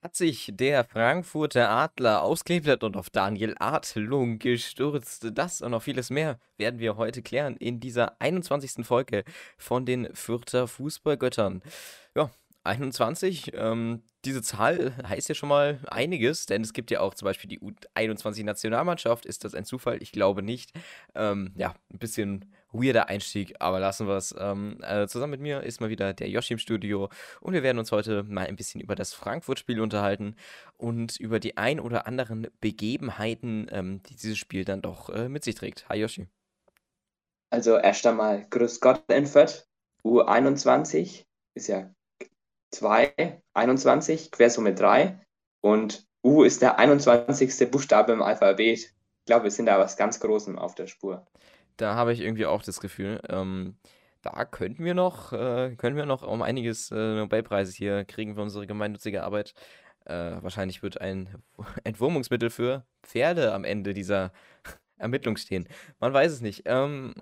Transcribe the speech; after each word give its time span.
Hat 0.00 0.14
sich 0.14 0.52
der 0.54 0.84
Frankfurter 0.84 1.70
Adler 1.70 2.22
ausgeklebt 2.22 2.84
und 2.84 2.96
auf 2.96 3.10
Daniel 3.10 3.56
Adlung 3.58 4.38
gestürzt? 4.38 5.26
Das 5.32 5.60
und 5.60 5.72
noch 5.72 5.82
vieles 5.82 6.08
mehr 6.10 6.38
werden 6.56 6.78
wir 6.78 6.96
heute 6.96 7.20
klären 7.20 7.56
in 7.56 7.80
dieser 7.80 8.20
21. 8.20 8.86
Folge 8.86 9.24
von 9.56 9.86
den 9.86 10.14
Fürther 10.14 10.68
Fußballgöttern. 10.68 11.62
Ja, 12.14 12.30
21, 12.62 13.52
ähm, 13.54 14.02
diese 14.24 14.40
Zahl 14.42 14.94
heißt 15.04 15.30
ja 15.30 15.34
schon 15.34 15.48
mal 15.48 15.80
einiges, 15.88 16.46
denn 16.46 16.62
es 16.62 16.72
gibt 16.72 16.92
ja 16.92 17.00
auch 17.00 17.14
zum 17.14 17.26
Beispiel 17.26 17.50
die 17.50 17.58
U21-Nationalmannschaft. 17.58 19.26
Ist 19.26 19.42
das 19.44 19.54
ein 19.54 19.64
Zufall? 19.64 20.00
Ich 20.00 20.12
glaube 20.12 20.44
nicht. 20.44 20.70
Ähm, 21.16 21.52
ja, 21.56 21.74
ein 21.92 21.98
bisschen 21.98 22.44
weirder 22.72 23.08
Einstieg, 23.08 23.54
aber 23.60 23.80
lassen 23.80 24.06
wir 24.06 24.16
es. 24.16 24.34
Ähm, 24.38 24.78
äh, 24.82 25.06
zusammen 25.06 25.32
mit 25.32 25.40
mir 25.40 25.62
ist 25.62 25.80
mal 25.80 25.90
wieder 25.90 26.12
der 26.12 26.28
Yoshi 26.28 26.54
im 26.54 26.58
Studio 26.58 27.08
und 27.40 27.54
wir 27.54 27.62
werden 27.62 27.78
uns 27.78 27.92
heute 27.92 28.22
mal 28.24 28.46
ein 28.46 28.56
bisschen 28.56 28.80
über 28.80 28.94
das 28.94 29.14
Frankfurt-Spiel 29.14 29.80
unterhalten 29.80 30.36
und 30.76 31.18
über 31.18 31.40
die 31.40 31.56
ein 31.56 31.80
oder 31.80 32.06
anderen 32.06 32.48
Begebenheiten, 32.60 33.68
ähm, 33.70 34.02
die 34.04 34.16
dieses 34.16 34.38
Spiel 34.38 34.64
dann 34.64 34.82
doch 34.82 35.08
äh, 35.10 35.28
mit 35.28 35.44
sich 35.44 35.54
trägt. 35.54 35.88
Hi 35.88 35.98
Yoshi. 35.98 36.28
Also 37.50 37.78
erst 37.78 38.06
einmal 38.06 38.46
Grüß 38.50 38.80
Gott 38.80 39.02
in 39.08 39.26
Fürth, 39.26 39.66
U21 40.04 41.24
ist 41.54 41.68
ja 41.68 41.90
2, 42.72 43.42
21, 43.54 44.30
Quersumme 44.30 44.74
3 44.74 45.18
und 45.60 46.06
U 46.24 46.42
ist 46.42 46.62
der 46.62 46.78
21. 46.78 47.70
Buchstabe 47.70 48.12
im 48.12 48.22
Alphabet. 48.22 48.78
Ich 48.78 48.94
glaube, 49.24 49.44
wir 49.44 49.50
sind 49.50 49.66
da 49.66 49.78
was 49.78 49.96
ganz 49.96 50.20
Großem 50.20 50.58
auf 50.58 50.74
der 50.74 50.86
Spur. 50.86 51.26
Da 51.78 51.94
habe 51.94 52.12
ich 52.12 52.20
irgendwie 52.20 52.46
auch 52.46 52.62
das 52.62 52.80
Gefühl, 52.80 53.20
ähm, 53.28 53.76
da 54.22 54.44
könnten 54.44 54.84
wir 54.84 54.94
noch, 54.94 55.32
äh, 55.32 55.74
können 55.76 55.96
wir 55.96 56.06
noch 56.06 56.22
um 56.22 56.42
einiges 56.42 56.90
äh, 56.90 57.14
Nobelpreise 57.14 57.72
hier 57.72 58.04
kriegen 58.04 58.34
für 58.34 58.42
unsere 58.42 58.66
gemeinnützige 58.66 59.22
Arbeit. 59.22 59.54
Äh, 60.04 60.42
wahrscheinlich 60.42 60.82
wird 60.82 61.00
ein 61.00 61.42
Entwurmungsmittel 61.84 62.50
für 62.50 62.84
Pferde 63.02 63.54
am 63.54 63.64
Ende 63.64 63.94
dieser 63.94 64.32
Ermittlung 64.98 65.36
stehen. 65.36 65.68
Man 66.00 66.12
weiß 66.12 66.32
es 66.32 66.40
nicht. 66.40 66.62
Ähm, 66.66 67.14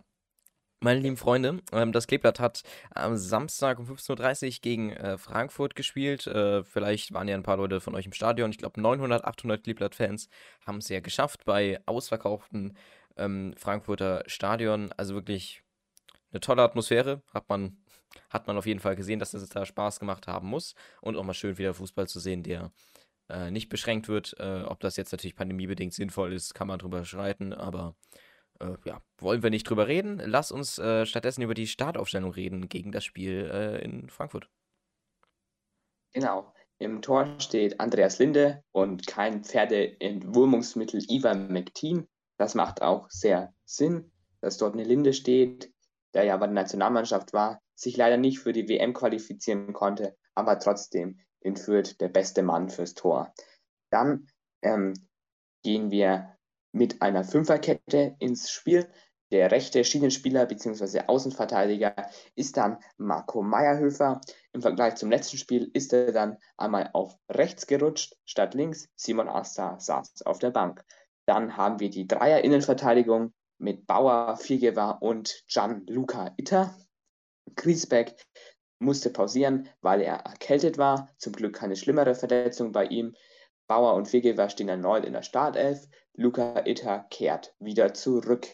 meine 0.81 1.01
lieben 1.01 1.17
Freunde, 1.17 1.61
ähm, 1.73 1.93
das 1.93 2.07
Kleeblatt 2.07 2.39
hat 2.39 2.63
am 2.91 3.17
Samstag 3.17 3.79
um 3.79 3.87
15.30 3.87 4.47
Uhr 4.47 4.53
gegen 4.61 4.93
äh, 4.93 5.17
Frankfurt 5.17 5.75
gespielt. 5.75 6.27
Äh, 6.27 6.65
vielleicht 6.65 7.15
waren 7.15 7.29
ja 7.29 7.35
ein 7.35 7.43
paar 7.43 7.57
Leute 7.57 7.81
von 7.81 7.95
euch 7.95 8.07
im 8.07 8.13
Stadion. 8.13 8.51
Ich 8.51 8.59
glaube, 8.59 8.81
900, 8.81 9.25
800 9.25 9.65
Kleeblatt-Fans 9.65 10.29
haben 10.67 10.79
es 10.79 10.89
ja 10.89 11.01
geschafft 11.01 11.45
bei 11.45 11.81
ausverkauften 11.87 12.77
ähm, 13.17 13.55
Frankfurter 13.57 14.23
Stadion. 14.27 14.91
Also 14.97 15.15
wirklich 15.15 15.63
eine 16.31 16.41
tolle 16.41 16.63
Atmosphäre. 16.63 17.23
Hat 17.33 17.49
man, 17.49 17.79
hat 18.29 18.47
man 18.47 18.59
auf 18.59 18.67
jeden 18.67 18.81
Fall 18.81 18.97
gesehen, 18.97 19.19
dass 19.19 19.33
es 19.33 19.49
da 19.49 19.65
Spaß 19.65 19.99
gemacht 19.99 20.27
haben 20.27 20.49
muss. 20.49 20.75
Und 21.01 21.17
auch 21.17 21.25
mal 21.25 21.33
schön 21.33 21.57
wieder 21.57 21.73
Fußball 21.73 22.07
zu 22.07 22.21
sehen, 22.21 22.43
der 22.43 22.71
äh, 23.31 23.51
nicht 23.51 23.71
beschränkt 23.71 24.09
wird. 24.09 24.37
Ob 24.39 24.81
das 24.81 24.97
jetzt 24.97 25.13
natürlich 25.13 25.37
pandemiebedingt 25.37 25.95
sinnvoll 25.95 26.35
ist, 26.35 26.55
kann 26.55 26.69
man 26.69 26.79
drüber 26.79 27.05
schreiten. 27.07 27.55
Aber 27.55 27.97
äh, 28.61 28.77
ja, 28.85 29.01
wollen 29.19 29.43
wir 29.43 29.51
nicht 29.51 29.69
drüber 29.69 29.87
reden. 29.89 30.21
Lass 30.25 30.53
uns 30.53 30.79
äh, 30.79 31.07
stattdessen 31.07 31.43
über 31.43 31.55
die 31.55 31.67
Startaufstellung 31.67 32.31
reden 32.31 32.69
gegen 32.69 32.93
das 32.93 33.05
Spiel 33.05 33.51
äh, 33.53 33.85
in 33.85 34.09
Frankfurt. 34.09 34.49
Genau. 36.13 36.53
Im 36.79 37.01
Tor 37.01 37.41
steht 37.41 37.81
Andreas 37.81 38.19
Linde 38.19 38.63
und 38.73 39.07
kein 39.07 39.45
Pferdeentwurmungsmittel 39.45 41.03
Ivan 41.09 41.51
McTeen. 41.51 42.07
Das 42.37 42.55
macht 42.55 42.83
auch 42.83 43.09
sehr 43.09 43.55
Sinn, 43.65 44.13
dass 44.43 44.59
dort 44.59 44.75
eine 44.75 44.85
Linde 44.85 45.15
steht, 45.15 45.73
der 46.13 46.25
ja 46.25 46.37
bei 46.37 46.47
der 46.47 46.55
Nationalmannschaft 46.55 47.33
war, 47.33 47.63
sich 47.75 47.97
leider 47.97 48.19
nicht 48.19 48.41
für 48.41 48.53
die 48.53 48.69
WM 48.69 48.93
qualifizieren 48.93 49.73
konnte, 49.73 50.17
aber 50.35 50.59
trotzdem 50.59 51.19
in 51.41 51.57
Fürth 51.57 52.01
der 52.01 52.09
beste 52.09 52.43
Mann 52.43 52.69
fürs 52.69 52.95
Tor. 52.95 53.33
Dann 53.91 54.27
ähm, 54.63 54.95
gehen 55.63 55.91
wir 55.91 56.36
mit 56.77 57.03
einer 57.03 57.25
Fünferkette 57.25 58.17
ins 58.19 58.51
Spiel. 58.51 58.87
Der 59.33 59.51
rechte 59.51 59.83
Schienenspieler 59.83 60.47
bzw. 60.47 61.03
Außenverteidiger 61.09 61.95
ist 62.37 62.57
dann 62.57 62.79
Marco 62.97 63.43
Meyerhöfer. 63.43 64.21
Im 64.53 64.63
Vergleich 64.63 64.95
zum 64.97 65.11
letzten 65.11 65.39
Spiel 65.39 65.71
ist 65.73 65.93
er 65.93 66.13
dann 66.13 66.37
einmal 66.57 66.91
auf 66.93 67.19
rechts 67.29 67.67
gerutscht 67.67 68.17
statt 68.25 68.55
links. 68.55 68.89
Simon 68.95 69.29
Asta 69.29 69.81
saß 69.81 70.23
auf 70.27 70.39
der 70.39 70.51
Bank. 70.51 70.85
Dann 71.27 71.57
haben 71.57 71.81
wir 71.81 71.91
die 71.91 72.07
Dreier-Innenverteidigung 72.07 73.33
mit 73.59 73.87
Bauer, 73.87 74.37
Viergeber 74.37 74.99
und 75.01 75.43
Gianluca 75.49 76.35
Itter. 76.37 76.77
Griesbeck 77.57 78.15
musste 78.79 79.11
pausieren, 79.11 79.69
weil 79.81 80.03
er 80.03 80.19
erkältet 80.19 80.79
war. 80.79 81.09
Zum 81.17 81.33
Glück 81.33 81.57
keine 81.57 81.75
schlimmere 81.75 82.15
Verletzung 82.15 82.71
bei 82.71 82.85
ihm. 82.85 83.17
Bauer 83.67 83.95
und 83.95 84.09
Viergeber 84.09 84.49
stehen 84.49 84.69
erneut 84.69 85.05
in 85.05 85.13
der 85.13 85.23
Startelf. 85.23 85.87
Luca 86.15 86.63
Itter 86.65 87.07
kehrt 87.11 87.55
wieder 87.59 87.95
zurück. 87.95 88.47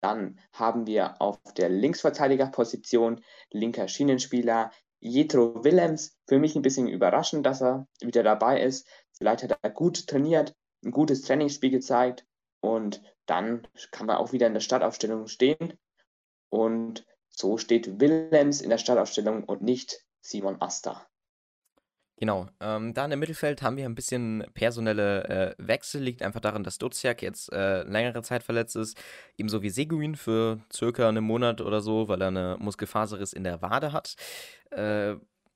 Dann 0.00 0.38
haben 0.52 0.86
wir 0.86 1.20
auf 1.20 1.38
der 1.56 1.68
Linksverteidigerposition 1.68 3.22
linker 3.50 3.88
Schienenspieler 3.88 4.70
Jetro 5.00 5.64
Willems. 5.64 6.16
Für 6.26 6.38
mich 6.38 6.56
ein 6.56 6.62
bisschen 6.62 6.88
überraschend, 6.88 7.46
dass 7.46 7.62
er 7.62 7.86
wieder 8.00 8.22
dabei 8.22 8.62
ist. 8.62 8.88
Vielleicht 9.12 9.42
hat 9.42 9.58
er 9.62 9.70
gut 9.70 10.06
trainiert, 10.06 10.54
ein 10.84 10.92
gutes 10.92 11.22
Trainingsspiel 11.22 11.70
gezeigt 11.70 12.26
und 12.60 13.02
dann 13.26 13.66
kann 13.90 14.06
man 14.06 14.16
auch 14.16 14.32
wieder 14.32 14.46
in 14.46 14.54
der 14.54 14.60
Startaufstellung 14.60 15.26
stehen. 15.26 15.78
Und 16.48 17.04
so 17.28 17.58
steht 17.58 18.00
Willems 18.00 18.60
in 18.60 18.70
der 18.70 18.78
Startaufstellung 18.78 19.44
und 19.44 19.62
nicht 19.62 20.04
Simon 20.20 20.60
Asta. 20.60 21.06
Genau, 22.20 22.48
ähm, 22.58 22.94
da 22.94 23.04
in 23.04 23.10
dem 23.12 23.20
Mittelfeld 23.20 23.62
haben 23.62 23.76
wir 23.76 23.84
ein 23.84 23.94
bisschen 23.94 24.44
personelle 24.52 25.24
äh, 25.28 25.54
Wechsel. 25.58 26.02
Liegt 26.02 26.20
einfach 26.20 26.40
daran, 26.40 26.64
dass 26.64 26.76
Duziak 26.78 27.22
jetzt 27.22 27.52
äh, 27.52 27.84
längere 27.84 28.22
Zeit 28.22 28.42
verletzt 28.42 28.74
ist. 28.74 28.98
Ebenso 29.36 29.62
wie 29.62 29.70
Seguin 29.70 30.16
für 30.16 30.58
circa 30.72 31.08
einen 31.08 31.22
Monat 31.22 31.60
oder 31.60 31.80
so, 31.80 32.08
weil 32.08 32.20
er 32.20 32.28
eine 32.28 32.56
Muskelfaserriss 32.58 33.32
in 33.32 33.44
der 33.44 33.62
Wade 33.62 33.92
hat. 33.92 34.16
Äh, 34.72 35.14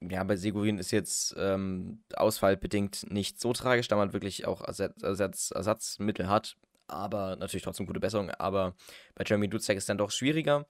ja, 0.08 0.22
bei 0.24 0.36
Seguin 0.36 0.78
ist 0.78 0.92
jetzt 0.92 1.34
ähm, 1.36 2.04
ausfallbedingt 2.14 3.10
nicht 3.10 3.40
so 3.40 3.52
tragisch, 3.52 3.88
da 3.88 3.96
man 3.96 4.12
wirklich 4.12 4.46
auch 4.46 4.60
Ersatz, 4.62 5.02
Ersatz, 5.02 5.50
Ersatzmittel 5.50 6.28
hat. 6.28 6.56
Aber 6.86 7.34
natürlich 7.34 7.64
trotzdem 7.64 7.86
gute 7.86 7.98
Besserung. 7.98 8.30
Aber 8.30 8.76
bei 9.16 9.24
Jeremy 9.26 9.48
Duziak 9.48 9.78
ist 9.78 9.88
dann 9.88 9.98
doch 9.98 10.12
schwieriger. 10.12 10.66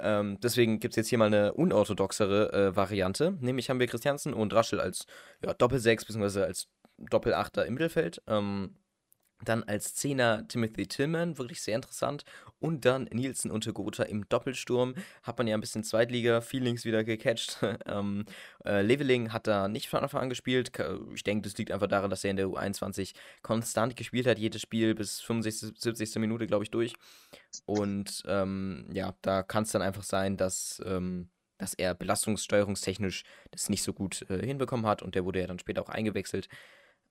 Ähm, 0.00 0.38
deswegen 0.42 0.80
gibt 0.80 0.92
es 0.92 0.96
jetzt 0.96 1.08
hier 1.08 1.18
mal 1.18 1.26
eine 1.26 1.54
unorthodoxere 1.54 2.52
äh, 2.52 2.76
Variante. 2.76 3.36
Nämlich 3.40 3.70
haben 3.70 3.80
wir 3.80 3.86
Christiansen 3.86 4.34
und 4.34 4.54
Raschel 4.54 4.80
als 4.80 5.06
ja, 5.44 5.54
Doppelsechs 5.54 6.04
bzw. 6.04 6.42
als 6.42 6.68
Doppelachter 6.98 7.66
im 7.66 7.74
Mittelfeld. 7.74 8.22
Ähm, 8.26 8.76
dann 9.44 9.62
als 9.64 9.94
Zehner 9.94 10.46
Timothy 10.48 10.86
Tillman, 10.86 11.38
wirklich 11.38 11.62
sehr 11.62 11.76
interessant. 11.76 12.24
Und 12.60 12.84
dann 12.84 13.04
Nielsen 13.12 13.50
und 13.50 13.72
Gotha 13.72 14.02
im 14.02 14.28
Doppelsturm. 14.28 14.94
Hat 15.22 15.38
man 15.38 15.46
ja 15.46 15.56
ein 15.56 15.60
bisschen 15.60 15.84
Zweitliga-Feelings 15.84 16.84
wieder 16.84 17.04
gecatcht. 17.04 17.58
ähm, 17.86 18.24
äh, 18.64 18.82
Leveling 18.82 19.32
hat 19.32 19.46
da 19.46 19.68
nicht 19.68 19.88
von 19.88 20.00
Anfang 20.00 20.22
an 20.22 20.28
gespielt. 20.28 20.72
Ich 21.14 21.22
denke, 21.22 21.48
das 21.48 21.56
liegt 21.56 21.70
einfach 21.70 21.86
daran, 21.86 22.10
dass 22.10 22.24
er 22.24 22.32
in 22.32 22.36
der 22.36 22.48
U21 22.48 23.14
konstant 23.42 23.96
gespielt 23.96 24.26
hat. 24.26 24.38
Jedes 24.38 24.62
Spiel 24.62 24.94
bis 24.94 25.20
65, 25.20 25.80
70. 25.80 26.16
Minute, 26.16 26.46
glaube 26.46 26.64
ich, 26.64 26.70
durch. 26.70 26.94
Und 27.64 28.24
ähm, 28.26 28.88
ja, 28.92 29.14
da 29.22 29.42
kann 29.44 29.62
es 29.62 29.70
dann 29.70 29.82
einfach 29.82 30.04
sein, 30.04 30.36
dass. 30.36 30.82
Ähm, 30.84 31.30
dass 31.60 31.74
er 31.74 31.94
belastungssteuerungstechnisch 31.94 33.24
das 33.50 33.68
nicht 33.68 33.82
so 33.82 33.92
gut 33.92 34.24
äh, 34.30 34.46
hinbekommen 34.46 34.86
hat 34.86 35.02
und 35.02 35.16
der 35.16 35.24
wurde 35.24 35.40
ja 35.40 35.46
dann 35.46 35.58
später 35.58 35.82
auch 35.82 35.88
eingewechselt. 35.88 36.48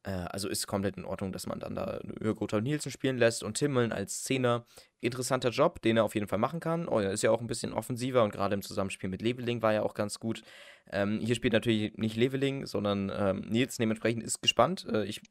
Äh, 0.08 0.26
also 0.30 0.48
ist 0.48 0.68
komplett 0.68 0.96
in 0.96 1.06
Ordnung, 1.06 1.34
dass 1.34 1.48
man 1.48 1.60
dann 1.60 1.76
da 1.76 2.00
Jürgen 2.22 2.64
Nielsen 2.64 2.92
spielen 2.92 3.18
lässt 3.18 3.44
und 3.44 3.56
Timmeln 3.56 3.92
als 3.92 4.24
Zehner. 4.24 4.66
Interessanter 5.00 5.50
Job, 5.50 5.82
den 5.82 5.98
er 5.98 6.06
auf 6.06 6.16
jeden 6.16 6.28
Fall 6.28 6.40
machen 6.40 6.60
kann. 6.60 6.88
Oh, 6.88 7.00
er 7.00 7.12
ist 7.12 7.22
ja 7.22 7.30
auch 7.30 7.42
ein 7.42 7.48
bisschen 7.48 7.74
offensiver 7.74 8.24
und 8.24 8.32
gerade 8.32 8.56
im 8.56 8.62
Zusammenspiel 8.62 9.10
mit 9.10 9.22
Leveling 9.22 9.62
war 9.62 9.74
er 9.74 9.84
auch 9.84 9.94
ganz 9.94 10.20
gut. 10.20 10.44
Ähm, 10.90 11.20
hier 11.20 11.36
spielt 11.36 11.54
natürlich 11.54 11.96
nicht 11.98 12.16
Leveling, 12.16 12.66
sondern 12.66 13.12
ähm, 13.14 13.42
Nielsen 13.42 13.82
dementsprechend 13.82 14.24
ist 14.24 14.42
gespannt. 14.42 14.88
Äh, 14.90 15.04
ich, 15.04 15.22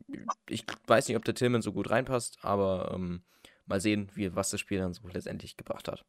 ich 0.48 0.64
weiß 0.86 1.08
nicht, 1.08 1.16
ob 1.16 1.24
der 1.24 1.34
Tillman 1.34 1.62
so 1.62 1.72
gut 1.72 1.90
reinpasst, 1.90 2.38
aber 2.42 2.92
ähm, 2.94 3.24
mal 3.64 3.80
sehen, 3.80 4.10
wie, 4.14 4.36
was 4.36 4.50
das 4.50 4.60
Spiel 4.60 4.78
dann 4.78 4.92
so 4.92 5.08
letztendlich 5.08 5.56
gebracht 5.56 5.88
hat. 5.88 6.04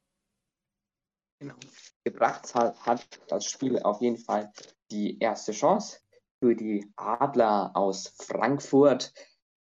Genau. 1.40 1.56
Gebracht 2.04 2.54
hat 2.54 3.08
das 3.30 3.46
Spiel 3.46 3.80
auf 3.80 4.02
jeden 4.02 4.18
Fall 4.18 4.52
die 4.92 5.18
erste 5.20 5.52
Chance 5.52 6.00
für 6.40 6.56
die 6.56 6.92
Adler 6.96 7.72
aus 7.76 8.14
Frankfurt. 8.20 9.14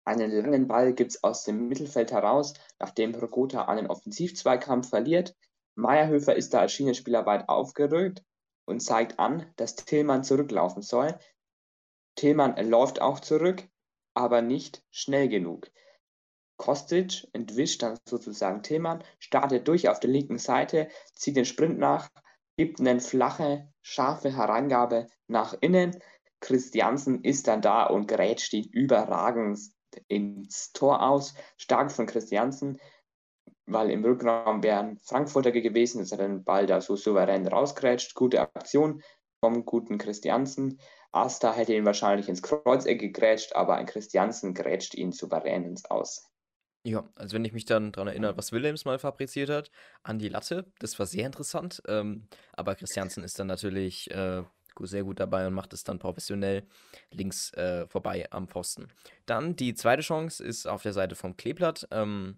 Einen 0.04 0.31
langen 0.31 0.68
Ball 0.68 0.94
gibt 0.94 1.12
es 1.12 1.24
aus 1.24 1.44
dem 1.44 1.68
Mittelfeld 1.68 2.12
heraus, 2.12 2.54
nachdem 2.80 3.16
Rogota 3.16 3.66
einen 3.66 3.88
Offensivzweikampf 3.88 4.89
verliert. 4.89 5.36
Meierhöfer 5.75 6.36
ist 6.36 6.54
da 6.54 6.60
als 6.60 6.74
Schienenspieler 6.74 7.25
weit 7.25 7.50
aufgerückt 7.50 8.24
und 8.66 8.81
zeigt 8.81 9.19
an, 9.19 9.51
dass 9.56 9.75
Tillmann 9.75 10.24
zurücklaufen 10.24 10.81
soll. 10.81 11.18
Tillmann 12.16 12.56
läuft 12.69 13.01
auch 13.01 13.19
zurück, 13.19 13.68
aber 14.13 14.42
nicht 14.42 14.83
schnell 14.92 15.27
genug. 15.27 15.69
Kostic 16.57 17.27
entwischt 17.33 17.83
dann 17.83 17.98
sozusagen 18.07 18.63
Tillmann, 18.63 19.04
startet 19.19 19.68
durch 19.68 19.89
auf 19.89 20.00
der 20.00 20.10
linken 20.10 20.39
Seite, 20.39 20.88
zieht 21.13 21.36
den 21.36 21.45
Sprint 21.45 21.77
nach, 21.77 22.10
gibt 22.57 22.80
eine 22.80 23.01
flache, 23.01 23.68
scharfe 23.81 24.36
Herangabe 24.36 25.07
nach 25.27 25.56
innen. 25.60 26.01
Christiansen 26.39 27.23
ist 27.23 27.47
dann 27.47 27.61
da 27.61 27.85
und 27.85 28.07
grätscht 28.07 28.53
ihn 28.53 28.69
überragend 28.71 29.59
ins 30.07 30.71
Tor 30.73 31.01
aus. 31.01 31.33
Stark 31.57 31.91
von 31.91 32.05
Christiansen, 32.05 32.79
weil 33.65 33.89
im 33.89 34.03
Rückraum 34.03 34.63
wären 34.63 34.97
Frankfurter 34.99 35.51
gewesen, 35.51 35.99
dass 35.99 36.11
er 36.11 36.19
den 36.19 36.43
Ball 36.43 36.65
da 36.65 36.81
so 36.81 36.95
souverän 36.95 37.47
rausgrätscht. 37.47 38.13
Gute 38.13 38.41
Aktion 38.41 39.01
vom 39.39 39.65
guten 39.65 39.97
Christiansen. 39.97 40.79
Asta 41.11 41.53
hätte 41.53 41.73
ihn 41.73 41.85
wahrscheinlich 41.85 42.27
ins 42.27 42.41
Kreuzeck 42.41 42.99
gegrätscht, 42.99 43.55
aber 43.55 43.75
ein 43.75 43.85
Christiansen 43.85 44.53
grätscht 44.53 44.95
ihn 44.95 45.11
souverän 45.11 45.63
ins 45.63 45.85
Aus. 45.85 46.29
Ja, 46.83 47.09
also 47.15 47.33
wenn 47.33 47.45
ich 47.45 47.53
mich 47.53 47.65
dann 47.65 47.91
daran 47.91 48.09
erinnere, 48.09 48.38
was 48.38 48.51
Willems 48.51 48.85
mal 48.85 48.99
fabriziert 48.99 49.49
hat, 49.49 49.71
an 50.03 50.19
die 50.19 50.29
Latte, 50.29 50.71
das 50.77 50.99
war 50.99 51.07
sehr 51.07 51.25
interessant. 51.25 51.81
Ähm, 51.88 52.27
aber 52.53 52.75
Christiansen 52.75 53.23
ist 53.23 53.39
dann 53.39 53.47
natürlich 53.47 54.11
äh, 54.11 54.43
sehr 54.83 55.04
gut 55.04 55.19
dabei 55.19 55.48
und 55.48 55.54
macht 55.54 55.74
es 55.74 55.83
dann 55.83 56.00
professionell 56.00 56.63
links 57.12 57.51
äh, 57.54 57.88
vorbei 57.88 58.27
am 58.31 58.48
Pfosten. 58.48 58.88
Dann 59.25 59.56
die 59.56 59.74
zweite 59.74 60.01
Chance 60.01 60.44
ist 60.44 60.68
auf 60.68 60.83
der 60.83 60.94
Seite 60.94 61.16
vom 61.16 61.38
Kleeblatt. 61.38 61.88
Ähm, 61.92 62.38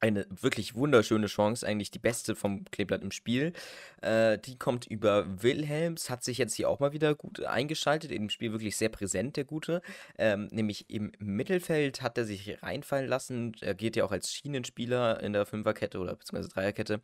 eine 0.00 0.26
wirklich 0.30 0.74
wunderschöne 0.74 1.26
Chance, 1.26 1.66
eigentlich 1.66 1.90
die 1.90 1.98
beste 1.98 2.34
vom 2.34 2.64
Kleeblatt 2.70 3.02
im 3.02 3.10
Spiel. 3.10 3.52
Äh, 4.00 4.38
die 4.38 4.56
kommt 4.56 4.86
über 4.86 5.42
Wilhelms, 5.42 6.10
hat 6.10 6.22
sich 6.22 6.38
jetzt 6.38 6.54
hier 6.54 6.68
auch 6.68 6.80
mal 6.80 6.92
wieder 6.92 7.14
gut 7.14 7.44
eingeschaltet, 7.44 8.12
im 8.12 8.30
Spiel 8.30 8.52
wirklich 8.52 8.76
sehr 8.76 8.88
präsent, 8.88 9.36
der 9.36 9.44
Gute. 9.44 9.82
Ähm, 10.18 10.48
nämlich 10.50 10.88
im 10.90 11.12
Mittelfeld 11.18 12.02
hat 12.02 12.18
er 12.18 12.24
sich 12.24 12.62
reinfallen 12.62 13.08
lassen. 13.08 13.52
Er 13.60 13.74
geht 13.74 13.96
ja 13.96 14.04
auch 14.04 14.12
als 14.12 14.32
Schienenspieler 14.32 15.20
in 15.22 15.32
der 15.32 15.46
Fünferkette 15.46 15.98
oder 15.98 16.14
beziehungsweise 16.14 16.48
Dreierkette. 16.54 17.00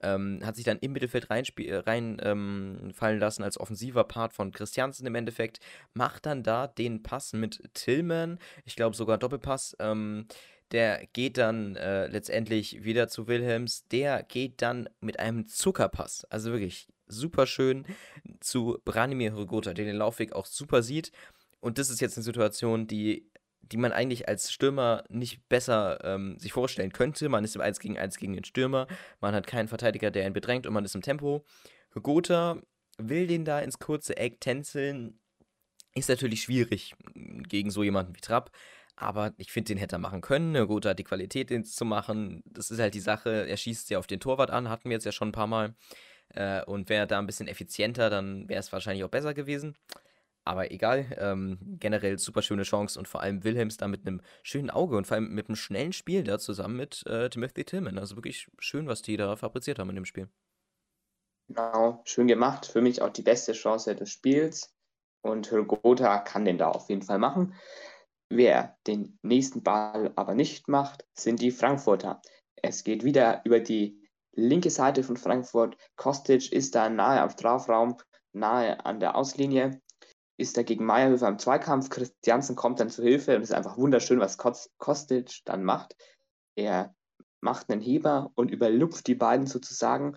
Ähm, 0.00 0.40
hat 0.44 0.56
sich 0.56 0.64
dann 0.64 0.78
im 0.78 0.92
Mittelfeld 0.92 1.30
reinfallen 1.30 1.80
rein, 1.80 2.20
ähm, 2.22 3.18
lassen 3.18 3.42
als 3.42 3.58
offensiver 3.58 4.04
Part 4.04 4.32
von 4.32 4.52
Christiansen 4.52 5.06
im 5.06 5.14
Endeffekt. 5.14 5.60
Macht 5.94 6.26
dann 6.26 6.42
da 6.42 6.66
den 6.66 7.02
Pass 7.02 7.32
mit 7.32 7.62
Tillman, 7.74 8.38
ich 8.64 8.76
glaube 8.76 8.96
sogar 8.96 9.18
Doppelpass. 9.18 9.76
Ähm, 9.80 10.26
der 10.72 11.06
geht 11.12 11.38
dann 11.38 11.76
äh, 11.76 12.08
letztendlich 12.08 12.84
wieder 12.84 13.08
zu 13.08 13.26
Wilhelms. 13.26 13.86
Der 13.88 14.22
geht 14.22 14.60
dann 14.60 14.88
mit 15.00 15.18
einem 15.18 15.46
Zuckerpass, 15.46 16.26
also 16.26 16.52
wirklich 16.52 16.88
super 17.06 17.46
schön, 17.46 17.86
zu 18.40 18.78
Branimir 18.84 19.32
Hrgota, 19.32 19.72
der 19.72 19.86
den 19.86 19.96
Laufweg 19.96 20.32
auch 20.34 20.46
super 20.46 20.82
sieht. 20.82 21.10
Und 21.60 21.78
das 21.78 21.90
ist 21.90 22.00
jetzt 22.00 22.16
eine 22.16 22.24
Situation, 22.24 22.86
die, 22.86 23.30
die 23.72 23.76
man 23.76 23.92
eigentlich 23.92 24.28
als 24.28 24.52
Stürmer 24.52 25.04
nicht 25.08 25.48
besser 25.48 25.98
ähm, 26.04 26.38
sich 26.38 26.52
vorstellen 26.52 26.92
könnte. 26.92 27.28
Man 27.28 27.44
ist 27.44 27.56
im 27.56 27.62
1 27.62 27.80
gegen 27.80 27.98
1 27.98 28.18
gegen 28.18 28.34
den 28.34 28.44
Stürmer, 28.44 28.86
man 29.20 29.34
hat 29.34 29.46
keinen 29.46 29.68
Verteidiger, 29.68 30.10
der 30.10 30.26
ihn 30.26 30.32
bedrängt 30.32 30.66
und 30.66 30.74
man 30.74 30.84
ist 30.84 30.94
im 30.94 31.02
Tempo. 31.02 31.44
Hrgota 31.94 32.60
will 32.98 33.26
den 33.26 33.44
da 33.44 33.60
ins 33.60 33.78
kurze 33.78 34.16
Eck 34.16 34.40
tänzeln. 34.40 35.18
Ist 35.94 36.08
natürlich 36.08 36.42
schwierig 36.42 36.94
gegen 37.14 37.70
so 37.70 37.82
jemanden 37.82 38.14
wie 38.14 38.20
Trapp. 38.20 38.50
Aber 38.96 39.32
ich 39.36 39.52
finde, 39.52 39.68
den 39.68 39.78
hätte 39.78 39.96
er 39.96 40.00
machen 40.00 40.20
können. 40.20 40.52
Ne, 40.52 40.66
er 40.68 40.90
hat 40.90 40.98
die 40.98 41.04
Qualität, 41.04 41.50
den 41.50 41.64
zu 41.64 41.84
machen. 41.84 42.42
Das 42.46 42.70
ist 42.70 42.80
halt 42.80 42.94
die 42.94 43.00
Sache. 43.00 43.46
Er 43.48 43.56
schießt 43.56 43.90
ja 43.90 43.98
auf 43.98 44.08
den 44.08 44.18
Torwart 44.18 44.50
an, 44.50 44.68
hatten 44.68 44.90
wir 44.90 44.96
jetzt 44.96 45.04
ja 45.04 45.12
schon 45.12 45.28
ein 45.28 45.32
paar 45.32 45.46
Mal. 45.46 45.74
Äh, 46.34 46.62
und 46.64 46.88
wäre 46.88 47.06
da 47.06 47.18
ein 47.18 47.26
bisschen 47.26 47.48
effizienter, 47.48 48.10
dann 48.10 48.48
wäre 48.48 48.60
es 48.60 48.72
wahrscheinlich 48.72 49.04
auch 49.04 49.10
besser 49.10 49.34
gewesen. 49.34 49.76
Aber 50.48 50.70
egal, 50.70 51.04
ähm, 51.18 51.58
generell 51.78 52.18
super 52.18 52.40
schöne 52.40 52.62
Chance 52.62 52.98
und 52.98 53.06
vor 53.06 53.20
allem 53.20 53.44
Wilhelms 53.44 53.76
da 53.76 53.86
mit 53.86 54.06
einem 54.06 54.22
schönen 54.42 54.70
Auge 54.70 54.96
und 54.96 55.06
vor 55.06 55.16
allem 55.16 55.34
mit 55.34 55.48
einem 55.48 55.56
schnellen 55.56 55.92
Spiel 55.92 56.24
da 56.24 56.38
zusammen 56.38 56.74
mit 56.74 57.04
äh, 57.06 57.28
Timothy 57.28 57.66
Tillman. 57.66 57.98
Also 57.98 58.16
wirklich 58.16 58.48
schön, 58.58 58.86
was 58.86 59.02
die 59.02 59.18
da 59.18 59.36
fabriziert 59.36 59.78
haben 59.78 59.90
in 59.90 59.96
dem 59.96 60.06
Spiel. 60.06 60.30
Genau, 61.48 62.00
schön 62.06 62.28
gemacht. 62.28 62.64
Für 62.64 62.80
mich 62.80 63.02
auch 63.02 63.10
die 63.10 63.20
beste 63.20 63.52
Chance 63.52 63.94
des 63.94 64.08
Spiels. 64.08 64.74
Und 65.20 65.50
Hürgota 65.50 66.18
kann 66.20 66.46
den 66.46 66.56
da 66.56 66.70
auf 66.70 66.88
jeden 66.88 67.02
Fall 67.02 67.18
machen. 67.18 67.52
Wer 68.30 68.78
den 68.86 69.18
nächsten 69.20 69.62
Ball 69.62 70.12
aber 70.16 70.34
nicht 70.34 70.66
macht, 70.66 71.06
sind 71.12 71.42
die 71.42 71.50
Frankfurter. 71.50 72.22
Es 72.62 72.84
geht 72.84 73.04
wieder 73.04 73.42
über 73.44 73.60
die 73.60 74.02
linke 74.32 74.70
Seite 74.70 75.02
von 75.02 75.18
Frankfurt. 75.18 75.76
Kostic 75.96 76.50
ist 76.52 76.74
da 76.74 76.88
nahe 76.88 77.20
am 77.20 77.28
Strafraum, 77.28 77.98
nahe 78.32 78.82
an 78.86 78.98
der 78.98 79.14
Auslinie, 79.14 79.82
ist 80.38 80.56
da 80.56 80.62
gegen 80.62 80.86
Meyerhöfer 80.86 81.28
im 81.28 81.38
Zweikampf. 81.38 81.90
Christiansen 81.90 82.56
kommt 82.56 82.80
dann 82.80 82.88
zu 82.88 83.02
Hilfe 83.02 83.36
und 83.36 83.42
es 83.42 83.50
ist 83.50 83.56
einfach 83.56 83.76
wunderschön, 83.76 84.20
was 84.20 84.38
Kostic 84.38 85.40
dann 85.44 85.64
macht. 85.64 85.96
Er 86.56 86.94
macht 87.40 87.70
einen 87.70 87.82
Heber 87.82 88.32
und 88.34 88.50
überlupft 88.50 89.06
die 89.06 89.14
beiden 89.14 89.46
sozusagen. 89.46 90.16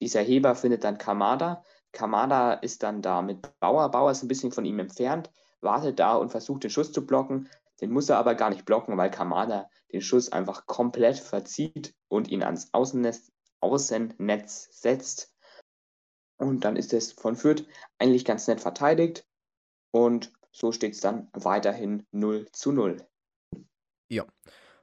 Dieser 0.00 0.22
Heber 0.22 0.56
findet 0.56 0.82
dann 0.82 0.98
Kamada. 0.98 1.62
Kamada 1.92 2.54
ist 2.54 2.82
dann 2.82 3.02
da 3.02 3.22
mit 3.22 3.58
Bauer. 3.60 3.90
Bauer 3.90 4.10
ist 4.10 4.22
ein 4.22 4.28
bisschen 4.28 4.50
von 4.50 4.64
ihm 4.64 4.80
entfernt 4.80 5.30
wartet 5.64 5.98
da 5.98 6.14
und 6.14 6.30
versucht 6.30 6.62
den 6.62 6.70
Schuss 6.70 6.92
zu 6.92 7.04
blocken. 7.04 7.48
Den 7.80 7.90
muss 7.90 8.08
er 8.08 8.18
aber 8.18 8.36
gar 8.36 8.50
nicht 8.50 8.64
blocken, 8.64 8.96
weil 8.96 9.10
Kamada 9.10 9.68
den 9.92 10.00
Schuss 10.00 10.30
einfach 10.30 10.66
komplett 10.66 11.18
verzieht 11.18 11.94
und 12.08 12.28
ihn 12.28 12.44
ans 12.44 12.68
Außennetz, 12.72 13.32
Außennetz 13.60 14.68
setzt. 14.70 15.34
Und 16.36 16.64
dann 16.64 16.76
ist 16.76 16.92
es 16.92 17.12
von 17.12 17.34
Fürth 17.34 17.64
eigentlich 17.98 18.24
ganz 18.24 18.46
nett 18.46 18.60
verteidigt. 18.60 19.26
Und 19.94 20.32
so 20.50 20.72
steht 20.72 20.94
es 20.94 21.00
dann 21.00 21.28
weiterhin 21.34 22.04
0 22.10 22.48
zu 22.50 22.72
0. 22.72 22.96
Ja, 24.08 24.24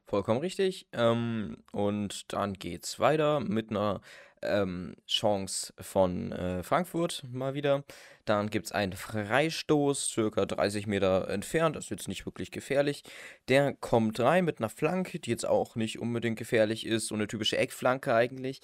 vollkommen 0.05 0.39
richtig. 0.39 0.87
Ähm, 0.93 1.57
und 1.73 2.31
dann 2.31 2.53
geht 2.53 2.85
es 2.85 2.97
weiter 2.97 3.41
mit 3.41 3.71
einer 3.71 3.99
ähm, 4.41 4.95
Chance 5.07 5.73
von 5.81 6.31
äh, 6.31 6.63
Frankfurt 6.63 7.25
mal 7.29 7.53
wieder. 7.53 7.83
Dann 8.23 8.49
gibt 8.49 8.67
es 8.67 8.71
einen 8.71 8.93
Freistoß, 8.93 10.07
circa 10.07 10.45
30 10.45 10.87
Meter 10.87 11.27
entfernt, 11.27 11.75
das 11.75 11.85
ist 11.85 11.89
jetzt 11.89 12.07
nicht 12.07 12.25
wirklich 12.25 12.51
gefährlich. 12.51 13.03
Der 13.49 13.73
kommt 13.73 14.17
rein 14.21 14.45
mit 14.45 14.59
einer 14.59 14.69
Flanke, 14.69 15.19
die 15.19 15.31
jetzt 15.31 15.45
auch 15.45 15.75
nicht 15.75 15.99
unbedingt 15.99 16.39
gefährlich 16.39 16.85
ist, 16.85 17.07
so 17.07 17.15
eine 17.15 17.27
typische 17.27 17.57
Eckflanke 17.57 18.13
eigentlich. 18.13 18.61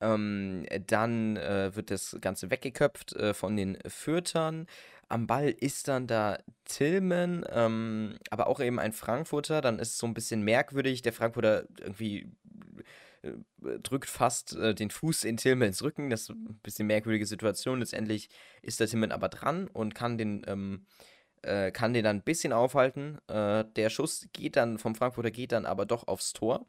Ähm, 0.00 0.66
dann 0.86 1.36
äh, 1.36 1.74
wird 1.74 1.90
das 1.90 2.18
Ganze 2.20 2.50
weggeköpft 2.50 3.14
äh, 3.14 3.32
von 3.32 3.56
den 3.56 3.78
Fürtern. 3.86 4.66
Am 5.08 5.26
Ball 5.26 5.50
ist 5.50 5.88
dann 5.88 6.06
da 6.06 6.38
Tillman, 6.64 7.44
ähm, 7.50 8.18
aber 8.30 8.48
auch 8.48 8.60
eben 8.60 8.78
ein 8.78 8.92
Frankfurter. 8.92 9.60
Dann 9.60 9.78
ist 9.78 9.92
es 9.92 9.98
so 9.98 10.06
ein 10.06 10.14
bisschen 10.14 10.42
merkwürdig. 10.42 11.02
Der 11.02 11.12
Frankfurter 11.12 11.66
irgendwie 11.78 12.28
äh, 13.22 13.32
drückt 13.82 14.08
fast 14.08 14.56
äh, 14.56 14.74
den 14.74 14.90
Fuß 14.90 15.24
in 15.24 15.36
Tillmans 15.36 15.82
Rücken. 15.82 16.10
Das 16.10 16.22
ist 16.22 16.30
ein 16.30 16.58
bisschen 16.62 16.86
merkwürdige 16.86 17.26
Situation. 17.26 17.80
Letztendlich 17.80 18.28
ist 18.62 18.80
der 18.80 18.88
Tillman 18.88 19.12
aber 19.12 19.28
dran 19.28 19.68
und 19.68 19.94
kann 19.94 20.18
den, 20.18 20.42
ähm, 20.46 20.86
äh, 21.42 21.70
kann 21.70 21.92
den 21.92 22.04
dann 22.04 22.16
ein 22.16 22.22
bisschen 22.22 22.52
aufhalten. 22.52 23.18
Äh, 23.28 23.64
der 23.76 23.90
Schuss 23.90 24.28
geht 24.32 24.56
dann 24.56 24.78
vom 24.78 24.94
Frankfurter 24.94 25.30
geht 25.30 25.52
dann 25.52 25.66
aber 25.66 25.86
doch 25.86 26.08
aufs 26.08 26.32
Tor. 26.32 26.66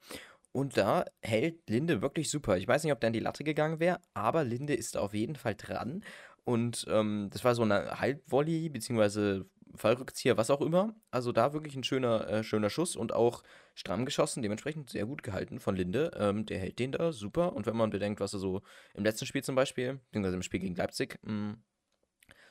Und 0.52 0.78
da 0.78 1.06
hält 1.22 1.70
Linde 1.70 2.02
wirklich 2.02 2.30
super. 2.32 2.58
Ich 2.58 2.68
weiß 2.68 2.84
nicht, 2.84 2.94
ob 2.94 3.00
der 3.00 3.10
an 3.10 3.14
die 3.14 3.20
Latte 3.20 3.44
gegangen 3.44 3.80
wäre, 3.80 4.00
aber 4.16 4.44
Linde 4.44 4.74
ist 4.74 4.98
auf 4.98 5.14
jeden 5.14 5.36
Fall 5.36 5.56
dran. 5.56 6.04
Und 6.48 6.86
ähm, 6.88 7.28
das 7.30 7.44
war 7.44 7.56
so 7.56 7.64
eine 7.64 8.00
Halbvolley, 8.00 8.70
beziehungsweise 8.70 9.50
Fallrückzieher, 9.76 10.38
was 10.38 10.50
auch 10.50 10.62
immer. 10.62 10.96
Also 11.12 11.34
da 11.34 11.52
wirklich 11.52 11.76
ein 11.76 11.84
schöner, 11.84 12.26
äh, 12.30 12.42
schöner 12.42 12.70
Schuss 12.70 12.96
und 12.96 13.12
auch 13.12 13.44
stramm 13.76 14.06
geschossen, 14.06 14.42
dementsprechend 14.42 14.90
sehr 14.90 15.06
gut 15.06 15.24
gehalten 15.24 15.60
von 15.60 15.76
Linde. 15.76 16.10
Ähm, 16.16 16.46
der 16.46 16.60
hält 16.60 16.80
den 16.80 16.94
da 16.94 17.12
super. 17.12 17.52
Und 17.52 17.66
wenn 17.66 17.76
man 17.76 17.90
bedenkt, 17.90 18.22
was 18.22 18.32
er 18.32 18.40
so 18.40 18.62
im 18.94 19.04
letzten 19.04 19.26
Spiel 19.26 19.44
zum 19.44 19.56
Beispiel, 19.56 19.96
beziehungsweise 20.06 20.38
im 20.38 20.42
Spiel 20.42 20.62
gegen 20.62 20.76
Leipzig, 20.76 21.20
mh, 21.24 21.34
mm, 21.34 21.64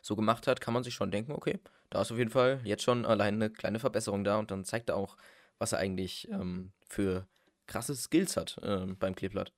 so 0.02 0.14
gemacht 0.14 0.46
hat, 0.46 0.60
kann 0.60 0.74
man 0.74 0.82
sich 0.82 0.92
schon 0.92 1.10
denken, 1.10 1.32
okay, 1.32 1.58
da 1.88 2.02
ist 2.02 2.12
auf 2.12 2.18
jeden 2.18 2.30
Fall 2.30 2.60
jetzt 2.64 2.82
schon 2.82 3.06
allein 3.06 3.36
eine 3.36 3.48
kleine 3.48 3.78
Verbesserung 3.78 4.24
da 4.24 4.38
und 4.38 4.50
dann 4.50 4.66
zeigt 4.66 4.90
er 4.90 4.96
auch, 4.96 5.16
was 5.58 5.72
er 5.72 5.78
eigentlich 5.78 6.28
ähm, 6.30 6.72
für 6.86 7.26
krasse 7.66 7.96
Skills 7.96 8.36
hat 8.36 8.58
äh, 8.62 8.84
beim 8.84 9.14
Kleeblatt. 9.14 9.54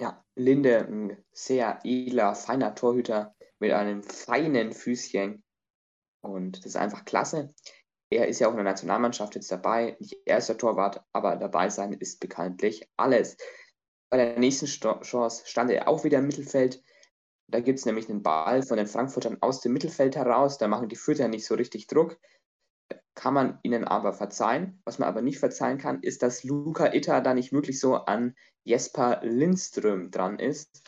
Ja, 0.00 0.24
Linde, 0.34 0.86
ein 0.86 1.24
sehr 1.32 1.80
edler, 1.84 2.34
feiner 2.34 2.74
Torhüter 2.74 3.34
mit 3.58 3.72
einem 3.72 4.02
feinen 4.02 4.72
Füßchen. 4.72 5.42
Und 6.20 6.58
das 6.58 6.66
ist 6.66 6.76
einfach 6.76 7.04
klasse. 7.04 7.54
Er 8.10 8.28
ist 8.28 8.38
ja 8.38 8.48
auch 8.48 8.52
in 8.52 8.58
der 8.58 8.64
Nationalmannschaft 8.64 9.34
jetzt 9.34 9.50
dabei, 9.50 9.96
nicht 9.98 10.16
erster 10.26 10.56
Torwart, 10.58 11.02
aber 11.12 11.36
dabei 11.36 11.70
sein 11.70 11.92
ist 11.94 12.20
bekanntlich 12.20 12.88
alles. 12.96 13.36
Bei 14.10 14.18
der 14.18 14.38
nächsten 14.38 14.66
Chance 14.66 15.42
stand 15.46 15.70
er 15.70 15.88
auch 15.88 16.04
wieder 16.04 16.18
im 16.18 16.26
Mittelfeld. 16.26 16.82
Da 17.48 17.60
gibt 17.60 17.78
es 17.78 17.86
nämlich 17.86 18.08
einen 18.08 18.22
Ball 18.22 18.62
von 18.62 18.76
den 18.76 18.86
Frankfurtern 18.86 19.38
aus 19.40 19.60
dem 19.60 19.72
Mittelfeld 19.72 20.14
heraus. 20.14 20.58
Da 20.58 20.68
machen 20.68 20.88
die 20.88 20.96
Fürther 20.96 21.28
nicht 21.28 21.46
so 21.46 21.54
richtig 21.54 21.86
Druck. 21.86 22.18
Kann 23.14 23.34
man 23.34 23.58
ihnen 23.62 23.84
aber 23.84 24.12
verzeihen. 24.12 24.80
Was 24.84 24.98
man 24.98 25.08
aber 25.08 25.22
nicht 25.22 25.38
verzeihen 25.38 25.78
kann, 25.78 26.02
ist, 26.02 26.22
dass 26.22 26.44
Luca 26.44 26.92
Itter 26.92 27.20
da 27.20 27.34
nicht 27.34 27.52
wirklich 27.52 27.80
so 27.80 27.94
an 27.94 28.34
Jesper 28.64 29.20
Lindström 29.22 30.10
dran 30.10 30.38
ist 30.38 30.82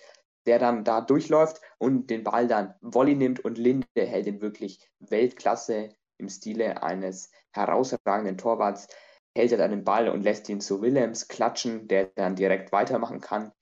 der 0.48 0.58
dann 0.58 0.82
da 0.82 1.02
durchläuft 1.02 1.60
und 1.76 2.08
den 2.08 2.24
Ball 2.24 2.48
dann 2.48 2.74
Volley 2.80 3.14
nimmt 3.14 3.40
und 3.40 3.58
Linde 3.58 3.84
hält 3.94 4.26
ihn 4.26 4.40
wirklich 4.40 4.80
Weltklasse 4.98 5.90
im 6.16 6.30
Stile 6.30 6.82
eines 6.82 7.30
herausragenden 7.52 8.38
Torwarts, 8.38 8.88
hält 9.36 9.52
er 9.52 9.58
dann 9.58 9.70
den 9.70 9.84
Ball 9.84 10.08
und 10.08 10.22
lässt 10.22 10.48
ihn 10.48 10.62
zu 10.62 10.80
Willems 10.80 11.28
klatschen, 11.28 11.86
der 11.86 12.06
dann 12.06 12.34
direkt 12.34 12.72
weitermachen 12.72 13.20
kann. 13.20 13.52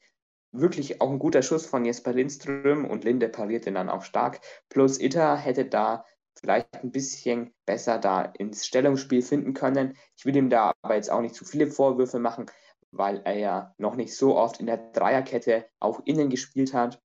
wirklich 0.53 1.01
auch 1.01 1.11
ein 1.11 1.19
guter 1.19 1.43
Schuss 1.43 1.67
von 1.67 1.85
Jesper 1.85 2.13
Lindström 2.13 2.85
und 2.87 3.03
Linde 3.03 3.29
pariert 3.29 3.67
den 3.67 3.75
dann 3.75 3.91
auch 3.91 4.03
stark. 4.03 4.41
Plus 4.69 5.01
Itter 5.01 5.37
hätte 5.37 5.67
da 5.67 6.05
vielleicht 6.39 6.75
ein 6.75 6.91
bisschen 6.91 7.55
besser 7.65 7.99
da 7.99 8.23
ins 8.23 8.67
Stellungsspiel 8.67 9.23
finden 9.23 9.55
können. 9.55 9.97
Ich 10.17 10.25
will 10.25 10.37
ihm 10.37 10.51
da 10.51 10.73
aber 10.83 10.97
jetzt 10.97 11.11
auch 11.11 11.21
nicht 11.21 11.35
zu 11.35 11.45
viele 11.45 11.67
Vorwürfe 11.67 12.19
machen, 12.19 12.47
weil 12.91 13.23
er 13.25 13.39
ja 13.39 13.75
noch 13.79 13.97
nicht 13.97 14.17
so 14.17 14.37
oft 14.37 14.61
in 14.61 14.67
der 14.67 14.79
Dreierkette 14.93 15.67
auch 15.81 16.01
innen 16.05 16.31
gespielt 16.31 16.75
hat. 16.75 17.03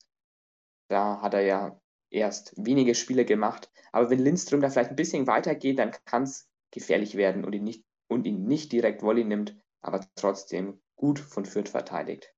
Da 0.89 1.21
hat 1.21 1.33
er 1.33 1.41
ja 1.41 1.81
erst 2.09 2.53
wenige 2.57 2.95
Spiele 2.95 3.25
gemacht. 3.25 3.71
Aber 3.91 4.09
wenn 4.09 4.19
Lindström 4.19 4.61
da 4.61 4.69
vielleicht 4.69 4.91
ein 4.91 4.95
bisschen 4.95 5.27
weitergeht, 5.27 5.79
dann 5.79 5.91
kann 6.05 6.23
es 6.23 6.49
gefährlich 6.71 7.15
werden 7.15 7.45
und 7.45 7.53
ihn 7.53 7.63
nicht, 7.63 7.85
und 8.07 8.25
ihn 8.25 8.43
nicht 8.43 8.71
direkt 8.71 9.01
Volley 9.01 9.23
nimmt, 9.23 9.57
aber 9.81 10.05
trotzdem 10.15 10.81
gut 10.95 11.19
von 11.19 11.45
Fürth 11.45 11.69
verteidigt. 11.69 12.33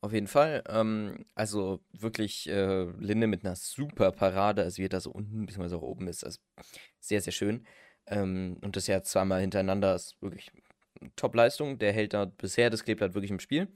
Auf 0.00 0.12
jeden 0.12 0.26
Fall. 0.26 0.62
Ähm, 0.68 1.24
also 1.34 1.80
wirklich 1.92 2.48
äh, 2.48 2.84
Linde 2.98 3.26
mit 3.26 3.44
einer 3.44 3.56
super 3.56 4.12
Parade, 4.12 4.62
also 4.62 4.78
wie 4.78 4.86
er 4.86 4.90
da 4.90 5.00
so 5.00 5.10
unten 5.10 5.46
bzw. 5.46 5.76
auch 5.76 5.82
oben 5.82 6.08
ist. 6.08 6.24
Also 6.24 6.40
sehr, 7.00 7.20
sehr 7.20 7.32
schön. 7.32 7.66
Ähm, 8.06 8.58
und 8.62 8.76
das 8.76 8.86
ja 8.86 9.02
zweimal 9.02 9.40
hintereinander 9.40 9.94
ist 9.94 10.20
wirklich 10.20 10.50
Top-Leistung. 11.16 11.78
Der 11.78 11.92
hält 11.92 12.14
da 12.14 12.26
bisher 12.26 12.70
das 12.70 12.84
Kleeblatt 12.84 13.14
wirklich 13.14 13.30
im 13.30 13.40
Spiel. 13.40 13.68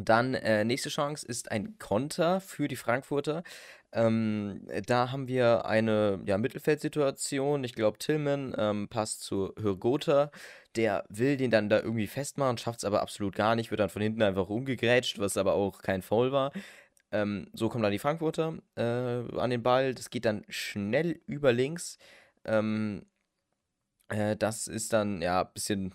Dann 0.00 0.34
äh, 0.34 0.64
nächste 0.64 0.90
Chance 0.90 1.26
ist 1.26 1.50
ein 1.50 1.76
Konter 1.78 2.40
für 2.40 2.68
die 2.68 2.76
Frankfurter. 2.76 3.42
Ähm, 3.92 4.66
da 4.86 5.10
haben 5.10 5.28
wir 5.28 5.64
eine 5.64 6.20
ja, 6.26 6.36
Mittelfeldsituation. 6.38 7.64
Ich 7.64 7.74
glaube, 7.74 7.98
Tillman 7.98 8.54
ähm, 8.58 8.88
passt 8.88 9.22
zu 9.22 9.54
Hürgota. 9.58 10.30
Der 10.76 11.04
will 11.08 11.36
den 11.36 11.50
dann 11.50 11.68
da 11.70 11.80
irgendwie 11.80 12.06
festmachen, 12.06 12.58
schafft 12.58 12.80
es 12.80 12.84
aber 12.84 13.00
absolut 13.02 13.34
gar 13.34 13.56
nicht, 13.56 13.70
wird 13.70 13.80
dann 13.80 13.88
von 13.88 14.02
hinten 14.02 14.22
einfach 14.22 14.48
umgegrätscht, 14.48 15.18
was 15.18 15.36
aber 15.36 15.54
auch 15.54 15.80
kein 15.82 16.02
Foul 16.02 16.32
war. 16.32 16.52
Ähm, 17.12 17.48
so 17.54 17.68
kommen 17.68 17.82
dann 17.82 17.92
die 17.92 17.98
Frankfurter 17.98 18.58
äh, 18.76 18.82
an 18.82 19.50
den 19.50 19.62
Ball. 19.62 19.94
Das 19.94 20.10
geht 20.10 20.24
dann 20.26 20.44
schnell 20.48 21.20
über 21.26 21.52
links. 21.52 21.98
Ähm, 22.44 23.06
äh, 24.08 24.36
das 24.36 24.68
ist 24.68 24.92
dann 24.92 25.22
ja 25.22 25.42
ein 25.42 25.52
bisschen 25.54 25.94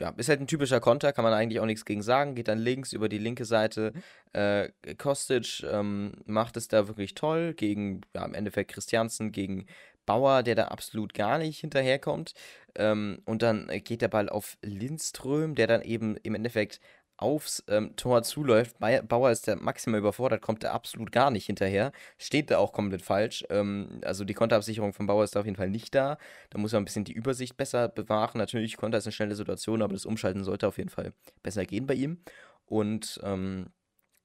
ja, 0.00 0.10
ist 0.16 0.28
halt 0.28 0.40
ein 0.40 0.46
typischer 0.46 0.80
Konter, 0.80 1.12
kann 1.12 1.24
man 1.24 1.32
eigentlich 1.32 1.60
auch 1.60 1.66
nichts 1.66 1.84
gegen 1.84 2.02
sagen. 2.02 2.34
Geht 2.34 2.48
dann 2.48 2.58
links 2.58 2.92
über 2.92 3.08
die 3.08 3.18
linke 3.18 3.44
Seite. 3.44 3.92
Äh, 4.32 4.70
Kostic 4.96 5.64
ähm, 5.70 6.12
macht 6.26 6.56
es 6.56 6.68
da 6.68 6.86
wirklich 6.86 7.14
toll 7.14 7.54
gegen, 7.54 8.02
ja, 8.14 8.24
im 8.24 8.34
Endeffekt 8.34 8.70
Christiansen, 8.70 9.32
gegen 9.32 9.66
Bauer, 10.06 10.42
der 10.42 10.54
da 10.54 10.68
absolut 10.68 11.12
gar 11.12 11.38
nicht 11.38 11.60
hinterherkommt. 11.60 12.32
Ähm, 12.76 13.20
und 13.26 13.42
dann 13.42 13.68
geht 13.84 14.00
der 14.00 14.08
Ball 14.08 14.28
auf 14.28 14.56
Lindström, 14.62 15.54
der 15.54 15.66
dann 15.66 15.82
eben 15.82 16.16
im 16.22 16.34
Endeffekt 16.34 16.80
aufs 17.18 17.64
ähm, 17.66 17.96
Tor 17.96 18.22
zuläuft. 18.22 18.76
Bauer 18.78 19.30
ist 19.30 19.48
der 19.48 19.56
maximal 19.56 19.98
überfordert, 19.98 20.40
kommt 20.40 20.62
da 20.62 20.72
absolut 20.72 21.10
gar 21.10 21.30
nicht 21.30 21.46
hinterher. 21.46 21.92
Steht 22.16 22.50
da 22.50 22.58
auch 22.58 22.72
komplett 22.72 23.02
falsch. 23.02 23.44
Ähm, 23.50 24.00
also 24.04 24.24
die 24.24 24.34
Konterabsicherung 24.34 24.92
von 24.92 25.06
Bauer 25.06 25.24
ist 25.24 25.34
da 25.34 25.40
auf 25.40 25.46
jeden 25.46 25.56
Fall 25.56 25.68
nicht 25.68 25.94
da. 25.94 26.16
Da 26.50 26.58
muss 26.58 26.72
man 26.72 26.82
ein 26.82 26.84
bisschen 26.84 27.04
die 27.04 27.12
Übersicht 27.12 27.56
besser 27.56 27.88
bewahren. 27.88 28.38
Natürlich, 28.38 28.76
Konter 28.76 28.98
ist 28.98 29.06
eine 29.06 29.12
schnelle 29.12 29.34
Situation, 29.34 29.82
aber 29.82 29.92
das 29.94 30.06
Umschalten 30.06 30.44
sollte 30.44 30.68
auf 30.68 30.78
jeden 30.78 30.90
Fall 30.90 31.12
besser 31.42 31.66
gehen 31.66 31.86
bei 31.86 31.94
ihm. 31.94 32.18
Und 32.66 33.20
ähm, 33.24 33.70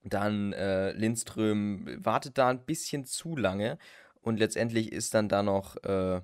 dann 0.04 0.54
äh, 0.54 0.92
Lindström 0.92 1.98
wartet 1.98 2.38
da 2.38 2.50
ein 2.50 2.64
bisschen 2.64 3.06
zu 3.06 3.36
lange. 3.36 3.80
Und 4.22 4.38
letztendlich 4.38 4.92
ist 4.92 5.16
dann 5.16 5.30
da 5.30 5.42
noch. 5.42 5.78
Äh, 5.84 6.22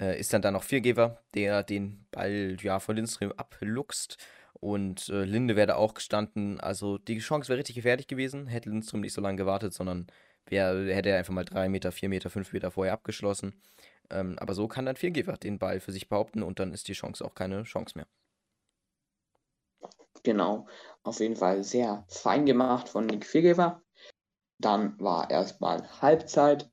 äh 0.00 0.18
ist 0.18 0.32
dann 0.32 0.42
da 0.42 0.52
noch 0.52 0.62
Viergeber, 0.62 1.22
der 1.34 1.64
den 1.64 2.06
Ball 2.12 2.56
ja 2.62 2.78
von 2.78 2.94
Lindström 2.94 3.32
abluchst 3.32 4.16
und 4.62 5.08
äh, 5.08 5.24
Linde 5.24 5.56
wäre 5.56 5.66
da 5.66 5.74
auch 5.74 5.92
gestanden. 5.94 6.60
Also 6.60 6.96
die 6.96 7.18
Chance 7.18 7.48
wäre 7.48 7.58
richtig 7.58 7.74
gefährlich 7.74 8.06
gewesen. 8.06 8.46
Hätte 8.46 8.70
Lindström 8.70 9.00
nicht 9.00 9.12
so 9.12 9.20
lange 9.20 9.36
gewartet, 9.36 9.74
sondern 9.74 10.06
wär, 10.46 10.86
hätte 10.94 11.08
er 11.08 11.18
einfach 11.18 11.32
mal 11.34 11.44
drei 11.44 11.68
Meter, 11.68 11.90
vier 11.90 12.08
Meter, 12.08 12.30
fünf 12.30 12.52
Meter 12.52 12.70
vorher 12.70 12.92
abgeschlossen. 12.92 13.60
Ähm, 14.08 14.38
aber 14.38 14.54
so 14.54 14.68
kann 14.68 14.86
dann 14.86 14.94
Viergeber 14.94 15.36
den 15.36 15.58
Ball 15.58 15.80
für 15.80 15.90
sich 15.90 16.08
behaupten 16.08 16.44
und 16.44 16.60
dann 16.60 16.72
ist 16.72 16.86
die 16.86 16.92
Chance 16.92 17.24
auch 17.24 17.34
keine 17.34 17.64
Chance 17.64 17.94
mehr. 17.96 18.06
Genau, 20.22 20.68
auf 21.02 21.18
jeden 21.18 21.34
Fall 21.34 21.64
sehr 21.64 22.04
fein 22.06 22.46
gemacht 22.46 22.88
von 22.88 23.06
Nick 23.06 23.26
Viergeber. 23.26 23.82
Dann 24.58 24.96
war 25.00 25.28
erstmal 25.28 25.88
Halbzeit. 26.00 26.70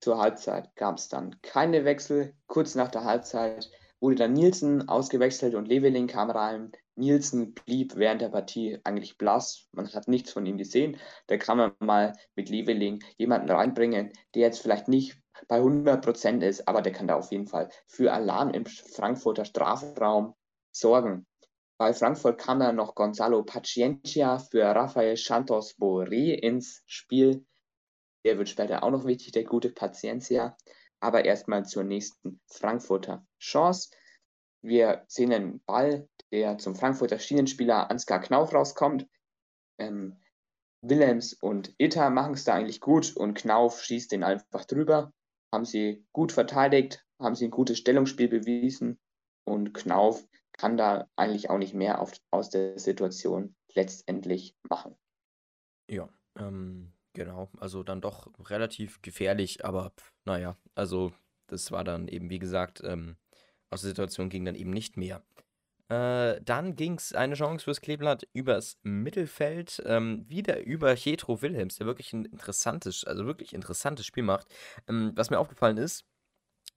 Zur 0.00 0.18
Halbzeit 0.18 0.74
gab 0.74 0.98
es 0.98 1.06
dann 1.06 1.40
keine 1.42 1.84
Wechsel. 1.84 2.34
Kurz 2.48 2.74
nach 2.74 2.90
der 2.90 3.04
Halbzeit 3.04 3.70
wurde 4.00 4.16
dann 4.16 4.32
Nielsen 4.32 4.88
ausgewechselt 4.88 5.54
und 5.54 5.68
Leveling 5.68 6.08
kam 6.08 6.30
rein. 6.30 6.72
Nielsen 7.00 7.54
blieb 7.54 7.96
während 7.96 8.20
der 8.20 8.28
Partie 8.28 8.78
eigentlich 8.84 9.18
blass. 9.18 9.66
Man 9.72 9.92
hat 9.92 10.06
nichts 10.06 10.32
von 10.32 10.46
ihm 10.46 10.58
gesehen. 10.58 10.98
Da 11.26 11.36
kann 11.36 11.58
man 11.58 11.72
mal 11.80 12.12
mit 12.36 12.48
Leveling 12.48 13.02
jemanden 13.16 13.50
reinbringen, 13.50 14.12
der 14.34 14.42
jetzt 14.42 14.60
vielleicht 14.60 14.86
nicht 14.86 15.18
bei 15.48 15.60
100% 15.60 16.42
ist, 16.42 16.68
aber 16.68 16.82
der 16.82 16.92
kann 16.92 17.08
da 17.08 17.16
auf 17.16 17.32
jeden 17.32 17.46
Fall 17.46 17.70
für 17.86 18.12
Alarm 18.12 18.50
im 18.50 18.66
Frankfurter 18.66 19.44
Strafraum 19.44 20.34
sorgen. 20.70 21.26
Bei 21.78 21.94
Frankfurt 21.94 22.38
kam 22.38 22.60
dann 22.60 22.76
noch 22.76 22.94
Gonzalo 22.94 23.42
Paciencia 23.42 24.38
für 24.38 24.64
Rafael 24.64 25.16
Santos 25.16 25.78
Boré 25.78 26.34
ins 26.34 26.82
Spiel. 26.86 27.46
Der 28.26 28.36
wird 28.36 28.50
später 28.50 28.82
auch 28.82 28.90
noch 28.90 29.06
wichtig, 29.06 29.32
der 29.32 29.44
gute 29.44 29.70
Paciencia. 29.70 30.56
Aber 31.00 31.24
erstmal 31.24 31.64
zur 31.64 31.84
nächsten 31.84 32.42
Frankfurter 32.46 33.26
Chance. 33.38 33.88
Wir 34.62 35.04
sehen 35.08 35.32
einen 35.32 35.60
Ball, 35.64 36.08
der 36.32 36.58
zum 36.58 36.74
Frankfurter 36.74 37.18
Schienenspieler 37.18 37.90
Ansgar 37.90 38.20
Knauf 38.20 38.52
rauskommt. 38.52 39.06
Ähm, 39.78 40.20
Willems 40.82 41.34
und 41.34 41.74
Itter 41.78 42.10
machen 42.10 42.34
es 42.34 42.44
da 42.44 42.54
eigentlich 42.54 42.80
gut 42.80 43.14
und 43.16 43.34
Knauf 43.34 43.82
schießt 43.82 44.12
den 44.12 44.24
einfach 44.24 44.64
drüber. 44.64 45.12
Haben 45.52 45.64
sie 45.64 46.06
gut 46.12 46.32
verteidigt, 46.32 47.04
haben 47.20 47.34
sie 47.34 47.46
ein 47.46 47.50
gutes 47.50 47.78
Stellungsspiel 47.78 48.28
bewiesen 48.28 48.98
und 49.44 49.74
Knauf 49.74 50.26
kann 50.52 50.76
da 50.76 51.08
eigentlich 51.16 51.50
auch 51.50 51.58
nicht 51.58 51.74
mehr 51.74 52.00
auf, 52.00 52.12
aus 52.30 52.50
der 52.50 52.78
Situation 52.78 53.54
letztendlich 53.74 54.54
machen. 54.68 54.96
Ja, 55.90 56.08
ähm, 56.38 56.92
genau. 57.14 57.50
Also 57.58 57.82
dann 57.82 58.00
doch 58.00 58.30
relativ 58.48 59.02
gefährlich, 59.02 59.64
aber 59.64 59.92
naja, 60.24 60.56
also 60.74 61.12
das 61.46 61.72
war 61.72 61.82
dann 61.82 62.08
eben, 62.08 62.30
wie 62.30 62.38
gesagt, 62.38 62.82
ähm, 62.84 63.16
aus 63.70 63.82
der 63.82 63.90
Situation 63.90 64.28
ging 64.28 64.44
dann 64.44 64.54
eben 64.54 64.70
nicht 64.70 64.96
mehr. 64.96 65.22
Äh, 65.88 66.40
dann 66.42 66.76
ging 66.76 66.94
es 66.94 67.12
eine 67.14 67.34
Chance 67.34 67.64
fürs 67.64 67.80
Kleeblatt 67.80 68.28
übers 68.32 68.78
Mittelfeld, 68.84 69.82
ähm, 69.86 70.24
wieder 70.28 70.64
über 70.64 70.94
Jetro 70.94 71.42
Wilhelms, 71.42 71.76
der 71.76 71.86
wirklich 71.86 72.12
ein 72.12 72.26
interessantes, 72.26 73.04
also 73.04 73.26
wirklich 73.26 73.54
interessantes 73.54 74.06
Spiel 74.06 74.22
macht. 74.22 74.46
Ähm, 74.88 75.12
was 75.16 75.30
mir 75.30 75.40
aufgefallen 75.40 75.78
ist, 75.78 76.04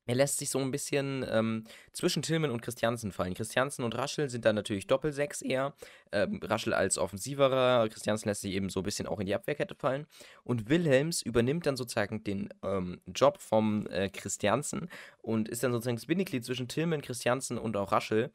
er 0.06 0.16
lässt 0.16 0.38
sich 0.38 0.50
so 0.50 0.60
ein 0.60 0.72
bisschen 0.72 1.26
ähm, 1.30 1.64
zwischen 1.94 2.22
Tillman 2.22 2.52
und 2.52 2.62
Christiansen 2.62 3.12
fallen. 3.12 3.34
Christiansen 3.34 3.84
und 3.84 3.96
Raschel 3.96 4.30
sind 4.30 4.46
dann 4.46 4.56
natürlich 4.56 4.88
Doppelsechs 4.88 5.42
eher. 5.42 5.74
Ähm, 6.12 6.40
Raschel 6.44 6.74
als 6.74 6.98
offensiverer, 6.98 7.88
Christiansen 7.90 8.28
lässt 8.28 8.42
sich 8.42 8.54
eben 8.54 8.70
so 8.70 8.82
ein 8.82 8.84
bisschen 8.84 9.08
auch 9.08 9.20
in 9.20 9.26
die 9.26 9.36
Abwehrkette 9.36 9.76
fallen. 9.76 10.06
Und 10.44 10.70
Wilhelms 10.70 11.22
übernimmt 11.22 11.66
dann 11.66 11.78
sozusagen 11.78 12.24
den 12.24 12.50
ähm, 12.64 13.00
Job 13.08 13.40
vom 13.40 13.88
äh, 13.88 14.10
Christiansen 14.10 14.90
und 15.22 15.48
ist 15.48 15.64
dann 15.64 15.72
sozusagen 15.72 15.98
das 15.98 16.06
Bindeglied 16.06 16.44
zwischen 16.44 16.68
Tillman, 16.68 17.02
Christiansen 17.02 17.58
und 17.58 17.78
auch 17.78 17.92
Raschel 17.92 18.32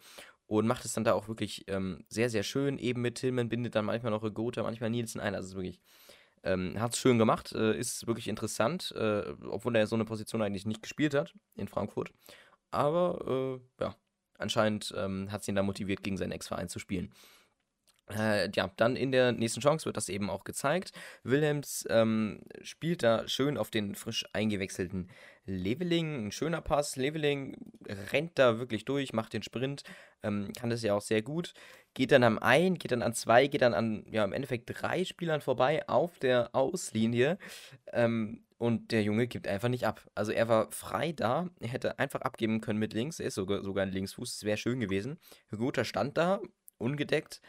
und 0.46 0.66
macht 0.66 0.86
es 0.86 0.94
dann 0.94 1.04
da 1.04 1.12
auch 1.12 1.28
wirklich 1.28 1.64
ähm, 1.68 2.04
sehr, 2.08 2.30
sehr 2.30 2.42
schön. 2.42 2.78
Eben 2.78 3.02
mit 3.02 3.16
Tillman 3.16 3.50
bindet 3.50 3.74
dann 3.74 3.84
manchmal 3.84 4.10
noch 4.10 4.22
Gotha, 4.32 4.62
manchmal 4.62 4.88
Nielsen 4.88 5.20
ein. 5.20 5.34
Also 5.34 5.46
es 5.46 5.50
ist 5.50 5.56
wirklich 5.56 5.80
ähm, 6.48 6.80
hat 6.80 6.94
es 6.94 6.98
schön 6.98 7.18
gemacht, 7.18 7.52
äh, 7.52 7.76
ist 7.78 8.06
wirklich 8.06 8.28
interessant, 8.28 8.92
äh, 8.96 9.24
obwohl 9.48 9.76
er 9.76 9.86
so 9.86 9.96
eine 9.96 10.04
Position 10.04 10.42
eigentlich 10.42 10.66
nicht 10.66 10.82
gespielt 10.82 11.14
hat 11.14 11.34
in 11.56 11.68
Frankfurt. 11.68 12.10
Aber 12.70 13.60
äh, 13.80 13.82
ja, 13.82 13.94
anscheinend 14.38 14.92
ähm, 14.96 15.30
hat 15.30 15.42
es 15.42 15.48
ihn 15.48 15.54
da 15.54 15.62
motiviert, 15.62 16.02
gegen 16.02 16.16
seinen 16.16 16.32
Ex-Verein 16.32 16.68
zu 16.68 16.78
spielen. 16.78 17.12
Äh, 18.10 18.50
ja, 18.54 18.70
dann 18.76 18.96
in 18.96 19.12
der 19.12 19.32
nächsten 19.32 19.60
Chance 19.60 19.84
wird 19.84 19.96
das 19.98 20.08
eben 20.08 20.30
auch 20.30 20.44
gezeigt. 20.44 20.92
Wilhelms 21.24 21.86
ähm, 21.90 22.40
spielt 22.62 23.02
da 23.02 23.28
schön 23.28 23.58
auf 23.58 23.70
den 23.70 23.94
frisch 23.94 24.24
eingewechselten 24.32 25.10
Leveling. 25.44 26.26
Ein 26.26 26.32
schöner 26.32 26.62
Pass. 26.62 26.96
Leveling 26.96 27.56
rennt 28.12 28.38
da 28.38 28.58
wirklich 28.58 28.86
durch, 28.86 29.12
macht 29.12 29.34
den 29.34 29.42
Sprint, 29.42 29.82
ähm, 30.22 30.52
kann 30.58 30.70
das 30.70 30.82
ja 30.82 30.94
auch 30.94 31.02
sehr 31.02 31.20
gut. 31.20 31.52
Geht 31.98 32.12
dann 32.12 32.22
am 32.22 32.38
ein, 32.38 32.76
geht 32.78 32.92
dann 32.92 33.02
an 33.02 33.12
zwei, 33.12 33.48
geht 33.48 33.62
dann 33.62 33.74
an, 33.74 34.04
ja, 34.08 34.22
im 34.22 34.32
Endeffekt 34.32 34.70
drei 34.72 35.04
Spielern 35.04 35.40
vorbei 35.40 35.88
auf 35.88 36.16
der 36.20 36.54
Auslinie. 36.54 37.38
Ähm, 37.92 38.44
und 38.56 38.92
der 38.92 39.02
Junge 39.02 39.26
gibt 39.26 39.48
einfach 39.48 39.68
nicht 39.68 39.84
ab. 39.84 40.08
Also 40.14 40.30
er 40.30 40.46
war 40.46 40.70
frei 40.70 41.10
da, 41.10 41.50
er 41.58 41.66
hätte 41.66 41.98
einfach 41.98 42.20
abgeben 42.20 42.60
können 42.60 42.78
mit 42.78 42.92
links. 42.92 43.18
Er 43.18 43.26
ist 43.26 43.34
sogar, 43.34 43.64
sogar 43.64 43.82
ein 43.84 43.90
Linksfuß, 43.90 44.32
das 44.32 44.44
wäre 44.44 44.56
schön 44.56 44.78
gewesen. 44.78 45.18
Guter 45.50 45.84
stand 45.84 46.16
da, 46.16 46.40
ungedeckt 46.76 47.40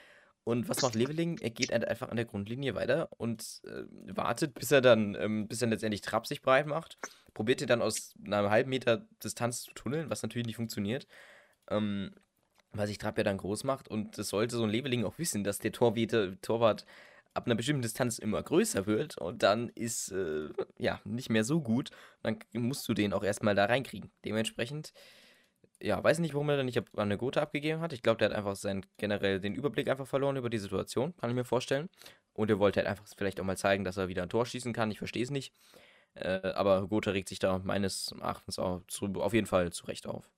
und 0.45 0.67
was 0.67 0.81
macht 0.81 0.95
Leveling? 0.95 1.37
Er 1.37 1.51
geht 1.51 1.71
einfach 1.71 2.09
an 2.09 2.15
der 2.15 2.25
Grundlinie 2.25 2.73
weiter 2.73 3.09
und 3.19 3.61
äh, 3.65 3.83
wartet, 4.15 4.55
bis 4.55 4.71
er 4.71 4.81
dann, 4.81 5.13
ähm, 5.13 5.47
bis 5.47 5.61
er 5.61 5.67
letztendlich 5.67 6.01
Trapp 6.01 6.25
sich 6.25 6.41
breit 6.41 6.65
macht. 6.65 6.97
Probiert 7.35 7.61
ihn 7.61 7.67
dann 7.67 7.83
aus 7.83 8.15
einer 8.25 8.49
halben 8.49 8.71
Meter 8.71 9.05
Distanz 9.23 9.61
zu 9.61 9.73
tunneln, 9.75 10.09
was 10.09 10.23
natürlich 10.23 10.47
nicht 10.47 10.55
funktioniert. 10.55 11.05
Ähm, 11.69 12.15
weil 12.73 12.87
sich 12.87 12.97
Trapp 12.97 13.17
ja 13.17 13.23
dann 13.23 13.37
groß 13.37 13.63
macht 13.63 13.87
und 13.87 14.17
das 14.17 14.29
sollte 14.29 14.55
so 14.55 14.63
ein 14.63 14.69
Leveling 14.69 15.05
auch 15.05 15.17
wissen, 15.17 15.43
dass 15.43 15.59
der 15.59 15.71
Torwart, 15.71 16.41
Torwart 16.41 16.85
ab 17.33 17.45
einer 17.45 17.55
bestimmten 17.55 17.81
Distanz 17.81 18.19
immer 18.19 18.41
größer 18.41 18.85
wird 18.85 19.17
und 19.17 19.43
dann 19.43 19.69
ist 19.69 20.11
äh, 20.11 20.49
ja 20.77 20.99
nicht 21.05 21.29
mehr 21.29 21.43
so 21.43 21.61
gut. 21.61 21.91
Dann 22.23 22.39
musst 22.53 22.87
du 22.87 22.93
den 22.93 23.13
auch 23.13 23.23
erstmal 23.23 23.55
da 23.55 23.65
reinkriegen. 23.65 24.11
Dementsprechend, 24.25 24.93
ja, 25.81 26.03
weiß 26.03 26.19
nicht, 26.19 26.33
warum 26.33 26.49
er 26.49 26.57
dann 26.57 26.65
nicht 26.65 26.77
an 26.77 26.85
eine 26.95 27.17
Gute 27.17 27.41
abgegeben 27.41 27.81
hat. 27.81 27.93
Ich 27.93 28.01
glaube, 28.01 28.17
der 28.17 28.29
hat 28.29 28.35
einfach 28.35 28.55
seinen, 28.55 28.85
generell 28.97 29.39
den 29.39 29.55
Überblick 29.55 29.89
einfach 29.89 30.07
verloren 30.07 30.37
über 30.37 30.49
die 30.49 30.57
Situation, 30.57 31.15
kann 31.17 31.29
ich 31.29 31.35
mir 31.35 31.45
vorstellen. 31.45 31.89
Und 32.33 32.49
er 32.49 32.59
wollte 32.59 32.79
halt 32.79 32.87
einfach 32.87 33.05
vielleicht 33.17 33.39
auch 33.39 33.45
mal 33.45 33.57
zeigen, 33.57 33.83
dass 33.83 33.97
er 33.97 34.07
wieder 34.07 34.23
ein 34.23 34.29
Tor 34.29 34.45
schießen 34.45 34.73
kann. 34.73 34.91
Ich 34.91 34.97
verstehe 34.99 35.23
es 35.23 35.31
nicht. 35.31 35.53
Äh, 36.15 36.51
aber 36.53 36.87
Gotha 36.87 37.11
regt 37.11 37.29
sich 37.29 37.39
da 37.39 37.59
meines 37.59 38.13
Erachtens 38.19 38.59
auch 38.59 38.81
zu, 38.87 39.05
auf 39.15 39.33
jeden 39.33 39.47
Fall 39.47 39.71
zu 39.71 39.85
Recht 39.85 40.07
auf. 40.07 40.29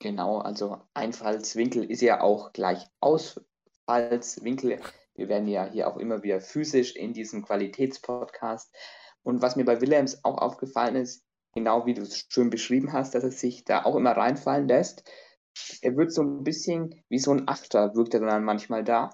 Genau, 0.00 0.38
also 0.38 0.80
Einfallswinkel 0.94 1.84
ist 1.84 2.02
ja 2.02 2.20
auch 2.20 2.52
gleich 2.52 2.86
Ausfallswinkel. 3.00 4.80
Wir 5.14 5.28
werden 5.28 5.48
ja 5.48 5.64
hier 5.66 5.88
auch 5.88 5.96
immer 5.96 6.22
wieder 6.22 6.40
physisch 6.40 6.94
in 6.94 7.12
diesem 7.12 7.42
Qualitätspodcast. 7.44 8.72
Und 9.24 9.42
was 9.42 9.56
mir 9.56 9.64
bei 9.64 9.80
Willems 9.80 10.24
auch 10.24 10.38
aufgefallen 10.38 10.94
ist, 10.94 11.24
genau 11.52 11.86
wie 11.86 11.94
du 11.94 12.02
es 12.02 12.26
schön 12.28 12.50
beschrieben 12.50 12.92
hast, 12.92 13.16
dass 13.16 13.24
er 13.24 13.32
sich 13.32 13.64
da 13.64 13.84
auch 13.84 13.96
immer 13.96 14.12
reinfallen 14.12 14.68
lässt. 14.68 15.02
Er 15.82 15.96
wird 15.96 16.12
so 16.12 16.22
ein 16.22 16.44
bisschen 16.44 17.02
wie 17.08 17.18
so 17.18 17.32
ein 17.32 17.48
Achter, 17.48 17.96
wirkt 17.96 18.14
er 18.14 18.20
dann 18.20 18.44
manchmal 18.44 18.84
da. 18.84 19.10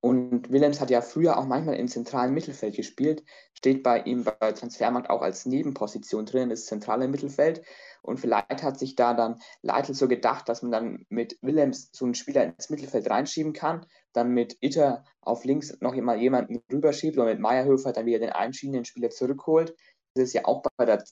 Und 0.00 0.50
Willems 0.50 0.80
hat 0.80 0.90
ja 0.90 1.00
früher 1.00 1.38
auch 1.38 1.46
manchmal 1.46 1.76
im 1.76 1.88
zentralen 1.88 2.34
Mittelfeld 2.34 2.74
gespielt, 2.74 3.22
steht 3.54 3.82
bei 3.82 4.00
ihm 4.02 4.24
bei 4.24 4.52
Transfermarkt 4.52 5.10
auch 5.10 5.22
als 5.22 5.46
Nebenposition 5.46 6.26
drin, 6.26 6.48
das 6.48 6.66
zentrale 6.66 7.06
Mittelfeld. 7.06 7.62
Und 8.02 8.18
vielleicht 8.18 8.62
hat 8.62 8.78
sich 8.78 8.96
da 8.96 9.14
dann 9.14 9.40
Leitl 9.62 9.94
so 9.94 10.08
gedacht, 10.08 10.48
dass 10.48 10.62
man 10.62 10.72
dann 10.72 11.06
mit 11.10 11.38
Willems 11.42 11.90
so 11.92 12.04
einen 12.04 12.14
Spieler 12.14 12.44
ins 12.44 12.70
Mittelfeld 12.70 13.08
reinschieben 13.10 13.52
kann, 13.52 13.86
dann 14.12 14.32
mit 14.32 14.56
Itter 14.60 15.04
auf 15.20 15.44
links 15.44 15.76
noch 15.80 15.94
immer 15.94 16.16
jemanden 16.16 16.62
rüberschiebt 16.72 17.18
und 17.18 17.26
mit 17.26 17.38
Meierhöfer 17.38 17.92
dann 17.92 18.06
wieder 18.06 18.18
den 18.18 18.30
einschienenden 18.30 18.86
Spieler 18.86 19.10
zurückholt. 19.10 19.76
Das 20.14 20.24
ist 20.24 20.32
ja 20.32 20.46
auch 20.46 20.62
bei 20.76 20.86
der 20.86 21.04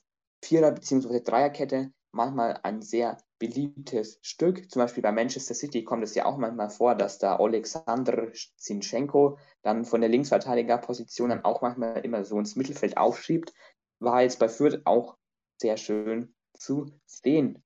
Vierer- 0.43 0.73
bzw. 0.73 1.21
Dreierkette 1.21 1.93
manchmal 2.12 2.59
ein 2.62 2.81
sehr 2.81 3.19
beliebtes 3.38 4.18
Stück. 4.23 4.71
Zum 4.71 4.80
Beispiel 4.80 5.02
bei 5.02 5.12
Manchester 5.12 5.54
City 5.54 5.85
kommt 5.85 6.02
es 6.02 6.14
ja 6.14 6.25
auch 6.26 6.37
manchmal 6.37 6.71
vor, 6.71 6.95
dass 6.95 7.18
da 7.18 7.37
Alexander 7.37 8.33
Zinchenko 8.57 9.38
dann 9.62 9.85
von 9.85 10.00
der 10.00 10.11
Linksverteidigerposition 10.11 11.30
dann 11.30 11.45
auch 11.45 11.62
manchmal 11.62 12.04
immer 12.04 12.25
so 12.25 12.38
ins 12.38 12.57
Mittelfeld 12.57 12.97
aufschiebt. 12.97 13.52
War 14.00 14.23
jetzt 14.23 14.38
bei 14.38 14.49
Fürth 14.49 14.83
auch 14.85 15.16
sehr 15.61 15.76
schön 15.76 16.35
zu 16.54 16.87
sehen. 17.07 17.62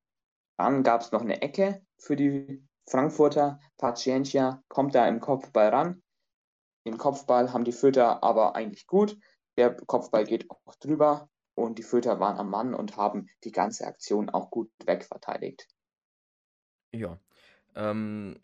Dann 0.58 0.82
gab 0.82 1.00
es 1.00 1.12
noch 1.12 1.22
eine 1.22 1.42
Ecke 1.42 1.82
für 1.98 2.16
die 2.16 2.66
Frankfurter. 2.88 3.60
Paciencia 3.78 4.62
kommt 4.68 4.94
da 4.94 5.06
im 5.08 5.20
Kopfball 5.20 5.68
ran. 5.68 6.02
Im 6.84 6.98
Kopfball 6.98 7.52
haben 7.52 7.64
die 7.64 7.72
Fürther 7.72 8.22
aber 8.22 8.56
eigentlich 8.56 8.86
gut. 8.86 9.16
Der 9.56 9.74
Kopfball 9.74 10.24
geht 10.24 10.50
auch 10.50 10.74
drüber 10.76 11.28
und 11.54 11.78
die 11.78 11.82
Fürther 11.82 12.20
waren 12.20 12.38
am 12.38 12.50
Mann 12.50 12.74
und 12.74 12.96
haben 12.96 13.28
die 13.44 13.52
ganze 13.52 13.86
Aktion 13.86 14.30
auch 14.30 14.50
gut 14.50 14.70
wegverteidigt. 14.84 15.68
Ja. 16.92 17.18
Ähm, 17.74 18.42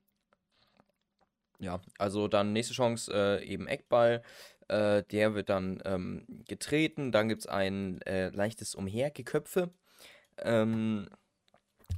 ja, 1.59 1.81
also 1.99 2.29
dann 2.29 2.53
nächste 2.53 2.75
Chance, 2.75 3.13
äh, 3.13 3.45
eben 3.45 3.67
Eckball. 3.67 4.23
Äh, 4.69 5.03
der 5.05 5.35
wird 5.35 5.49
dann 5.49 5.83
ähm, 5.85 6.45
getreten. 6.47 7.11
Dann 7.11 7.29
gibt 7.29 7.43
es 7.43 7.47
ein 7.47 8.01
äh, 8.03 8.29
leichtes 8.29 8.75
Umhergeköpfe. 8.75 9.71
Ähm, 10.39 11.09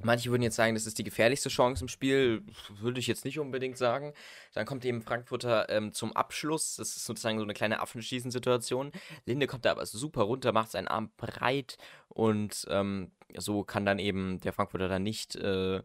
Manche 0.03 0.31
würden 0.31 0.43
jetzt 0.43 0.57
sagen, 0.57 0.75
das 0.75 0.87
ist 0.87 0.99
die 0.99 1.05
gefährlichste 1.05 1.51
Chance 1.51 1.85
im 1.85 1.89
Spiel. 1.89 2.43
Würde 2.79 3.01
ich 3.01 3.07
jetzt 3.07 3.25
nicht 3.25 3.39
unbedingt 3.39 3.77
sagen. 3.77 4.15
Dann 4.55 4.65
kommt 4.65 4.85
eben 4.85 5.03
Frankfurter 5.03 5.69
ähm, 5.69 5.93
zum 5.93 6.15
Abschluss. 6.17 6.77
Das 6.77 6.97
ist 6.97 7.05
sozusagen 7.05 7.39
so 7.39 7.45
eine 7.45 7.53
kleine 7.53 7.81
Affenschießen-Situation. 7.81 8.93
Linde 9.27 9.47
kommt 9.47 9.67
da 9.67 9.73
aber 9.73 9.85
super 9.85 10.23
runter, 10.23 10.53
macht 10.53 10.71
seinen 10.71 10.89
Arm 10.89 11.11
breit 11.19 11.77
und 12.09 12.67
ähm, 12.71 13.13
so 13.37 13.63
kann 13.63 13.85
dann 13.85 13.99
eben 13.99 14.41
der 14.41 14.55
Frankfurter 14.55 14.89
dann 14.89 15.03
nicht, 15.03 15.37
äh, 15.37 15.83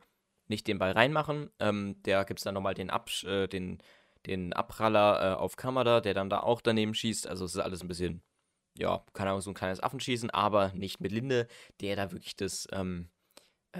nicht 0.47 0.67
den 0.67 0.79
Ball 0.79 0.91
reinmachen. 0.91 1.49
Ähm, 1.59 2.01
der 2.03 2.23
gibt 2.23 2.39
es 2.39 2.45
dann 2.45 2.53
nochmal 2.53 2.73
den, 2.73 2.89
Absch 2.89 3.25
äh, 3.25 3.47
den, 3.47 3.79
den 4.25 4.53
Abpraller 4.53 5.33
äh, 5.33 5.35
auf 5.35 5.57
Kamada, 5.57 5.99
der 5.99 6.13
dann 6.13 6.29
da 6.29 6.39
auch 6.39 6.61
daneben 6.61 6.93
schießt. 6.93 7.27
Also 7.27 7.43
es 7.43 7.55
ist 7.55 7.61
alles 7.61 7.81
ein 7.81 7.89
bisschen, 7.89 8.21
ja, 8.77 9.03
keine 9.13 9.31
Ahnung, 9.31 9.41
so 9.41 9.51
ein 9.51 9.55
kleines 9.55 9.81
Affenschießen, 9.81 10.29
aber 10.29 10.71
nicht 10.73 11.01
mit 11.01 11.11
Linde, 11.11 11.47
der 11.81 11.97
da 11.97 12.11
wirklich 12.11 12.37
das 12.37 12.67
ähm, 12.71 13.09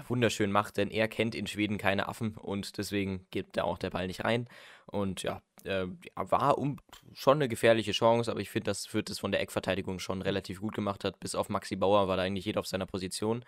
wunderschön 0.08 0.52
macht, 0.52 0.78
denn 0.78 0.90
er 0.90 1.08
kennt 1.08 1.36
in 1.36 1.48
Schweden 1.48 1.78
keine 1.78 2.08
Affen 2.08 2.36
und 2.36 2.78
deswegen 2.78 3.28
geht 3.32 3.48
da 3.54 3.64
auch 3.64 3.78
der 3.78 3.92
Ball 3.92 4.08
nicht 4.08 4.24
rein. 4.24 4.48
Und 4.86 5.24
ja, 5.24 5.42
äh, 5.64 5.88
war 6.16 6.58
um, 6.58 6.80
schon 7.14 7.38
eine 7.38 7.48
gefährliche 7.48 7.92
Chance, 7.92 8.30
aber 8.30 8.40
ich 8.40 8.50
finde, 8.50 8.72
dass 8.72 8.86
Fürth 8.86 9.10
es 9.10 9.20
von 9.20 9.32
der 9.32 9.42
Eckverteidigung 9.42 10.00
schon 10.00 10.22
relativ 10.22 10.62
gut 10.62 10.76
gemacht 10.76 11.04
hat. 11.04 11.20
Bis 11.20 11.36
auf 11.36 11.50
Maxi 11.50 11.76
Bauer 11.76 12.08
war 12.08 12.18
da 12.18 12.24
eigentlich 12.24 12.46
jeder 12.46 12.60
auf 12.60 12.68
seiner 12.68 12.86
Position. 12.86 13.44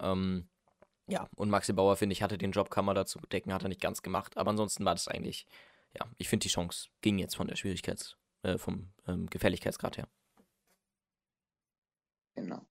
Ähm, 0.00 0.48
ja, 1.06 1.28
und 1.36 1.50
Maxi 1.50 1.72
Bauer, 1.72 1.96
finde 1.96 2.12
ich, 2.12 2.22
hatte 2.22 2.38
den 2.38 2.52
Job, 2.52 2.70
Kammer 2.70 2.94
dazu 2.94 3.18
decken, 3.32 3.52
hat 3.52 3.62
er 3.62 3.68
nicht 3.68 3.80
ganz 3.80 4.02
gemacht. 4.02 4.36
Aber 4.36 4.50
ansonsten 4.50 4.84
war 4.84 4.94
das 4.94 5.08
eigentlich, 5.08 5.46
ja, 5.98 6.06
ich 6.18 6.28
finde, 6.28 6.44
die 6.44 6.50
Chance 6.50 6.88
ging 7.00 7.18
jetzt 7.18 7.36
von 7.36 7.48
der 7.48 7.56
Schwierigkeits-, 7.56 8.16
äh, 8.42 8.58
vom 8.58 8.92
ähm, 9.06 9.26
Gefährlichkeitsgrad 9.26 9.98
her. 9.98 10.08
Genau. 12.34 12.64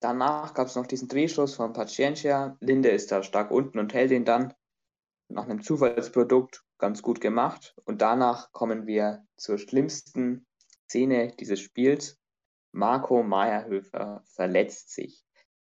Danach 0.00 0.54
gab 0.54 0.68
es 0.68 0.76
noch 0.76 0.86
diesen 0.86 1.08
Drehschuss 1.08 1.56
von 1.56 1.72
Paciencia. 1.72 2.56
Linde 2.60 2.90
ist 2.90 3.10
da 3.10 3.22
stark 3.22 3.50
unten 3.50 3.78
und 3.78 3.94
hält 3.94 4.12
ihn 4.12 4.24
dann 4.24 4.54
nach 5.28 5.44
einem 5.44 5.62
Zufallsprodukt 5.62 6.64
ganz 6.78 7.02
gut 7.02 7.20
gemacht. 7.20 7.74
Und 7.84 8.00
danach 8.00 8.52
kommen 8.52 8.86
wir 8.86 9.26
zur 9.36 9.58
schlimmsten 9.58 10.46
Szene 10.88 11.34
dieses 11.38 11.60
Spiels. 11.60 12.18
Marco 12.72 13.22
Meyerhöfer 13.22 14.22
verletzt 14.24 14.94
sich. 14.94 15.24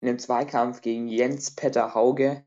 In 0.01 0.09
einem 0.09 0.19
Zweikampf 0.19 0.81
gegen 0.81 1.09
Jens 1.09 1.55
Petter 1.55 1.95
Hauge, 1.95 2.47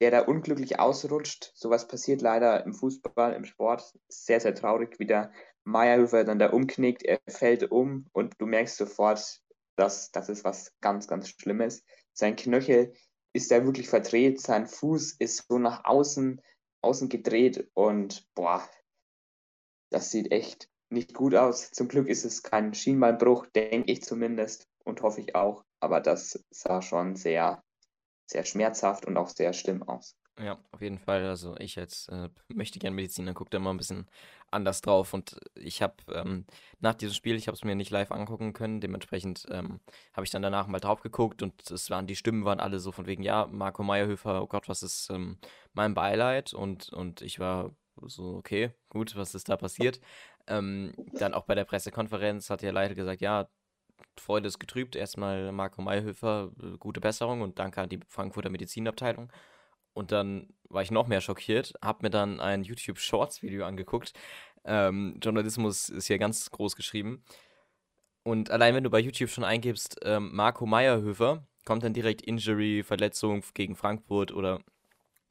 der 0.00 0.10
da 0.10 0.20
unglücklich 0.20 0.80
ausrutscht. 0.80 1.52
Sowas 1.54 1.88
passiert 1.88 2.22
leider 2.22 2.64
im 2.64 2.72
Fußball, 2.72 3.34
im 3.34 3.44
Sport. 3.44 3.94
Sehr, 4.08 4.40
sehr 4.40 4.54
traurig, 4.54 4.98
wie 4.98 5.06
der 5.06 5.30
Meyerhöfer 5.64 6.24
dann 6.24 6.38
da 6.38 6.50
umknickt. 6.50 7.02
Er 7.02 7.20
fällt 7.28 7.70
um 7.70 8.06
und 8.12 8.34
du 8.38 8.46
merkst 8.46 8.76
sofort, 8.76 9.42
das, 9.80 10.10
das 10.12 10.28
ist 10.28 10.44
was 10.44 10.76
ganz, 10.80 11.08
ganz 11.08 11.28
Schlimmes. 11.28 11.84
Sein 12.12 12.36
Knöchel 12.36 12.92
ist 13.32 13.50
da 13.50 13.64
wirklich 13.64 13.88
verdreht, 13.88 14.40
sein 14.40 14.66
Fuß 14.66 15.12
ist 15.18 15.46
so 15.48 15.58
nach 15.58 15.84
außen, 15.84 16.40
außen 16.82 17.08
gedreht 17.08 17.70
und 17.74 18.26
boah, 18.34 18.68
das 19.90 20.10
sieht 20.10 20.32
echt 20.32 20.68
nicht 20.90 21.14
gut 21.14 21.34
aus. 21.34 21.70
Zum 21.70 21.88
Glück 21.88 22.08
ist 22.08 22.24
es 22.24 22.42
kein 22.42 22.74
Schienbeinbruch, 22.74 23.46
denke 23.46 23.90
ich 23.90 24.02
zumindest 24.02 24.68
und 24.84 25.02
hoffe 25.02 25.20
ich 25.20 25.34
auch. 25.34 25.64
Aber 25.80 26.00
das 26.00 26.44
sah 26.50 26.82
schon 26.82 27.16
sehr, 27.16 27.62
sehr 28.26 28.44
schmerzhaft 28.44 29.06
und 29.06 29.16
auch 29.16 29.28
sehr 29.28 29.52
schlimm 29.52 29.82
aus. 29.82 30.16
Ja, 30.38 30.58
auf 30.72 30.80
jeden 30.80 30.98
Fall. 30.98 31.26
Also 31.26 31.56
ich 31.58 31.78
als 31.78 32.08
äh, 32.08 32.28
möchte 32.48 32.78
gern 32.78 32.94
Mediziner 32.94 33.34
gucke 33.34 33.50
da 33.50 33.58
mal 33.58 33.70
ein 33.70 33.76
bisschen 33.76 34.10
anders 34.50 34.80
drauf. 34.80 35.14
Und 35.14 35.38
ich 35.54 35.82
habe 35.82 35.94
ähm, 36.12 36.44
nach 36.80 36.94
diesem 36.94 37.14
Spiel, 37.14 37.36
ich 37.36 37.46
habe 37.46 37.56
es 37.56 37.64
mir 37.64 37.74
nicht 37.74 37.90
live 37.90 38.10
angucken 38.10 38.52
können, 38.52 38.80
dementsprechend 38.80 39.46
ähm, 39.50 39.80
habe 40.12 40.24
ich 40.24 40.30
dann 40.30 40.42
danach 40.42 40.66
mal 40.66 40.80
drauf 40.80 41.02
geguckt 41.02 41.42
und 41.42 41.70
es 41.70 41.90
waren, 41.90 42.06
die 42.06 42.16
Stimmen 42.16 42.44
waren 42.44 42.60
alle 42.60 42.80
so 42.80 42.92
von 42.92 43.06
wegen, 43.06 43.22
ja, 43.22 43.46
Marco 43.46 43.82
Meyerhöfer, 43.82 44.42
oh 44.42 44.46
Gott, 44.46 44.68
was 44.68 44.82
ist 44.82 45.10
ähm, 45.10 45.38
mein 45.72 45.94
Beileid? 45.94 46.52
Und, 46.52 46.90
und 46.90 47.22
ich 47.22 47.38
war 47.38 47.74
so, 48.02 48.36
okay, 48.36 48.72
gut, 48.88 49.16
was 49.16 49.34
ist 49.34 49.48
da 49.48 49.56
passiert? 49.56 50.00
Ähm, 50.46 50.92
dann 51.14 51.34
auch 51.34 51.44
bei 51.44 51.54
der 51.54 51.64
Pressekonferenz 51.64 52.50
hat 52.50 52.62
der 52.62 52.72
Leiter 52.72 52.94
gesagt, 52.94 53.20
ja, 53.20 53.48
Freude 54.16 54.48
ist 54.48 54.58
getrübt. 54.58 54.96
Erstmal 54.96 55.52
Marco 55.52 55.82
Mayhöfer, 55.82 56.50
äh, 56.62 56.76
gute 56.78 57.00
Besserung 57.00 57.42
und 57.42 57.58
danke 57.58 57.80
an 57.80 57.88
die 57.88 58.00
Frankfurter 58.08 58.50
Medizinabteilung. 58.50 59.30
Und 59.92 60.12
dann 60.12 60.48
war 60.68 60.82
ich 60.82 60.90
noch 60.90 61.08
mehr 61.08 61.20
schockiert, 61.20 61.74
habe 61.82 62.00
mir 62.02 62.10
dann 62.10 62.40
ein 62.40 62.62
YouTube 62.62 62.98
Shorts 62.98 63.42
Video 63.42 63.64
angeguckt. 63.66 64.12
Ähm, 64.64 65.18
Journalismus 65.22 65.88
ist 65.88 66.06
hier 66.06 66.18
ganz 66.18 66.50
groß 66.50 66.76
geschrieben. 66.76 67.24
Und 68.22 68.50
allein 68.50 68.74
wenn 68.74 68.84
du 68.84 68.90
bei 68.90 69.00
YouTube 69.00 69.30
schon 69.30 69.44
eingibst, 69.44 69.98
ähm, 70.04 70.30
Marco 70.32 70.66
Meyerhöfer, 70.66 71.46
kommt 71.64 71.82
dann 71.82 71.94
direkt 71.94 72.22
Injury, 72.22 72.82
Verletzung 72.82 73.42
gegen 73.54 73.76
Frankfurt 73.76 74.32
oder 74.32 74.60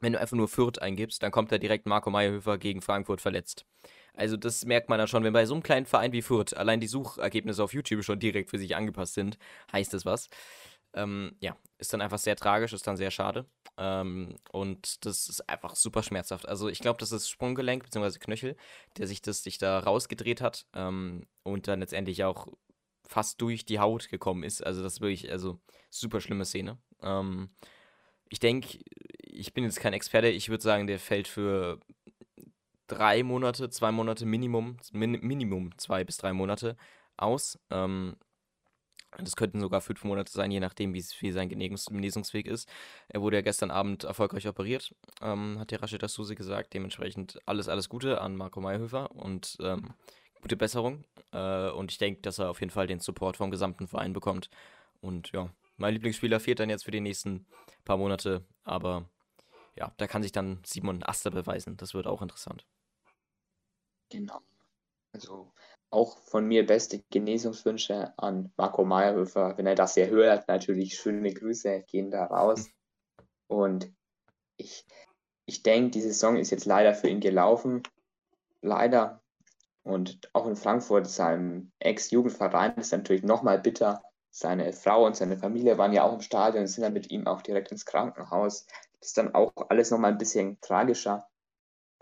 wenn 0.01 0.13
du 0.13 0.19
einfach 0.19 0.37
nur 0.37 0.47
Fürth 0.47 0.79
eingibst, 0.81 1.21
dann 1.21 1.31
kommt 1.31 1.51
da 1.51 1.57
direkt 1.57 1.85
Marco 1.85 2.09
Meyerhöfer 2.09 2.57
gegen 2.57 2.81
Frankfurt 2.81 3.21
verletzt. 3.21 3.65
Also 4.13 4.37
das 4.37 4.65
merkt 4.65 4.89
man 4.89 4.97
dann 4.97 5.07
schon, 5.07 5.23
wenn 5.23 5.33
bei 5.33 5.45
so 5.45 5.53
einem 5.53 5.63
kleinen 5.63 5.85
Verein 5.85 6.11
wie 6.11 6.21
Fürth 6.21 6.53
allein 6.55 6.79
die 6.79 6.87
Suchergebnisse 6.87 7.63
auf 7.63 7.73
YouTube 7.73 8.03
schon 8.03 8.19
direkt 8.19 8.49
für 8.49 8.57
sich 8.57 8.75
angepasst 8.75 9.13
sind, 9.13 9.37
heißt 9.71 9.93
das 9.93 10.05
was. 10.05 10.29
Ähm, 10.93 11.35
ja, 11.39 11.55
ist 11.77 11.93
dann 11.93 12.01
einfach 12.01 12.17
sehr 12.17 12.35
tragisch, 12.35 12.73
ist 12.73 12.87
dann 12.87 12.97
sehr 12.97 13.11
schade. 13.11 13.45
Ähm, 13.79 14.35
und 14.51 15.05
das 15.05 15.29
ist 15.29 15.49
einfach 15.49 15.75
super 15.75 16.03
schmerzhaft. 16.03 16.47
Also 16.47 16.67
ich 16.67 16.79
glaube, 16.79 16.99
das 16.99 17.13
ist 17.13 17.29
Sprunggelenk 17.29 17.83
bzw. 17.83 18.19
Knöchel, 18.19 18.57
der 18.97 19.07
sich 19.07 19.21
das 19.21 19.41
sich 19.41 19.57
da 19.57 19.79
rausgedreht 19.79 20.41
hat 20.41 20.67
ähm, 20.73 21.25
und 21.43 21.67
dann 21.69 21.79
letztendlich 21.79 22.25
auch 22.25 22.47
fast 23.07 23.41
durch 23.41 23.65
die 23.65 23.79
Haut 23.79 24.09
gekommen 24.09 24.43
ist. 24.43 24.63
Also 24.63 24.83
das 24.83 24.93
ist 24.93 25.01
wirklich, 25.01 25.31
also 25.31 25.59
super 25.89 26.19
schlimme 26.19 26.43
Szene. 26.43 26.77
Ähm, 27.01 27.49
ich 28.27 28.39
denke, 28.39 28.79
ich 29.21 29.53
bin 29.53 29.63
jetzt 29.63 29.79
kein 29.79 29.93
Experte, 29.93 30.27
ich 30.27 30.49
würde 30.49 30.61
sagen, 30.61 30.85
der 30.85 30.99
fällt 30.99 31.29
für 31.29 31.79
drei 32.87 33.23
Monate, 33.23 33.69
zwei 33.69 33.91
Monate 33.93 34.25
Minimum, 34.25 34.77
min, 34.91 35.11
Minimum 35.21 35.77
zwei 35.77 36.03
bis 36.03 36.17
drei 36.17 36.33
Monate 36.33 36.75
aus. 37.15 37.57
Ähm, 37.69 38.17
das 39.17 39.35
könnten 39.35 39.59
sogar 39.59 39.81
fünf 39.81 40.03
Monate 40.03 40.31
sein, 40.31 40.51
je 40.51 40.59
nachdem, 40.59 40.93
wie, 40.93 41.03
wie 41.19 41.31
sein 41.31 41.49
Genesungsweg 41.49 42.47
ist. 42.47 42.69
Er 43.07 43.21
wurde 43.21 43.37
ja 43.37 43.41
gestern 43.41 43.71
Abend 43.71 44.03
erfolgreich 44.03 44.47
operiert, 44.47 44.93
ähm, 45.21 45.59
hat 45.59 45.71
der 45.71 45.81
Rashid 45.81 46.07
Susi 46.07 46.35
gesagt. 46.35 46.73
Dementsprechend 46.73 47.39
alles, 47.45 47.67
alles 47.69 47.89
Gute 47.89 48.21
an 48.21 48.35
Marco 48.35 48.61
Mayhöfer 48.61 49.11
und 49.11 49.57
ähm, 49.61 49.93
gute 50.41 50.55
Besserung. 50.55 51.03
Äh, 51.31 51.69
und 51.71 51.91
ich 51.91 51.97
denke, 51.97 52.21
dass 52.21 52.39
er 52.39 52.49
auf 52.49 52.59
jeden 52.59 52.71
Fall 52.71 52.87
den 52.87 52.99
Support 52.99 53.37
vom 53.37 53.51
gesamten 53.51 53.87
Verein 53.87 54.13
bekommt. 54.13 54.49
Und 55.01 55.31
ja, 55.31 55.49
mein 55.77 55.93
Lieblingsspieler 55.93 56.39
fehlt 56.39 56.59
dann 56.59 56.69
jetzt 56.69 56.85
für 56.85 56.91
die 56.91 57.01
nächsten 57.01 57.45
paar 57.85 57.97
Monate. 57.97 58.45
Aber 58.63 59.09
ja, 59.75 59.91
da 59.97 60.07
kann 60.07 60.23
sich 60.23 60.31
dann 60.31 60.59
Simon 60.65 61.03
Aster 61.03 61.31
beweisen. 61.31 61.77
Das 61.77 61.93
wird 61.93 62.05
auch 62.05 62.21
interessant. 62.21 62.65
Genau. 64.09 64.41
Also 65.13 65.51
auch 65.91 66.19
von 66.19 66.45
mir 66.45 66.65
beste 66.65 66.99
Genesungswünsche 67.09 68.13
an 68.17 68.53
Marco 68.57 68.85
Meyerhöfer. 68.85 69.57
Wenn 69.57 69.65
er 69.65 69.75
das 69.75 69.95
hier 69.95 70.09
hört, 70.09 70.47
natürlich 70.47 70.95
schöne 70.95 71.33
Grüße 71.33 71.83
gehen 71.87 72.11
da 72.11 72.25
raus. 72.25 72.69
Und 73.47 73.91
ich, 74.57 74.85
ich 75.45 75.63
denke, 75.63 75.91
die 75.91 76.01
Saison 76.01 76.37
ist 76.37 76.51
jetzt 76.51 76.65
leider 76.65 76.93
für 76.93 77.09
ihn 77.09 77.21
gelaufen. 77.21 77.81
Leider. 78.61 79.21
Und 79.83 80.29
auch 80.33 80.45
in 80.45 80.55
Frankfurt, 80.55 81.07
seinem 81.07 81.71
Ex-Jugendverein, 81.79 82.75
ist 82.75 82.91
natürlich 82.91 83.23
nochmal 83.23 83.59
bitter. 83.59 84.03
Seine 84.29 84.71
Frau 84.73 85.05
und 85.07 85.15
seine 85.15 85.37
Familie 85.37 85.79
waren 85.79 85.93
ja 85.93 86.03
auch 86.03 86.13
im 86.13 86.21
Stadion 86.21 86.61
und 86.61 86.67
sind 86.67 86.83
dann 86.83 86.93
mit 86.93 87.09
ihm 87.09 87.25
auch 87.25 87.41
direkt 87.41 87.71
ins 87.71 87.85
Krankenhaus. 87.85 88.67
Das 88.99 89.09
ist 89.09 89.17
dann 89.17 89.33
auch 89.33 89.51
alles 89.69 89.89
nochmal 89.89 90.11
ein 90.11 90.19
bisschen 90.19 90.59
tragischer. 90.61 91.27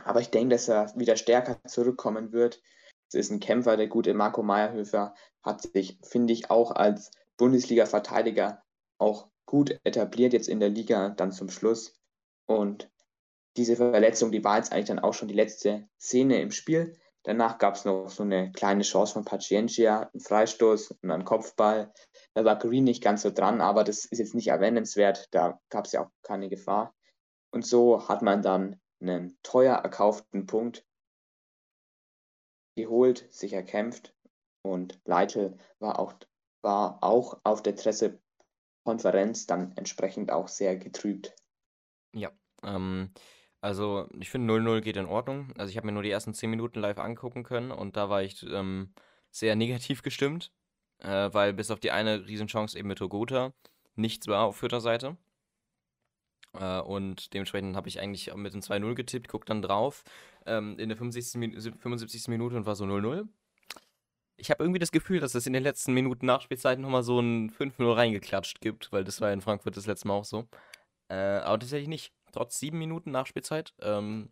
Aber 0.04 0.20
ich 0.20 0.30
denke, 0.30 0.56
dass 0.56 0.68
er 0.68 0.92
wieder 0.98 1.16
stärker 1.16 1.58
zurückkommen 1.66 2.34
wird. 2.34 2.62
Es 3.10 3.16
ist 3.16 3.32
ein 3.32 3.40
Kämpfer, 3.40 3.78
der 3.78 3.88
gute 3.88 4.14
Marco 4.14 4.44
Meyerhöfer 4.44 5.14
hat 5.42 5.62
sich, 5.62 6.00
finde 6.04 6.34
ich, 6.34 6.52
auch 6.52 6.72
als 6.72 7.12
Bundesliga-Verteidiger 7.38 8.64
auch 8.98 9.30
gut 9.46 9.80
etabliert 9.84 10.34
jetzt 10.34 10.50
in 10.50 10.60
der 10.60 10.70
Liga 10.70 11.10
dann 11.10 11.32
zum 11.32 11.50
Schluss. 11.50 11.94
Und 12.46 12.90
diese 13.56 13.76
Verletzung, 13.76 14.32
die 14.32 14.44
war 14.44 14.58
jetzt 14.58 14.72
eigentlich 14.72 14.86
dann 14.86 15.00
auch 15.00 15.14
schon 15.14 15.28
die 15.28 15.34
letzte 15.34 15.88
Szene 16.00 16.42
im 16.42 16.52
Spiel. 16.52 16.98
Danach 17.24 17.58
gab 17.58 17.76
es 17.76 17.86
noch 17.86 18.10
so 18.10 18.24
eine 18.24 18.52
kleine 18.52 18.84
Chance 18.84 19.14
von 19.14 19.26
Paciencia, 19.26 20.10
einen 20.14 20.22
Freistoß 20.22 20.92
und 20.92 21.12
einen 21.12 21.26
Kopfball. 21.26 21.92
Da 22.34 22.46
war 22.46 22.58
Green 22.58 22.84
nicht 22.84 23.04
ganz 23.04 23.24
so 23.24 23.32
dran, 23.32 23.62
aber 23.62 23.84
das 23.84 24.06
ist 24.06 24.20
jetzt 24.20 24.36
nicht 24.36 24.48
erwähnenswert. 24.48 25.28
Da 25.32 25.60
gab 25.70 25.86
es 25.86 25.92
ja 25.94 26.06
auch 26.06 26.12
keine 26.24 26.50
Gefahr. 26.50 26.94
Und 27.52 27.66
so 27.66 28.08
hat 28.08 28.22
man 28.22 28.42
dann 28.42 28.80
einen 29.02 29.38
teuer 29.44 29.76
erkauften 29.76 30.46
Punkt 30.46 30.86
geholt, 32.78 33.28
sich 33.30 33.52
erkämpft 33.52 34.14
und 34.62 35.00
Leitl 35.04 35.58
war 35.80 36.00
auch, 36.00 36.14
war 36.62 37.00
auch 37.02 37.40
auf 37.44 37.62
der 37.62 37.74
Pressekonferenz 37.74 39.48
dann 39.48 39.74
entsprechend 39.76 40.32
auch 40.32 40.48
sehr 40.48 40.78
getrübt. 40.78 41.36
Ja, 42.14 42.32
ähm, 42.64 43.12
also 43.60 44.08
ich 44.18 44.30
finde 44.30 44.54
0-0 44.54 44.82
geht 44.82 44.96
in 44.96 45.06
Ordnung. 45.06 45.52
Also 45.58 45.70
ich 45.70 45.78
habe 45.78 45.88
mir 45.88 45.94
nur 45.94 46.04
die 46.04 46.12
ersten 46.12 46.34
10 46.34 46.50
Minuten 46.50 46.80
live 46.80 47.00
angucken 47.00 47.44
können 47.44 47.72
und 47.72 47.98
da 47.98 48.10
war 48.10 48.24
ich 48.24 48.44
ähm, 48.44 48.94
sehr 49.32 49.56
negativ 49.56 50.02
gestimmt, 50.04 50.54
äh, 51.00 51.30
weil 51.34 51.54
bis 51.54 51.72
auf 51.72 51.80
die 51.80 51.92
eine 51.92 52.28
Riesenchance 52.28 52.78
eben 52.78 52.88
mit 52.88 53.02
Ogota 53.02 53.54
nichts 53.96 54.28
war 54.28 54.46
auf 54.46 54.58
Fürther 54.58 54.80
Seite. 54.80 55.18
Äh, 56.54 56.80
und 56.80 57.34
dementsprechend 57.34 57.76
habe 57.76 57.88
ich 57.88 58.00
eigentlich 58.00 58.34
mit 58.36 58.54
dem 58.54 58.62
2-0 58.62 58.96
getippt, 58.96 59.28
guck 59.28 59.46
dann 59.46 59.62
drauf 59.62 60.04
ähm, 60.46 60.78
in 60.80 60.90
der 60.90 60.98
75. 60.98 61.40
75. 61.80 62.28
Minute 62.28 62.56
und 62.56 62.66
war 62.66 62.76
so 62.76 62.86
0-0. 62.86 63.28
Ich 64.38 64.52
habe 64.52 64.64
irgendwie 64.64 64.80
das 64.80 64.92
Gefühl, 64.92 65.20
dass 65.20 65.34
es 65.34 65.48
in 65.48 65.54
den 65.54 65.64
letzten 65.64 65.94
Minuten 65.94 66.28
Nachspielzeiten 66.28 66.82
nochmal 66.82 67.04
so 67.04 67.20
ein 67.20 67.50
5-0 67.50 67.96
reingeklatscht 67.96 68.62
gibt, 68.62 68.92
weil 68.92 69.04
das 69.04 69.20
war 69.20 69.32
in 69.32 69.42
Frankfurt 69.42 69.76
das 69.76 69.88
letzte 69.88 70.08
Mal 70.08 70.14
auch 70.14 70.26
so. 70.26 70.48
Äh, 71.10 71.16
aber 71.16 71.60
tatsächlich 71.60 71.88
nicht. 71.88 72.14
Trotz 72.34 72.60
sieben 72.60 72.78
Minuten 72.78 73.12
Nachspielzeit, 73.12 73.74
ähm, 73.82 74.32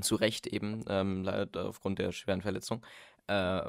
zu 0.00 0.16
Recht 0.16 0.46
eben, 0.46 0.84
ähm, 0.88 1.22
leider 1.22 1.66
aufgrund 1.66 1.98
der 1.98 2.12
schweren 2.12 2.42
Verletzung, 2.42 2.84
äh, 3.28 3.62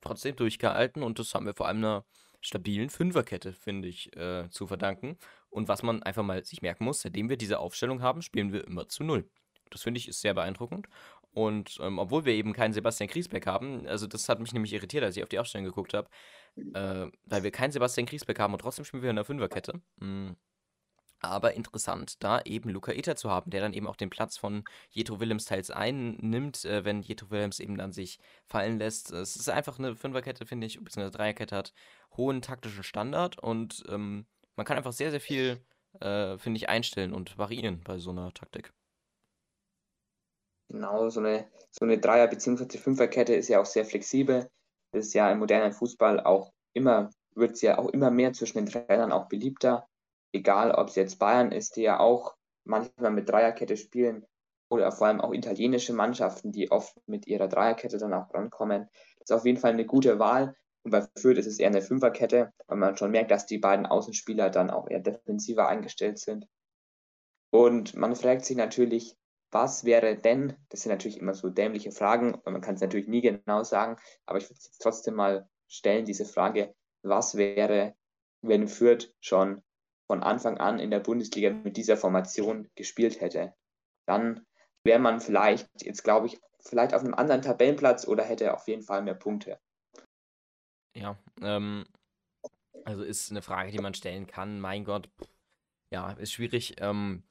trotzdem 0.00 0.36
durchgehalten 0.36 1.02
und 1.02 1.18
das 1.18 1.34
haben 1.34 1.46
wir 1.46 1.54
vor 1.54 1.68
allem 1.68 1.78
einer 1.78 2.04
stabilen 2.40 2.90
Fünferkette, 2.90 3.52
finde 3.52 3.88
ich, 3.88 4.14
äh, 4.16 4.48
zu 4.50 4.66
verdanken. 4.66 5.16
Und 5.54 5.68
was 5.68 5.84
man 5.84 6.02
einfach 6.02 6.24
mal 6.24 6.44
sich 6.44 6.62
merken 6.62 6.84
muss, 6.84 7.02
seitdem 7.02 7.28
wir 7.28 7.36
diese 7.36 7.60
Aufstellung 7.60 8.02
haben, 8.02 8.22
spielen 8.22 8.52
wir 8.52 8.66
immer 8.66 8.88
zu 8.88 9.04
null. 9.04 9.30
Das 9.70 9.82
finde 9.82 9.98
ich 9.98 10.08
ist 10.08 10.20
sehr 10.20 10.34
beeindruckend. 10.34 10.88
Und 11.30 11.78
ähm, 11.80 12.00
obwohl 12.00 12.24
wir 12.24 12.32
eben 12.32 12.52
keinen 12.52 12.72
Sebastian 12.72 13.08
Griesbeck 13.08 13.46
haben, 13.46 13.86
also 13.86 14.08
das 14.08 14.28
hat 14.28 14.40
mich 14.40 14.52
nämlich 14.52 14.72
irritiert, 14.72 15.04
als 15.04 15.16
ich 15.16 15.22
auf 15.22 15.28
die 15.28 15.38
Aufstellung 15.38 15.64
geguckt 15.64 15.94
habe, 15.94 16.08
äh, 16.56 17.06
weil 17.24 17.44
wir 17.44 17.52
keinen 17.52 17.70
Sebastian 17.70 18.06
Griesbeck 18.06 18.40
haben 18.40 18.52
und 18.52 18.58
trotzdem 18.58 18.84
spielen 18.84 19.04
wir 19.04 19.10
in 19.10 19.16
der 19.16 19.24
Fünferkette. 19.24 19.80
Mhm. 20.00 20.34
Aber 21.20 21.54
interessant, 21.54 22.22
da 22.24 22.40
eben 22.40 22.70
Luca 22.70 22.90
Eta 22.90 23.14
zu 23.14 23.30
haben, 23.30 23.52
der 23.52 23.60
dann 23.60 23.74
eben 23.74 23.86
auch 23.86 23.96
den 23.96 24.10
Platz 24.10 24.36
von 24.36 24.64
Jetro 24.90 25.20
Willems 25.20 25.44
teils 25.44 25.70
einnimmt, 25.70 26.64
äh, 26.64 26.84
wenn 26.84 27.02
Jetro 27.02 27.30
Willems 27.30 27.60
eben 27.60 27.78
dann 27.78 27.92
sich 27.92 28.18
fallen 28.44 28.78
lässt. 28.78 29.12
Es 29.12 29.36
ist 29.36 29.48
einfach 29.48 29.78
eine 29.78 29.94
Fünferkette, 29.94 30.46
finde 30.46 30.66
ich, 30.66 30.82
beziehungsweise 30.82 31.16
Dreierkette 31.16 31.56
hat 31.56 31.72
hohen 32.16 32.42
taktischen 32.42 32.82
Standard 32.82 33.38
und 33.38 33.84
ähm, 33.88 34.26
man 34.56 34.66
kann 34.66 34.76
einfach 34.76 34.92
sehr, 34.92 35.10
sehr 35.10 35.20
viel, 35.20 35.64
äh, 36.00 36.38
finde 36.38 36.58
ich, 36.58 36.68
einstellen 36.68 37.12
und 37.12 37.38
variieren 37.38 37.82
bei 37.84 37.98
so 37.98 38.10
einer 38.10 38.32
Taktik. 38.32 38.72
Genau, 40.68 41.08
so 41.10 41.20
eine, 41.20 41.50
so 41.70 41.84
eine 41.84 41.98
Dreier- 41.98 42.28
bzw. 42.28 42.78
Fünferkette 42.78 43.34
ist 43.34 43.48
ja 43.48 43.60
auch 43.60 43.66
sehr 43.66 43.84
flexibel. 43.84 44.50
Das 44.92 45.06
ist 45.06 45.14
ja 45.14 45.30
im 45.30 45.38
modernen 45.38 45.72
Fußball 45.72 46.20
auch 46.20 46.52
immer, 46.72 47.10
wird 47.34 47.52
es 47.52 47.62
ja 47.62 47.78
auch 47.78 47.88
immer 47.90 48.10
mehr 48.10 48.32
zwischen 48.32 48.58
den 48.58 48.66
Trainern 48.66 49.12
auch 49.12 49.28
beliebter. 49.28 49.86
Egal, 50.32 50.72
ob 50.72 50.88
es 50.88 50.96
jetzt 50.96 51.18
Bayern 51.18 51.52
ist, 51.52 51.76
die 51.76 51.82
ja 51.82 52.00
auch 52.00 52.36
manchmal 52.64 53.10
mit 53.10 53.28
Dreierkette 53.28 53.76
spielen, 53.76 54.26
oder 54.70 54.90
vor 54.90 55.06
allem 55.06 55.20
auch 55.20 55.32
italienische 55.32 55.92
Mannschaften, 55.92 56.50
die 56.50 56.70
oft 56.70 56.96
mit 57.06 57.26
ihrer 57.26 57.48
Dreierkette 57.48 57.98
dann 57.98 58.14
auch 58.14 58.32
rankommen. 58.34 58.88
Das 59.18 59.30
ist 59.30 59.36
auf 59.36 59.46
jeden 59.46 59.58
Fall 59.58 59.72
eine 59.72 59.86
gute 59.86 60.18
Wahl. 60.18 60.56
Und 60.84 60.90
bei 60.90 61.06
Fürth 61.18 61.38
ist 61.38 61.46
es 61.46 61.58
eher 61.58 61.68
eine 61.68 61.82
Fünferkette, 61.82 62.52
weil 62.66 62.76
man 62.76 62.96
schon 62.96 63.10
merkt, 63.10 63.30
dass 63.30 63.46
die 63.46 63.58
beiden 63.58 63.86
Außenspieler 63.86 64.50
dann 64.50 64.70
auch 64.70 64.88
eher 64.88 65.00
defensiver 65.00 65.66
eingestellt 65.66 66.18
sind. 66.18 66.46
Und 67.50 67.94
man 67.96 68.14
fragt 68.14 68.44
sich 68.44 68.56
natürlich, 68.56 69.16
was 69.50 69.84
wäre 69.84 70.16
denn, 70.16 70.56
das 70.68 70.82
sind 70.82 70.90
natürlich 70.90 71.18
immer 71.18 71.34
so 71.34 71.48
dämliche 71.48 71.92
Fragen, 71.92 72.40
man 72.44 72.60
kann 72.60 72.74
es 72.74 72.80
natürlich 72.80 73.08
nie 73.08 73.22
genau 73.22 73.62
sagen, 73.62 73.96
aber 74.26 74.38
ich 74.38 74.44
würde 74.50 74.58
es 74.58 74.78
trotzdem 74.78 75.14
mal 75.14 75.48
stellen, 75.68 76.04
diese 76.04 76.24
Frage, 76.24 76.74
was 77.02 77.36
wäre, 77.36 77.94
wenn 78.42 78.68
Fürth 78.68 79.14
schon 79.20 79.62
von 80.06 80.22
Anfang 80.22 80.58
an 80.58 80.80
in 80.80 80.90
der 80.90 81.00
Bundesliga 81.00 81.50
mit 81.50 81.76
dieser 81.76 81.96
Formation 81.96 82.68
gespielt 82.74 83.20
hätte? 83.20 83.54
Dann 84.06 84.44
wäre 84.82 84.98
man 84.98 85.20
vielleicht, 85.20 85.68
jetzt 85.82 86.02
glaube 86.04 86.26
ich, 86.26 86.40
vielleicht 86.60 86.92
auf 86.92 87.02
einem 87.02 87.14
anderen 87.14 87.42
Tabellenplatz 87.42 88.06
oder 88.06 88.24
hätte 88.24 88.52
auf 88.52 88.66
jeden 88.68 88.82
Fall 88.82 89.02
mehr 89.02 89.14
Punkte. 89.14 89.58
Ja, 90.94 91.18
ähm, 91.42 91.84
also 92.84 93.02
ist 93.02 93.30
eine 93.30 93.42
Frage, 93.42 93.72
die 93.72 93.78
man 93.78 93.94
stellen 93.94 94.26
kann. 94.26 94.60
Mein 94.60 94.84
Gott, 94.84 95.08
ja, 95.90 96.12
ist 96.12 96.32
schwierig. 96.32 96.76
Ähm, 96.78 97.24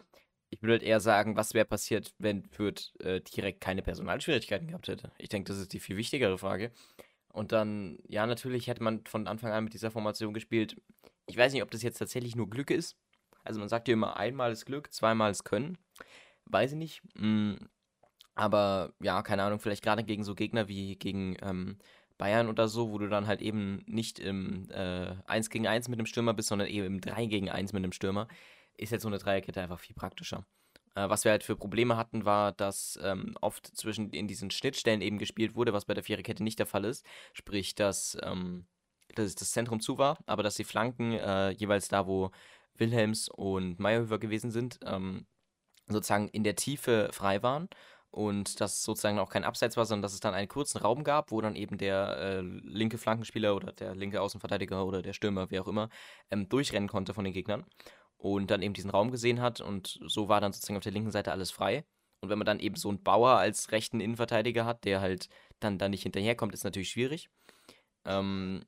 ich 0.49 0.62
würde 0.62 0.73
halt 0.73 0.84
eher 0.84 0.99
sagen, 0.99 1.36
was 1.36 1.54
wäre 1.54 1.65
passiert, 1.65 2.13
wenn 2.19 2.45
Fürth 2.45 2.93
äh, 2.99 3.21
direkt 3.21 3.62
keine 3.62 3.82
Personalschwierigkeiten 3.82 4.67
gehabt 4.67 4.88
hätte. 4.88 5.12
Ich 5.17 5.30
denke, 5.30 5.47
das 5.47 5.60
ist 5.60 5.73
die 5.73 5.80
viel 5.80 5.97
wichtigere 5.97 6.38
Frage. 6.38 6.71
Und 7.30 7.52
dann, 7.52 7.97
ja, 8.08 8.28
natürlich 8.28 8.67
hätte 8.67 8.84
man 8.84 9.04
von 9.06 9.28
Anfang 9.28 9.52
an 9.52 9.63
mit 9.63 9.73
dieser 9.73 9.89
Formation 9.89 10.34
gespielt. 10.34 10.80
Ich 11.26 11.38
weiß 11.38 11.54
nicht, 11.54 11.63
ob 11.63 11.71
das 11.71 11.82
jetzt 11.82 11.97
tatsächlich 11.97 12.36
nur 12.36 12.49
Glück 12.49 12.69
ist. 12.69 12.95
Also 13.43 13.60
man 13.60 13.69
sagt 13.69 13.88
ja 13.88 13.93
immer, 13.93 14.17
einmal 14.17 14.52
ist 14.52 14.65
Glück, 14.65 14.93
zweimal 14.93 15.32
ist 15.32 15.43
Können. 15.43 15.78
Weiß 16.45 16.73
ich 16.73 16.78
nicht. 16.78 17.02
Mm, 17.15 17.56
aber 18.36 18.93
ja, 19.02 19.23
keine 19.23 19.43
Ahnung, 19.43 19.60
vielleicht 19.60 19.84
gerade 19.84 20.04
gegen 20.04 20.23
so 20.23 20.36
Gegner 20.36 20.67
wie 20.67 20.95
gegen 20.97 21.36
ähm, 21.41 21.80
Bayern 22.17 22.49
oder 22.49 22.67
so, 22.67 22.91
wo 22.91 22.97
du 22.97 23.10
dann 23.10 23.28
halt 23.28 23.41
eben 23.41 23.84
nicht 23.86 24.19
im 24.19 24.69
äh, 24.69 25.15
1 25.26 25.49
gegen 25.49 25.67
1 25.67 25.89
mit 25.89 25.99
dem 25.99 26.06
Stürmer 26.06 26.34
bist, 26.34 26.49
sondern 26.49 26.67
eben 26.67 26.86
im 26.86 27.02
3 27.02 27.26
gegen 27.26 27.49
1 27.49 27.73
mit 27.73 27.84
dem 27.84 27.91
Stürmer 27.91 28.28
ist 28.78 28.91
jetzt 28.91 29.04
so 29.04 29.08
eine 29.08 29.17
Dreierkette 29.17 29.62
einfach 29.62 29.80
viel 29.80 29.95
praktischer. 29.95 30.45
Äh, 30.95 31.10
was 31.10 31.23
wir 31.23 31.32
halt 31.32 31.43
für 31.43 31.56
Probleme 31.56 31.97
hatten, 31.97 32.26
war, 32.26 32.52
dass 32.52 32.99
ähm, 33.04 33.36
oft 33.41 33.67
zwischen 33.76 34.12
in 34.12 34.28
diesen 34.28 34.52
Schnittstellen 34.52 35.02
eben 35.02 35.17
gespielt 35.17 35.56
wurde, 35.56 35.73
was 35.73 35.86
bei 35.86 35.93
der 35.93 36.04
Viererkette 36.04 36.43
nicht 36.43 36.60
der 36.60 36.65
Fall 36.65 36.86
ist. 36.86 37.06
Sprich, 37.34 37.76
dass, 37.76 38.17
ähm, 38.21 38.65
dass 39.15 39.36
das 39.36 39.52
Zentrum 39.52 39.80
zu 39.80 39.97
war, 39.97 40.17
aber 40.26 40.43
dass 40.43 40.56
die 40.56 40.63
Flanken 40.63 41.13
äh, 41.13 41.52
jeweils 41.52 41.88
da, 41.88 42.08
wo 42.08 42.32
Wilhelms 42.76 43.30
und 43.30 43.80
Meyerhöfer 43.80 44.19
gewesen 44.19 44.52
sind, 44.52 44.80
ähm, 44.86 45.26
sozusagen 45.88 46.30
in 46.30 46.43
der 46.43 46.56
Tiefe 46.56 47.10
frei 47.12 47.43
waren 47.43 47.69
und 48.13 48.62
dass 48.62 48.84
sozusagen 48.84 49.17
auch 49.17 49.32
kein 49.32 49.43
Abseits 49.43 49.76
war, 49.76 49.86
sondern 49.86 50.04
dass 50.04 50.13
es 50.13 50.19
dann 50.19 50.36
einen 50.36 50.47
kurzen 50.47 50.78
Raum 50.78 51.04
gab, 51.04 51.32
wo 51.32 51.41
dann 51.41 51.56
eben 51.56 51.80
der 51.80 52.17
äh, 52.19 52.41
linke 52.41 52.99
Flankenspieler 52.99 53.56
oder 53.56 53.71
der 53.73 53.95
linke 53.95 54.21
Außenverteidiger 54.21 54.86
oder 54.86 55.02
der 55.02 55.13
Stürmer, 55.13 55.49
wer 55.49 55.63
auch 55.63 55.67
immer, 55.67 55.89
ähm, 56.30 56.47
durchrennen 56.47 56.88
konnte 56.88 57.15
von 57.15 57.23
den 57.23 57.34
Gegnern. 57.34 57.65
und 58.17 58.52
dann 58.52 58.62
eben 58.62 58.73
diesen 58.73 58.91
Raum 58.91 59.12
gesehen 59.12 59.41
hat 59.41 59.62
und 59.62 59.99
so 60.08 60.30
war 60.30 60.39
dann 60.41 60.54
sozusagen 60.54 60.78
auf 60.78 60.84
der 60.84 60.93
linken 60.93 61.12
Seite 61.12 61.32
alles 61.32 61.52
frei. 61.52 61.86
Und 62.21 62.30
wenn 62.30 62.38
man 62.38 62.45
dann 62.45 62.60
eben 62.60 62.76
so 62.76 62.89
einen 62.89 63.04
Bauer 63.04 63.32
als 63.32 63.71
rechten 63.71 63.99
Innenverteidiger 63.99 64.63
hat, 64.65 64.86
der 64.86 65.02
halt 65.02 65.28
dann 65.60 65.78
da 65.80 65.89
nicht 65.89 66.04
hinterherkommt, 66.04 66.54
ist 66.54 66.63
natürlich 66.63 66.91
schwierig. 66.91 67.30
Ähm, 68.06 68.63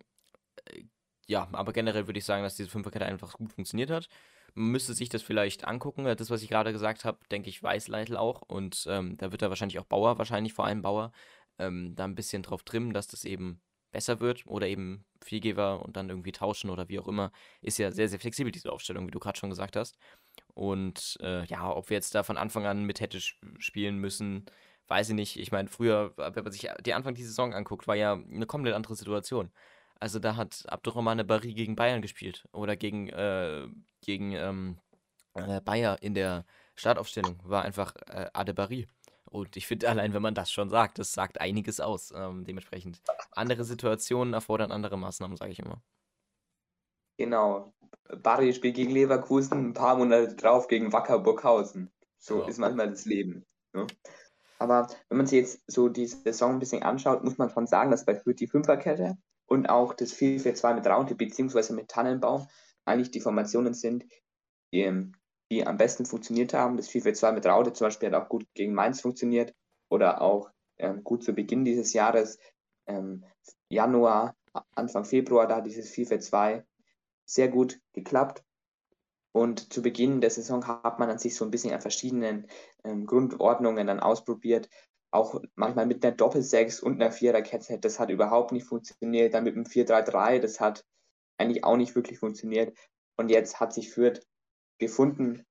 äh, 0.65 0.84
ja, 1.27 1.47
aber 1.53 1.71
generell 1.73 2.08
würde 2.08 2.19
ich 2.19 2.25
sagen, 2.25 2.43
dass 2.43 2.55
diese 2.55 2.69
Fünferkette 2.69 3.05
einfach 3.05 3.34
gut 3.34 3.53
funktioniert 3.53 3.91
hat. 3.91 4.10
Man 4.55 4.71
müsste 4.71 4.93
sich 4.93 5.09
das 5.09 5.21
vielleicht 5.21 5.65
angucken. 5.65 6.05
Das, 6.05 6.29
was 6.29 6.41
ich 6.41 6.49
gerade 6.49 6.71
gesagt 6.71 7.05
habe, 7.05 7.19
denke 7.29 7.49
ich, 7.49 7.61
weiß 7.61 7.87
Leitl 7.89 8.17
auch. 8.17 8.41
Und 8.41 8.85
ähm, 8.89 9.17
da 9.17 9.31
wird 9.31 9.41
er 9.41 9.49
wahrscheinlich 9.49 9.79
auch 9.79 9.85
Bauer, 9.85 10.17
wahrscheinlich 10.17 10.53
vor 10.53 10.65
allem 10.65 10.81
Bauer, 10.81 11.11
ähm, 11.59 11.95
da 11.95 12.05
ein 12.05 12.15
bisschen 12.15 12.43
drauf 12.43 12.63
trimmen, 12.63 12.93
dass 12.93 13.07
das 13.07 13.25
eben 13.25 13.61
besser 13.91 14.19
wird 14.19 14.45
oder 14.45 14.67
eben 14.67 15.05
Vielgeber 15.23 15.83
und 15.85 15.95
dann 15.95 16.09
irgendwie 16.09 16.33
tauschen 16.33 16.69
oder 16.69 16.89
wie 16.89 16.99
auch 16.99 17.07
immer. 17.07 17.31
Ist 17.61 17.77
ja 17.77 17.91
sehr, 17.91 18.09
sehr 18.09 18.19
flexibel, 18.19 18.51
diese 18.51 18.71
Aufstellung, 18.71 19.07
wie 19.07 19.11
du 19.11 19.19
gerade 19.19 19.39
schon 19.39 19.49
gesagt 19.49 19.75
hast. 19.75 19.97
Und 20.53 21.17
äh, 21.21 21.45
ja, 21.45 21.69
ob 21.73 21.89
wir 21.89 21.95
jetzt 21.95 22.13
da 22.13 22.23
von 22.23 22.37
Anfang 22.37 22.65
an 22.65 22.83
mit 22.83 22.99
hätte 22.99 23.19
spielen 23.21 23.97
müssen, 23.97 24.45
weiß 24.87 25.09
ich 25.09 25.15
nicht. 25.15 25.39
Ich 25.39 25.51
meine, 25.51 25.69
früher, 25.69 26.13
wenn 26.17 26.43
man 26.43 26.51
sich 26.51 26.69
die 26.85 26.93
Anfang 26.93 27.15
dieser 27.15 27.29
Saison 27.29 27.53
anguckt, 27.53 27.87
war 27.87 27.95
ja 27.95 28.13
eine 28.13 28.45
komplett 28.45 28.75
andere 28.75 28.95
Situation. 28.95 29.51
Also 29.99 30.19
da 30.19 30.36
hat 30.36 30.65
Abdurrahman 30.67 31.25
Bari 31.25 31.53
gegen 31.53 31.75
Bayern 31.75 32.01
gespielt 32.01 32.47
oder 32.51 32.75
gegen, 32.75 33.10
äh, 33.10 33.67
gegen 34.01 34.34
ähm, 34.34 34.77
äh, 35.34 35.62
Bayer 35.62 36.01
in 36.01 36.13
der 36.13 36.45
Startaufstellung. 36.75 37.39
War 37.43 37.63
einfach 37.63 37.95
äh, 38.08 38.29
Adebari. 38.34 38.88
Und 39.25 39.58
ich 39.58 39.67
finde 39.67 39.89
allein, 39.89 40.13
wenn 40.13 40.21
man 40.21 40.36
das 40.36 40.51
schon 40.51 40.69
sagt, 40.69 40.99
das 40.99 41.13
sagt 41.13 41.41
einiges 41.41 41.79
aus. 41.79 42.13
Ähm, 42.15 42.45
dementsprechend 42.45 43.01
andere 43.31 43.63
Situationen 43.63 44.34
erfordern 44.34 44.71
andere 44.71 44.97
Maßnahmen, 44.97 45.38
sage 45.38 45.51
ich 45.51 45.60
immer. 45.60 45.81
Genau. 47.17 47.73
Barry 48.21 48.53
spielt 48.53 48.75
gegen 48.75 48.91
Leverkusen, 48.91 49.69
ein 49.69 49.73
paar 49.73 49.97
Monate 49.97 50.36
drauf 50.36 50.67
gegen 50.67 50.93
Wacker 50.93 51.19
Burghausen. 51.19 51.91
So 52.17 52.41
ja. 52.41 52.47
ist 52.47 52.60
manchmal 52.60 52.89
das 52.89 53.05
Leben. 53.05 53.45
Ne? 53.73 53.88
Aber 54.60 54.88
wenn 55.10 55.17
man 55.17 55.27
sich 55.27 55.39
jetzt 55.39 55.62
so 55.67 55.89
die 55.89 56.08
Saison 56.08 56.53
ein 56.53 56.60
bisschen 56.60 56.84
anschaut, 56.84 57.23
muss 57.23 57.38
man 57.38 57.49
schon 57.49 57.67
sagen, 57.67 57.91
dass 57.91 58.05
bei 58.05 58.15
Fürth 58.15 58.39
die 58.39 58.47
Fünferkette 58.47 59.17
und 59.47 59.67
auch 59.67 59.93
das 59.93 60.13
4-4-2 60.13 60.75
mit 60.75 60.88
Raunte 60.88 61.15
beziehungsweise 61.15 61.73
mit 61.73 61.89
Tannenbaum 61.89 62.47
eigentlich 62.86 63.12
die 63.12 63.21
Formationen 63.21 63.73
sind, 63.73 64.05
die, 64.73 65.12
die 65.51 65.65
am 65.65 65.77
besten 65.77 66.05
funktioniert 66.05 66.53
haben. 66.53 66.77
Das 66.77 66.89
4-4-2 66.89 67.31
mit 67.34 67.45
Raute 67.45 67.73
zum 67.73 67.86
Beispiel 67.88 68.12
hat 68.12 68.21
auch 68.21 68.29
gut 68.29 68.45
gegen 68.53 68.73
Mainz 68.73 69.01
funktioniert 69.01 69.53
oder 69.89 70.21
auch 70.21 70.49
ähm, 70.77 71.03
gut 71.03 71.23
zu 71.23 71.34
Beginn 71.34 71.65
dieses 71.65 71.93
Jahres, 71.93 72.39
ähm, 72.88 73.23
Januar, 73.69 74.36
Anfang 74.73 75.05
Februar, 75.05 75.47
da 75.47 75.58
hat 75.58 75.65
dieses 75.65 75.91
4-4-2 75.91 76.63
sehr 77.25 77.49
gut 77.49 77.79
geklappt. 77.93 78.43
Und 79.31 79.73
zu 79.73 79.81
Beginn 79.81 80.21
der 80.21 80.29
Saison 80.29 80.65
hat 80.65 80.97
man 80.97 81.10
an 81.10 81.19
sich 81.19 81.36
so 81.36 81.43
ein 81.43 81.51
bisschen 81.51 81.73
an 81.73 81.81
verschiedenen 81.81 82.47
ähm, 82.86 83.05
Grundordnungen 83.05 83.88
dann 83.88 83.99
ausprobiert. 83.99 84.69
Auch 85.15 85.41
manchmal 85.56 85.86
mit 85.86 86.06
einer 86.06 86.15
Doppel-6 86.15 86.82
und 86.82 87.01
einer 87.01 87.12
Viererkette. 87.12 87.80
Das 87.80 87.99
hat 87.99 88.10
überhaupt 88.10 88.51
nicht 88.51 88.65
funktioniert. 88.65 89.34
Dann 89.34 89.45
mit 89.45 89.56
einem 89.56 89.65
4-3-3, 89.65 90.39
das 90.39 90.60
hat 90.60 90.84
eigentlich 91.38 91.63
auch 91.63 91.78
nicht 91.78 91.95
wirklich 91.95 92.19
funktioniert. 92.19 92.78
Und 93.17 93.30
jetzt 93.30 93.62
hat 93.62 93.73
sich 93.73 93.91
Fürth 93.91 94.21
gefunden, 94.78 95.45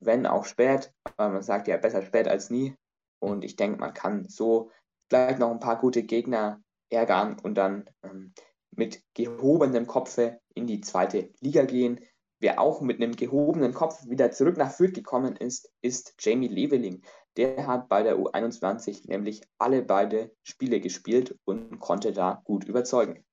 wenn 0.00 0.26
auch 0.26 0.46
spät. 0.46 0.92
Aber 1.16 1.34
man 1.34 1.42
sagt 1.42 1.68
ja 1.68 1.76
besser 1.76 2.02
spät 2.02 2.26
als 2.26 2.48
nie. 2.48 2.74
Und 3.20 3.44
ich 3.44 3.56
denke, 3.56 3.78
man 3.78 3.92
kann 3.92 4.28
so 4.28 4.70
vielleicht 5.10 5.38
noch 5.38 5.50
ein 5.50 5.60
paar 5.60 5.78
gute 5.78 6.02
Gegner 6.02 6.62
ärgern 6.90 7.38
und 7.38 7.54
dann 7.54 7.84
ähm, 8.02 8.32
mit 8.70 9.02
gehobenem 9.14 9.86
Kopfe 9.86 10.40
in 10.54 10.66
die 10.66 10.80
zweite 10.80 11.30
Liga 11.40 11.64
gehen. 11.64 12.00
Wer 12.40 12.60
auch 12.60 12.80
mit 12.80 13.00
einem 13.00 13.14
gehobenen 13.14 13.74
Kopf 13.74 14.04
wieder 14.08 14.32
zurück 14.32 14.56
nach 14.56 14.72
Fürth 14.72 14.94
gekommen 14.94 15.36
ist, 15.36 15.70
ist 15.82 16.14
Jamie 16.18 16.48
Leveling. 16.48 17.02
Der 17.36 17.66
hat 17.66 17.88
bei 17.88 18.02
der 18.02 18.16
U21 18.16 19.08
nämlich 19.08 19.42
alle 19.58 19.82
beide 19.82 20.34
Spiele 20.42 20.80
gespielt 20.80 21.38
und 21.44 21.78
konnte 21.78 22.12
da 22.12 22.42
gut 22.44 22.64
überzeugen. 22.64 23.24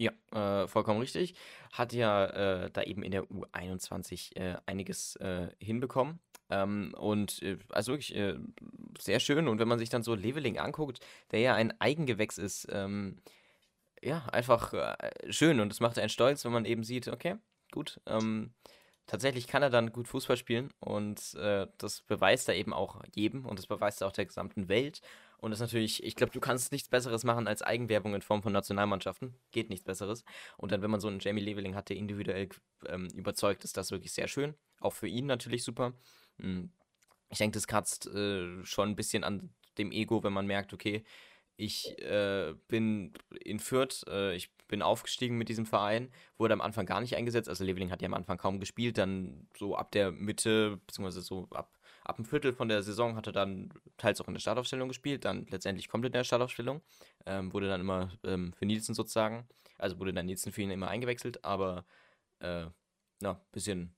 Ja, 0.00 0.12
äh, 0.32 0.68
vollkommen 0.68 1.00
richtig. 1.00 1.34
Hat 1.72 1.92
ja 1.92 2.26
äh, 2.26 2.70
da 2.70 2.82
eben 2.82 3.02
in 3.02 3.10
der 3.10 3.24
U21 3.24 4.36
äh, 4.36 4.56
einiges 4.66 5.16
äh, 5.16 5.48
hinbekommen. 5.58 6.20
Ähm, 6.50 6.94
und 6.96 7.42
äh, 7.42 7.58
also 7.70 7.92
wirklich 7.92 8.14
äh, 8.14 8.36
sehr 8.98 9.18
schön. 9.18 9.48
Und 9.48 9.58
wenn 9.58 9.68
man 9.68 9.80
sich 9.80 9.90
dann 9.90 10.04
so 10.04 10.14
Leveling 10.14 10.58
anguckt, 10.58 11.00
der 11.32 11.40
ja 11.40 11.54
ein 11.54 11.78
Eigengewächs 11.80 12.38
ist, 12.38 12.68
ähm, 12.70 13.20
ja, 14.00 14.24
einfach 14.26 14.72
schön. 15.28 15.58
Und 15.58 15.72
es 15.72 15.80
macht 15.80 15.98
einen 15.98 16.08
stolz, 16.08 16.44
wenn 16.44 16.52
man 16.52 16.64
eben 16.64 16.84
sieht, 16.84 17.08
okay, 17.08 17.34
gut, 17.72 18.00
ähm, 18.06 18.52
tatsächlich 19.08 19.48
kann 19.48 19.64
er 19.64 19.70
dann 19.70 19.90
gut 19.90 20.06
Fußball 20.06 20.36
spielen. 20.36 20.72
Und 20.78 21.34
das 21.34 22.02
beweist 22.02 22.48
er 22.48 22.54
eben 22.54 22.72
auch 22.72 23.02
jedem 23.14 23.44
und 23.44 23.58
das 23.58 23.66
beweist 23.66 24.00
er 24.00 24.06
auch 24.06 24.12
der 24.12 24.26
gesamten 24.26 24.68
Welt. 24.68 25.00
Und 25.40 25.52
das 25.52 25.60
ist 25.60 25.66
natürlich, 25.66 26.02
ich 26.02 26.16
glaube, 26.16 26.32
du 26.32 26.40
kannst 26.40 26.72
nichts 26.72 26.88
Besseres 26.88 27.22
machen 27.22 27.46
als 27.46 27.62
Eigenwerbung 27.62 28.14
in 28.14 28.22
Form 28.22 28.42
von 28.42 28.52
Nationalmannschaften. 28.52 29.36
Geht 29.52 29.70
nichts 29.70 29.84
Besseres. 29.84 30.24
Und 30.56 30.72
dann, 30.72 30.82
wenn 30.82 30.90
man 30.90 31.00
so 31.00 31.06
einen 31.06 31.20
Jamie 31.20 31.40
Leveling 31.40 31.76
hat, 31.76 31.90
der 31.90 31.96
individuell 31.96 32.48
ähm, 32.86 33.06
überzeugt, 33.14 33.62
ist 33.62 33.76
das 33.76 33.92
wirklich 33.92 34.12
sehr 34.12 34.26
schön. 34.26 34.54
Auch 34.80 34.94
für 34.94 35.06
ihn 35.06 35.26
natürlich 35.26 35.62
super. 35.62 35.92
Hm. 36.40 36.72
Ich 37.30 37.38
denke, 37.38 37.54
das 37.54 37.68
kratzt 37.68 38.08
äh, 38.08 38.64
schon 38.64 38.88
ein 38.88 38.96
bisschen 38.96 39.22
an 39.22 39.50
dem 39.76 39.92
Ego, 39.92 40.24
wenn 40.24 40.32
man 40.32 40.46
merkt, 40.46 40.72
okay, 40.72 41.04
ich 41.58 41.98
äh, 42.00 42.54
bin 42.68 43.12
in 43.44 43.58
Fürth, 43.58 44.06
äh, 44.08 44.34
ich 44.34 44.50
bin 44.68 44.80
aufgestiegen 44.80 45.36
mit 45.36 45.48
diesem 45.48 45.66
Verein, 45.66 46.10
wurde 46.38 46.54
am 46.54 46.60
Anfang 46.60 46.86
gar 46.86 47.00
nicht 47.00 47.16
eingesetzt. 47.16 47.48
Also 47.48 47.64
Leveling 47.64 47.90
hat 47.90 48.00
ja 48.00 48.06
am 48.06 48.14
Anfang 48.14 48.38
kaum 48.38 48.60
gespielt, 48.60 48.96
dann 48.96 49.48
so 49.58 49.76
ab 49.76 49.90
der 49.90 50.12
Mitte, 50.12 50.78
beziehungsweise 50.86 51.20
so 51.20 51.48
ab 51.50 51.74
ab 52.04 52.16
einem 52.16 52.24
Viertel 52.24 52.54
von 52.54 52.68
der 52.68 52.82
Saison 52.82 53.16
hat 53.16 53.26
er 53.26 53.34
dann 53.34 53.70
teils 53.98 54.20
auch 54.20 54.28
in 54.28 54.34
der 54.34 54.40
Startaufstellung 54.40 54.88
gespielt, 54.88 55.26
dann 55.26 55.46
letztendlich 55.50 55.88
komplett 55.88 56.14
in 56.14 56.20
der 56.20 56.24
Startaufstellung. 56.24 56.80
Ähm, 57.26 57.52
wurde 57.52 57.68
dann 57.68 57.82
immer 57.82 58.10
ähm, 58.24 58.54
für 58.54 58.64
Nielsen 58.64 58.94
sozusagen, 58.94 59.46
also 59.76 59.98
wurde 59.98 60.14
dann 60.14 60.24
Nielsen 60.24 60.50
für 60.50 60.62
ihn 60.62 60.70
immer 60.70 60.88
eingewechselt, 60.88 61.44
aber 61.44 61.84
äh, 62.40 62.64
na, 63.20 63.40
bisschen 63.52 63.94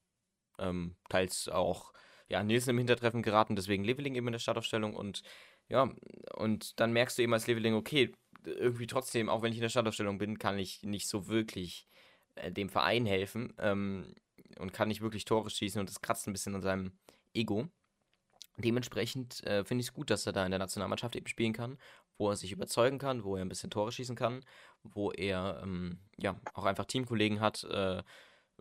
ähm, 0.58 0.96
teils 1.08 1.48
auch 1.48 1.92
ja, 2.28 2.42
Nielsen 2.42 2.70
im 2.70 2.78
Hintertreffen 2.78 3.22
geraten, 3.22 3.54
deswegen 3.54 3.84
Leveling 3.84 4.16
eben 4.16 4.26
in 4.26 4.32
der 4.32 4.40
Startaufstellung 4.40 4.94
und 4.96 5.22
ja, 5.70 5.90
und 6.34 6.78
dann 6.80 6.92
merkst 6.92 7.16
du 7.16 7.22
eben 7.22 7.32
als 7.32 7.46
Leveling, 7.46 7.74
okay, 7.74 8.12
irgendwie 8.44 8.86
trotzdem, 8.86 9.28
auch 9.28 9.42
wenn 9.42 9.52
ich 9.52 9.58
in 9.58 9.62
der 9.62 9.68
Startaufstellung 9.68 10.18
bin, 10.18 10.38
kann 10.38 10.58
ich 10.58 10.82
nicht 10.82 11.08
so 11.08 11.28
wirklich 11.28 11.86
äh, 12.34 12.50
dem 12.50 12.68
Verein 12.68 13.06
helfen 13.06 13.54
ähm, 13.58 14.14
und 14.58 14.72
kann 14.72 14.88
nicht 14.88 15.00
wirklich 15.00 15.24
Tore 15.24 15.50
schießen 15.50 15.80
und 15.80 15.88
das 15.88 16.00
kratzt 16.00 16.26
ein 16.26 16.32
bisschen 16.32 16.54
an 16.54 16.62
seinem 16.62 16.92
Ego. 17.34 17.68
Dementsprechend 18.56 19.44
äh, 19.44 19.64
finde 19.64 19.82
ich 19.82 19.88
es 19.88 19.94
gut, 19.94 20.10
dass 20.10 20.26
er 20.26 20.32
da 20.32 20.44
in 20.44 20.50
der 20.50 20.58
Nationalmannschaft 20.58 21.16
eben 21.16 21.28
spielen 21.28 21.52
kann, 21.52 21.78
wo 22.18 22.28
er 22.30 22.36
sich 22.36 22.52
überzeugen 22.52 22.98
kann, 22.98 23.24
wo 23.24 23.36
er 23.36 23.42
ein 23.42 23.48
bisschen 23.48 23.70
Tore 23.70 23.92
schießen 23.92 24.16
kann, 24.16 24.44
wo 24.82 25.12
er 25.12 25.60
ähm, 25.62 25.98
ja 26.18 26.38
auch 26.54 26.64
einfach 26.64 26.84
Teamkollegen 26.84 27.40
hat, 27.40 27.64
äh, 27.64 27.98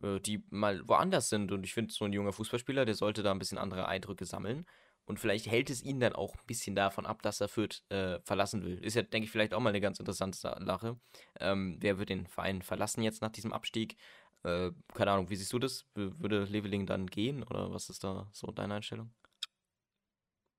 äh 0.01 0.19
die 0.21 0.43
mal 0.49 0.87
woanders 0.87 1.29
sind. 1.29 1.51
Und 1.51 1.63
ich 1.63 1.73
finde, 1.73 1.93
so 1.93 2.05
ein 2.05 2.13
junger 2.13 2.33
Fußballspieler, 2.33 2.85
der 2.85 2.95
sollte 2.95 3.23
da 3.23 3.31
ein 3.31 3.39
bisschen 3.39 3.57
andere 3.57 3.87
Eindrücke 3.87 4.25
sammeln. 4.25 4.65
Und 5.09 5.19
vielleicht 5.19 5.47
hält 5.47 5.71
es 5.71 5.81
ihn 5.83 5.99
dann 5.99 6.13
auch 6.13 6.35
ein 6.35 6.45
bisschen 6.45 6.75
davon 6.75 7.07
ab, 7.07 7.23
dass 7.23 7.41
er 7.41 7.47
Fürth 7.47 7.81
äh, 7.89 8.19
verlassen 8.25 8.63
will. 8.63 8.77
Ist 8.77 8.95
ja, 8.95 9.01
denke 9.01 9.25
ich, 9.25 9.31
vielleicht 9.31 9.55
auch 9.55 9.59
mal 9.59 9.69
eine 9.69 9.81
ganz 9.81 9.99
interessante 9.99 10.37
Sache. 10.37 10.99
Ähm, 11.39 11.77
wer 11.79 11.97
wird 11.97 12.09
den 12.09 12.27
Verein 12.27 12.61
verlassen 12.61 13.01
jetzt 13.01 13.23
nach 13.23 13.31
diesem 13.31 13.51
Abstieg? 13.51 13.97
Äh, 14.43 14.69
keine 14.93 15.09
Ahnung, 15.11 15.31
wie 15.31 15.35
siehst 15.35 15.51
du 15.51 15.57
das? 15.57 15.87
Würde 15.95 16.43
Leveling 16.43 16.85
dann 16.85 17.07
gehen 17.07 17.41
oder 17.41 17.73
was 17.73 17.89
ist 17.89 18.03
da 18.03 18.29
so 18.31 18.51
deine 18.51 18.75
Einstellung? 18.75 19.11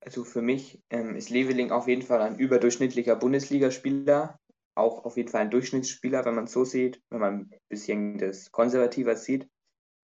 Also 0.01 0.25
für 0.25 0.43
mich 0.43 0.83
ähm, 0.91 1.15
ist 1.15 1.31
Leveling 1.31 1.71
auf 1.71 1.87
jeden 1.87 2.03
Fall 2.03 2.21
ein 2.21 2.37
überdurchschnittlicher 2.37 3.15
Bundesligaspieler, 3.15 4.41
auch 4.75 5.05
auf 5.05 5.17
jeden 5.17 5.29
Fall 5.29 5.43
ein 5.43 5.51
Durchschnittsspieler, 5.53 6.25
wenn 6.25 6.35
man 6.35 6.45
es 6.45 6.53
so 6.53 6.65
sieht, 6.65 7.01
wenn 7.11 7.21
man 7.21 7.35
ein 7.43 7.51
bisschen 7.69 8.19
das 8.19 8.51
konservativer 8.51 9.15
sieht. 9.15 9.49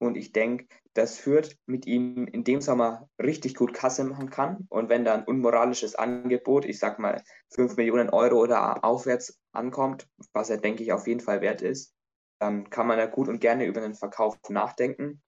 Und 0.02 0.18
ich 0.18 0.32
denke, 0.32 0.66
dass 0.94 1.18
Fürth 1.18 1.56
mit 1.66 1.86
ihm 1.86 2.28
in 2.28 2.44
dem 2.44 2.62
Sommer 2.62 3.08
richtig 3.22 3.56
gut 3.56 3.74
Kasse 3.74 4.04
machen 4.04 4.30
kann. 4.30 4.66
Und 4.70 4.90
wenn 4.90 5.06
da 5.06 5.14
ein 5.14 5.24
unmoralisches 5.24 5.96
Angebot, 5.96 6.66
ich 6.66 6.80
sag 6.80 7.00
mal 7.00 7.24
5 7.50 7.78
Millionen 7.78 8.10
Euro 8.10 8.40
oder 8.40 8.84
aufwärts 8.84 9.40
ankommt, 9.54 10.08
was 10.34 10.50
er, 10.50 10.58
denke 10.58 10.84
ich, 10.84 10.92
auf 10.92 11.08
jeden 11.08 11.22
Fall 11.22 11.42
wert 11.42 11.62
ist, 11.62 11.94
dann 12.40 12.70
kann 12.70 12.88
man 12.88 12.98
da 12.98 13.06
gut 13.06 13.28
und 13.30 13.40
gerne 13.40 13.66
über 13.66 13.82
einen 13.82 13.96
Verkauf 13.96 14.38
nachdenken 14.50 15.22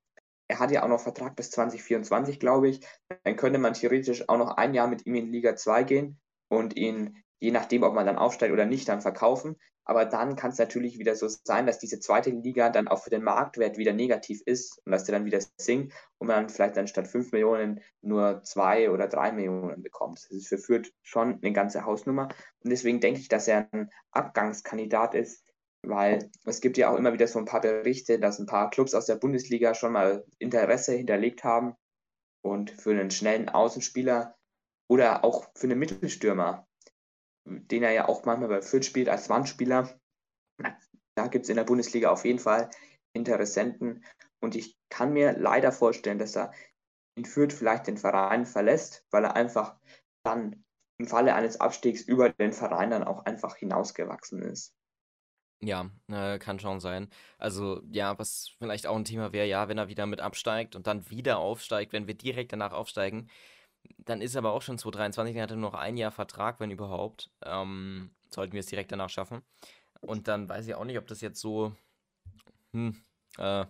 er 0.47 0.59
hat 0.59 0.71
ja 0.71 0.83
auch 0.83 0.87
noch 0.87 0.99
Vertrag 0.99 1.35
bis 1.35 1.51
2024, 1.51 2.39
glaube 2.39 2.69
ich. 2.69 2.85
Dann 3.23 3.35
könnte 3.35 3.59
man 3.59 3.73
theoretisch 3.73 4.27
auch 4.29 4.37
noch 4.37 4.57
ein 4.57 4.73
Jahr 4.73 4.87
mit 4.87 5.05
ihm 5.05 5.15
in 5.15 5.31
Liga 5.31 5.55
2 5.55 5.83
gehen 5.83 6.19
und 6.49 6.75
ihn, 6.75 7.23
je 7.43 7.51
nachdem, 7.51 7.83
ob 7.83 7.93
man 7.93 8.05
dann 8.05 8.17
aufsteigt 8.17 8.53
oder 8.53 8.65
nicht, 8.65 8.87
dann 8.87 9.01
verkaufen. 9.01 9.57
Aber 9.83 10.05
dann 10.05 10.37
kann 10.37 10.51
es 10.51 10.57
natürlich 10.59 10.97
wieder 10.97 11.13
so 11.13 11.27
sein, 11.27 11.67
dass 11.67 11.77
diese 11.77 11.99
zweite 11.99 12.29
Liga 12.29 12.69
dann 12.69 12.87
auch 12.87 13.03
für 13.03 13.09
den 13.09 13.21
Marktwert 13.21 13.77
wieder 13.77 13.91
negativ 13.91 14.41
ist 14.45 14.81
und 14.85 14.93
dass 14.93 15.03
der 15.03 15.15
dann 15.15 15.25
wieder 15.25 15.41
sinkt 15.57 15.93
und 16.19 16.27
man 16.27 16.47
vielleicht 16.47 16.77
dann 16.77 16.87
statt 16.87 17.05
5 17.05 17.33
Millionen 17.33 17.81
nur 17.99 18.43
2 18.43 18.91
oder 18.91 19.09
3 19.09 19.33
Millionen 19.33 19.83
bekommt. 19.83 20.19
Das 20.23 20.31
ist 20.31 20.47
für 20.47 20.57
Fürth 20.57 20.93
schon 21.01 21.39
eine 21.43 21.51
ganze 21.51 21.83
Hausnummer. 21.83 22.29
Und 22.63 22.69
deswegen 22.69 23.01
denke 23.01 23.19
ich, 23.19 23.27
dass 23.27 23.49
er 23.49 23.67
ein 23.73 23.89
Abgangskandidat 24.11 25.13
ist, 25.13 25.43
weil 25.81 26.31
es 26.45 26.61
gibt 26.61 26.77
ja 26.77 26.93
auch 26.93 26.97
immer 26.97 27.11
wieder 27.11 27.27
so 27.27 27.39
ein 27.39 27.45
paar 27.45 27.59
Berichte, 27.59 28.19
dass 28.19 28.39
ein 28.39 28.45
paar 28.45 28.69
Clubs 28.69 28.95
aus 28.95 29.07
der 29.07 29.17
Bundesliga 29.17 29.75
schon 29.75 29.91
mal 29.91 30.23
Interesse 30.39 30.93
hinterlegt 30.93 31.43
haben 31.43 31.75
und 32.41 32.71
für 32.71 32.91
einen 32.91 33.11
schnellen 33.11 33.49
Außenspieler 33.49 34.33
oder 34.87 35.25
auch 35.25 35.49
für 35.55 35.67
einen 35.67 35.79
Mittelstürmer, 35.79 36.65
den 37.45 37.83
er 37.83 37.91
ja 37.91 38.07
auch 38.07 38.25
manchmal 38.25 38.49
bei 38.49 38.61
Fürth 38.61 38.85
spielt 38.85 39.09
als 39.09 39.29
Wandspieler. 39.29 39.99
Da 41.15 41.27
gibt 41.27 41.45
es 41.45 41.49
in 41.49 41.57
der 41.57 41.63
Bundesliga 41.63 42.09
auf 42.09 42.25
jeden 42.25 42.39
Fall 42.39 42.69
Interessenten 43.13 44.03
und 44.41 44.55
ich 44.55 44.77
kann 44.89 45.13
mir 45.13 45.37
leider 45.37 45.71
vorstellen, 45.71 46.17
dass 46.17 46.35
er 46.35 46.51
in 47.15 47.25
Fürth 47.25 47.53
vielleicht 47.53 47.87
den 47.87 47.97
Verein 47.97 48.45
verlässt, 48.45 49.05
weil 49.11 49.23
er 49.23 49.35
einfach 49.35 49.79
dann 50.23 50.65
im 50.99 51.07
Falle 51.07 51.35
eines 51.35 51.59
Abstiegs 51.59 52.01
über 52.01 52.29
den 52.29 52.53
Verein 52.53 52.89
dann 52.89 53.03
auch 53.03 53.25
einfach 53.25 53.55
hinausgewachsen 53.55 54.41
ist. 54.41 54.73
Ja, 55.61 55.89
äh, 56.07 56.39
kann 56.39 56.59
schon 56.59 56.81
sein. 56.81 57.09
Also, 57.37 57.81
ja, 57.89 58.19
was 58.19 58.51
vielleicht 58.57 58.85
auch 58.85 58.97
ein 58.97 59.05
Thema 59.05 59.31
wäre, 59.31 59.47
ja, 59.47 59.69
wenn 59.69 59.77
er 59.77 59.87
wieder 59.87 60.05
mit 60.05 60.19
absteigt 60.19 60.75
und 60.75 60.87
dann 60.87 61.09
wieder 61.09 61.37
aufsteigt, 61.37 61.93
wenn 61.93 62.07
wir 62.07 62.15
direkt 62.15 62.51
danach 62.51 62.73
aufsteigen, 62.73 63.29
dann 63.97 64.21
ist 64.21 64.35
er 64.35 64.39
aber 64.39 64.53
auch 64.53 64.61
schon 64.61 64.77
2023, 64.77 65.35
dann 65.35 65.43
hat 65.43 65.51
er 65.51 65.57
nur 65.57 65.71
noch 65.71 65.79
ein 65.79 65.97
Jahr 65.97 66.11
Vertrag, 66.11 66.59
wenn 66.59 66.71
überhaupt. 66.71 67.29
Ähm, 67.43 68.11
sollten 68.29 68.53
wir 68.53 68.59
es 68.59 68.67
direkt 68.67 68.91
danach 68.91 69.09
schaffen. 69.09 69.41
Und 70.01 70.27
dann 70.27 70.49
weiß 70.49 70.67
ich 70.67 70.75
auch 70.75 70.85
nicht, 70.85 70.97
ob 70.97 71.07
das 71.07 71.21
jetzt 71.21 71.39
so, 71.39 71.73
hm, 72.73 73.03
äh, 73.37 73.65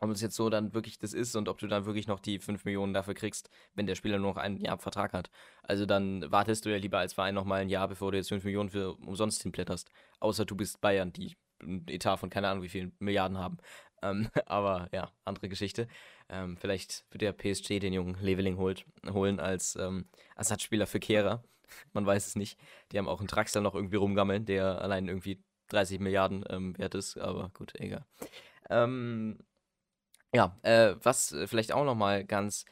ob 0.00 0.10
es 0.10 0.20
jetzt 0.20 0.36
so 0.36 0.50
dann 0.50 0.74
wirklich 0.74 0.98
das 0.98 1.12
ist 1.12 1.34
und 1.34 1.48
ob 1.48 1.58
du 1.58 1.66
dann 1.66 1.86
wirklich 1.86 2.06
noch 2.06 2.20
die 2.20 2.38
5 2.38 2.64
Millionen 2.64 2.94
dafür 2.94 3.14
kriegst, 3.14 3.50
wenn 3.74 3.86
der 3.86 3.94
Spieler 3.94 4.18
nur 4.18 4.32
noch 4.32 4.36
ein 4.36 4.58
Jahr 4.58 4.78
Vertrag 4.78 5.12
hat. 5.12 5.30
Also 5.62 5.86
dann 5.86 6.30
wartest 6.30 6.64
du 6.64 6.70
ja 6.70 6.76
lieber 6.76 6.98
als 6.98 7.14
Verein 7.14 7.34
noch 7.34 7.44
mal 7.44 7.62
ein 7.62 7.68
Jahr, 7.68 7.88
bevor 7.88 8.12
du 8.12 8.18
jetzt 8.18 8.28
5 8.28 8.44
Millionen 8.44 8.70
für 8.70 8.94
umsonst 8.94 9.42
hinblätterst. 9.42 9.90
Außer 10.20 10.44
du 10.44 10.56
bist 10.56 10.80
Bayern, 10.80 11.12
die 11.12 11.36
ein 11.62 11.86
Etat 11.88 12.18
von 12.18 12.30
keine 12.30 12.48
Ahnung 12.48 12.62
wie 12.62 12.68
vielen 12.68 12.94
Milliarden 12.98 13.38
haben. 13.38 13.58
Ähm, 14.02 14.28
aber 14.46 14.88
ja, 14.92 15.10
andere 15.24 15.48
Geschichte. 15.48 15.88
Ähm, 16.28 16.56
vielleicht 16.56 17.04
wird 17.10 17.22
der 17.22 17.32
PSG 17.32 17.80
den 17.80 17.92
jungen 17.92 18.16
Leveling 18.20 18.56
holt, 18.56 18.84
holen 19.08 19.40
als 19.40 19.76
ähm, 19.76 20.06
Ersatzspieler 20.36 20.86
für 20.86 21.00
Kehrer. 21.00 21.44
Man 21.92 22.06
weiß 22.06 22.26
es 22.26 22.36
nicht. 22.36 22.58
Die 22.92 22.98
haben 22.98 23.08
auch 23.08 23.20
einen 23.20 23.28
Traxler 23.28 23.60
noch 23.60 23.74
irgendwie 23.74 23.96
rumgammeln, 23.96 24.44
der 24.44 24.80
allein 24.80 25.08
irgendwie 25.08 25.42
30 25.68 26.00
Milliarden 26.00 26.44
ähm, 26.48 26.76
wert 26.78 26.94
ist. 26.94 27.18
Aber 27.18 27.50
gut, 27.54 27.72
egal. 27.78 28.04
Ähm, 28.70 29.38
ja, 30.34 30.58
äh, 30.62 30.94
was 31.02 31.34
vielleicht 31.46 31.72
auch 31.72 31.84
nochmal 31.84 32.24
ganz 32.24 32.64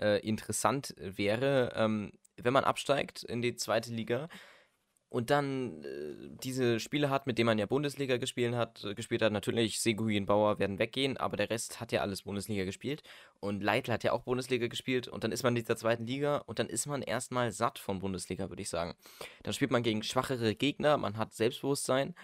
äh, 0.00 0.20
interessant 0.26 0.94
wäre, 0.98 1.72
ähm, 1.74 2.12
wenn 2.36 2.52
man 2.52 2.64
absteigt 2.64 3.22
in 3.22 3.42
die 3.42 3.56
zweite 3.56 3.92
Liga 3.92 4.28
und 5.10 5.28
dann 5.30 5.84
äh, 5.84 6.30
diese 6.42 6.80
Spiele 6.80 7.10
hat, 7.10 7.26
mit 7.26 7.36
denen 7.36 7.46
man 7.46 7.58
ja 7.58 7.66
Bundesliga 7.66 8.16
gespielt 8.16 8.54
hat, 8.54 8.84
äh, 8.84 8.94
gespielt 8.94 9.20
hat, 9.22 9.32
natürlich 9.32 9.80
Seguin 9.80 10.24
Bauer 10.24 10.58
werden 10.58 10.78
weggehen, 10.78 11.18
aber 11.18 11.36
der 11.36 11.50
Rest 11.50 11.80
hat 11.80 11.92
ja 11.92 12.00
alles 12.00 12.22
Bundesliga 12.22 12.64
gespielt 12.64 13.02
und 13.40 13.62
Leitl 13.62 13.92
hat 13.92 14.04
ja 14.04 14.12
auch 14.12 14.22
Bundesliga 14.22 14.68
gespielt 14.68 15.08
und 15.08 15.24
dann 15.24 15.32
ist 15.32 15.42
man 15.42 15.54
in 15.54 15.62
dieser 15.62 15.76
zweiten 15.76 16.06
Liga 16.06 16.38
und 16.38 16.58
dann 16.58 16.68
ist 16.68 16.86
man 16.86 17.02
erstmal 17.02 17.50
satt 17.52 17.78
von 17.78 17.98
Bundesliga, 17.98 18.48
würde 18.48 18.62
ich 18.62 18.70
sagen. 18.70 18.94
Dann 19.42 19.52
spielt 19.52 19.72
man 19.72 19.82
gegen 19.82 20.02
schwachere 20.02 20.54
Gegner, 20.54 20.96
man 20.96 21.18
hat 21.18 21.34
Selbstbewusstsein 21.34 22.14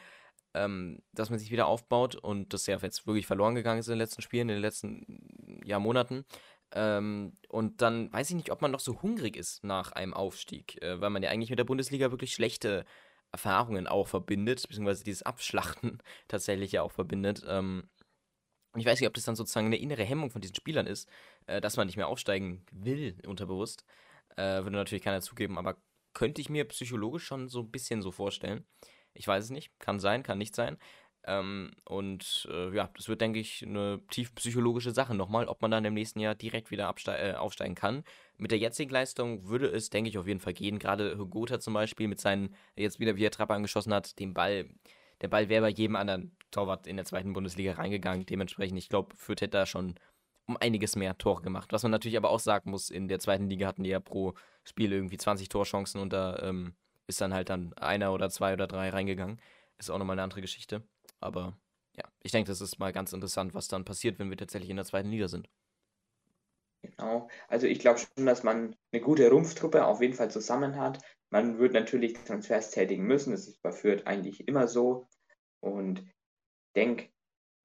ähm, 0.56 1.02
dass 1.12 1.28
man 1.28 1.38
sich 1.38 1.50
wieder 1.50 1.66
aufbaut 1.66 2.16
und 2.16 2.54
das 2.54 2.66
ja 2.66 2.78
jetzt 2.78 3.06
wirklich 3.06 3.26
verloren 3.26 3.54
gegangen 3.54 3.78
ist 3.78 3.88
in 3.88 3.92
den 3.92 3.98
letzten 3.98 4.22
Spielen, 4.22 4.48
in 4.48 4.56
den 4.56 4.62
letzten 4.62 5.60
Jahr, 5.64 5.80
Monaten. 5.80 6.24
Ähm, 6.72 7.34
und 7.48 7.80
dann 7.82 8.12
weiß 8.12 8.30
ich 8.30 8.36
nicht, 8.36 8.50
ob 8.50 8.62
man 8.62 8.70
noch 8.70 8.80
so 8.80 9.00
hungrig 9.02 9.36
ist 9.36 9.64
nach 9.64 9.92
einem 9.92 10.14
Aufstieg, 10.14 10.82
äh, 10.82 11.00
weil 11.00 11.10
man 11.10 11.22
ja 11.22 11.30
eigentlich 11.30 11.50
mit 11.50 11.58
der 11.58 11.64
Bundesliga 11.64 12.10
wirklich 12.10 12.32
schlechte 12.32 12.84
Erfahrungen 13.32 13.86
auch 13.86 14.08
verbindet, 14.08 14.62
beziehungsweise 14.68 15.04
dieses 15.04 15.22
Abschlachten 15.22 15.98
tatsächlich 16.28 16.72
ja 16.72 16.82
auch 16.82 16.92
verbindet. 16.92 17.44
Ähm, 17.48 17.88
und 18.72 18.80
ich 18.80 18.86
weiß 18.86 19.00
nicht, 19.00 19.08
ob 19.08 19.14
das 19.14 19.24
dann 19.24 19.36
sozusagen 19.36 19.66
eine 19.66 19.78
innere 19.78 20.04
Hemmung 20.04 20.30
von 20.30 20.42
diesen 20.42 20.54
Spielern 20.54 20.86
ist, 20.86 21.08
äh, 21.46 21.60
dass 21.60 21.76
man 21.76 21.86
nicht 21.86 21.96
mehr 21.96 22.08
aufsteigen 22.08 22.66
will, 22.72 23.16
unterbewusst. 23.26 23.84
Äh, 24.36 24.64
würde 24.64 24.72
natürlich 24.72 25.04
keiner 25.04 25.22
zugeben, 25.22 25.56
aber 25.58 25.76
könnte 26.12 26.40
ich 26.40 26.50
mir 26.50 26.66
psychologisch 26.66 27.24
schon 27.24 27.48
so 27.48 27.60
ein 27.60 27.70
bisschen 27.70 28.02
so 28.02 28.10
vorstellen. 28.10 28.66
Ich 29.14 29.26
weiß 29.26 29.44
es 29.44 29.50
nicht. 29.50 29.78
Kann 29.78 29.98
sein, 29.98 30.22
kann 30.22 30.38
nicht 30.38 30.54
sein. 30.54 30.78
Ähm, 31.26 31.72
und 31.84 32.48
äh, 32.52 32.74
ja, 32.74 32.88
das 32.94 33.08
wird, 33.08 33.20
denke 33.20 33.40
ich, 33.40 33.64
eine 33.66 34.00
tief 34.10 34.34
psychologische 34.36 34.92
Sache 34.92 35.14
nochmal, 35.14 35.48
ob 35.48 35.60
man 35.60 35.72
dann 35.72 35.84
im 35.84 35.94
nächsten 35.94 36.20
Jahr 36.20 36.36
direkt 36.36 36.70
wieder 36.70 36.94
äh, 37.06 37.34
aufsteigen 37.34 37.74
kann. 37.74 38.04
Mit 38.38 38.52
der 38.52 38.58
jetzigen 38.58 38.90
Leistung 38.90 39.48
würde 39.48 39.66
es, 39.66 39.90
denke 39.90 40.08
ich, 40.08 40.18
auf 40.18 40.28
jeden 40.28 40.40
Fall 40.40 40.52
gehen. 40.52 40.78
Gerade 40.78 41.16
Gotha 41.16 41.58
zum 41.58 41.74
Beispiel 41.74 42.06
mit 42.06 42.20
seinen, 42.20 42.54
jetzt 42.76 43.00
wieder 43.00 43.16
wie 43.16 43.24
er 43.24 43.32
Trappe 43.32 43.54
angeschossen 43.54 43.92
hat, 43.92 44.18
den 44.20 44.34
Ball, 44.34 44.68
der 45.20 45.28
Ball 45.28 45.48
wäre 45.48 45.62
bei 45.62 45.70
jedem 45.70 45.96
anderen 45.96 46.36
Torwart 46.52 46.86
in 46.86 46.96
der 46.96 47.04
zweiten 47.04 47.32
Bundesliga 47.32 47.72
reingegangen. 47.72 48.24
Dementsprechend, 48.26 48.78
ich 48.78 48.88
glaube, 48.88 49.16
Fürth 49.16 49.40
hätte 49.40 49.58
da 49.58 49.66
schon 49.66 49.96
um 50.46 50.56
einiges 50.58 50.94
mehr 50.94 51.18
Tore 51.18 51.42
gemacht. 51.42 51.72
Was 51.72 51.82
man 51.82 51.90
natürlich 51.90 52.16
aber 52.16 52.30
auch 52.30 52.38
sagen 52.38 52.70
muss, 52.70 52.90
in 52.90 53.08
der 53.08 53.18
zweiten 53.18 53.48
Liga 53.48 53.66
hatten 53.66 53.82
die 53.82 53.90
ja 53.90 53.98
pro 53.98 54.34
Spiel 54.62 54.92
irgendwie 54.92 55.16
20 55.16 55.48
Torchancen 55.48 56.00
und 56.00 56.12
da 56.12 56.38
ähm, 56.40 56.74
ist 57.08 57.20
dann 57.20 57.34
halt 57.34 57.50
dann 57.50 57.72
einer 57.74 58.12
oder 58.12 58.30
zwei 58.30 58.52
oder 58.52 58.68
drei 58.68 58.90
reingegangen. 58.90 59.40
Ist 59.78 59.90
auch 59.90 59.98
nochmal 59.98 60.14
eine 60.14 60.22
andere 60.22 60.40
Geschichte. 60.40 60.82
Aber 61.20 61.58
ja, 61.96 62.04
ich 62.22 62.32
denke, 62.32 62.48
das 62.48 62.60
ist 62.60 62.78
mal 62.78 62.92
ganz 62.92 63.12
interessant, 63.12 63.54
was 63.54 63.68
dann 63.68 63.84
passiert, 63.84 64.18
wenn 64.18 64.30
wir 64.30 64.36
tatsächlich 64.36 64.70
in 64.70 64.76
der 64.76 64.84
zweiten 64.84 65.10
Liga 65.10 65.28
sind. 65.28 65.48
Genau, 66.82 67.28
also 67.48 67.66
ich 67.66 67.78
glaube 67.78 67.98
schon, 67.98 68.26
dass 68.26 68.42
man 68.42 68.76
eine 68.92 69.02
gute 69.02 69.28
Rumpftruppe 69.30 69.86
auf 69.86 70.00
jeden 70.00 70.14
Fall 70.14 70.30
zusammen 70.30 70.76
hat. 70.76 71.02
Man 71.30 71.58
wird 71.58 71.72
natürlich 71.72 72.14
Transfers 72.14 72.70
tätigen 72.70 73.04
müssen, 73.04 73.32
das 73.32 73.48
ist 73.48 73.60
bei 73.62 73.72
Fürth 73.72 74.06
eigentlich 74.06 74.46
immer 74.46 74.68
so. 74.68 75.08
Und 75.60 76.00
ich 76.00 76.72
denke, 76.76 77.08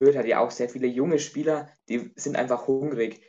Fürth 0.01 0.17
hat 0.17 0.25
ja 0.25 0.39
auch 0.39 0.51
sehr 0.51 0.69
viele 0.69 0.87
junge 0.87 1.19
Spieler, 1.19 1.69
die 1.87 2.11
sind 2.15 2.35
einfach 2.35 2.67
hungrig. 2.67 3.21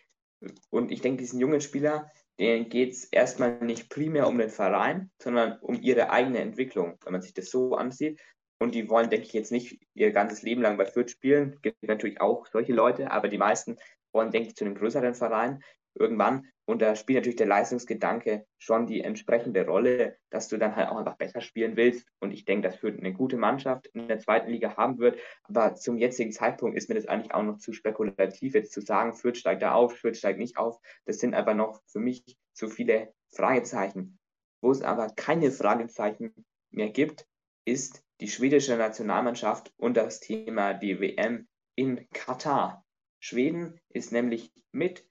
Und 0.70 0.90
ich 0.90 1.02
denke, 1.02 1.20
diesen 1.20 1.38
jungen 1.38 1.60
Spieler, 1.60 2.10
denen 2.38 2.68
geht 2.68 2.92
es 2.92 3.04
erstmal 3.04 3.60
nicht 3.60 3.90
primär 3.90 4.26
um 4.26 4.38
den 4.38 4.48
Verein, 4.48 5.10
sondern 5.20 5.58
um 5.60 5.80
ihre 5.80 6.10
eigene 6.10 6.38
Entwicklung, 6.38 6.96
wenn 7.04 7.12
man 7.12 7.22
sich 7.22 7.34
das 7.34 7.50
so 7.50 7.74
ansieht. 7.74 8.20
Und 8.62 8.76
die 8.76 8.88
wollen, 8.88 9.10
denke 9.10 9.26
ich, 9.26 9.32
jetzt 9.32 9.50
nicht 9.50 9.80
ihr 9.92 10.12
ganzes 10.12 10.42
Leben 10.42 10.62
lang 10.62 10.76
bei 10.76 10.86
Fürth 10.86 11.10
spielen. 11.10 11.54
Es 11.54 11.62
gibt 11.62 11.82
natürlich 11.82 12.20
auch 12.20 12.46
solche 12.46 12.72
Leute, 12.72 13.10
aber 13.10 13.26
die 13.26 13.36
meisten 13.36 13.76
wollen, 14.12 14.30
denke 14.30 14.50
ich, 14.50 14.54
zu 14.54 14.64
einem 14.64 14.76
größeren 14.76 15.16
Verein 15.16 15.64
irgendwann. 15.94 16.46
Und 16.64 16.80
da 16.80 16.94
spielt 16.94 17.16
natürlich 17.16 17.38
der 17.38 17.48
Leistungsgedanke 17.48 18.46
schon 18.58 18.86
die 18.86 19.00
entsprechende 19.00 19.66
Rolle, 19.66 20.16
dass 20.30 20.46
du 20.46 20.58
dann 20.58 20.76
halt 20.76 20.90
auch 20.90 20.96
einfach 20.96 21.16
besser 21.16 21.40
spielen 21.40 21.76
willst. 21.76 22.06
Und 22.20 22.30
ich 22.30 22.44
denke, 22.44 22.68
dass 22.68 22.78
Fürth 22.78 23.00
eine 23.00 23.12
gute 23.12 23.36
Mannschaft 23.36 23.88
in 23.94 24.06
der 24.06 24.20
zweiten 24.20 24.48
Liga 24.48 24.76
haben 24.76 25.00
wird. 25.00 25.18
Aber 25.42 25.74
zum 25.74 25.98
jetzigen 25.98 26.30
Zeitpunkt 26.30 26.76
ist 26.76 26.88
mir 26.88 26.94
das 26.94 27.08
eigentlich 27.08 27.34
auch 27.34 27.42
noch 27.42 27.58
zu 27.58 27.72
spekulativ, 27.72 28.54
jetzt 28.54 28.72
zu 28.72 28.80
sagen, 28.80 29.12
Fürth 29.12 29.38
steigt 29.38 29.62
da 29.62 29.72
auf, 29.72 29.96
Fürth 29.96 30.18
steigt 30.18 30.38
nicht 30.38 30.56
auf. 30.56 30.78
Das 31.04 31.18
sind 31.18 31.34
aber 31.34 31.54
noch 31.54 31.82
für 31.88 31.98
mich 31.98 32.22
zu 32.52 32.68
viele 32.68 33.12
Fragezeichen. 33.32 34.20
Wo 34.60 34.70
es 34.70 34.82
aber 34.82 35.08
keine 35.16 35.50
Fragezeichen 35.50 36.32
mehr 36.70 36.90
gibt, 36.90 37.26
ist 37.64 38.01
die 38.22 38.28
schwedische 38.28 38.76
Nationalmannschaft 38.76 39.74
und 39.78 39.96
das 39.96 40.20
Thema 40.20 40.74
die 40.74 41.00
WM 41.00 41.48
in 41.74 42.08
Katar. 42.10 42.86
Schweden 43.18 43.80
ist 43.88 44.12
nämlich 44.12 44.52
mit 44.70 45.04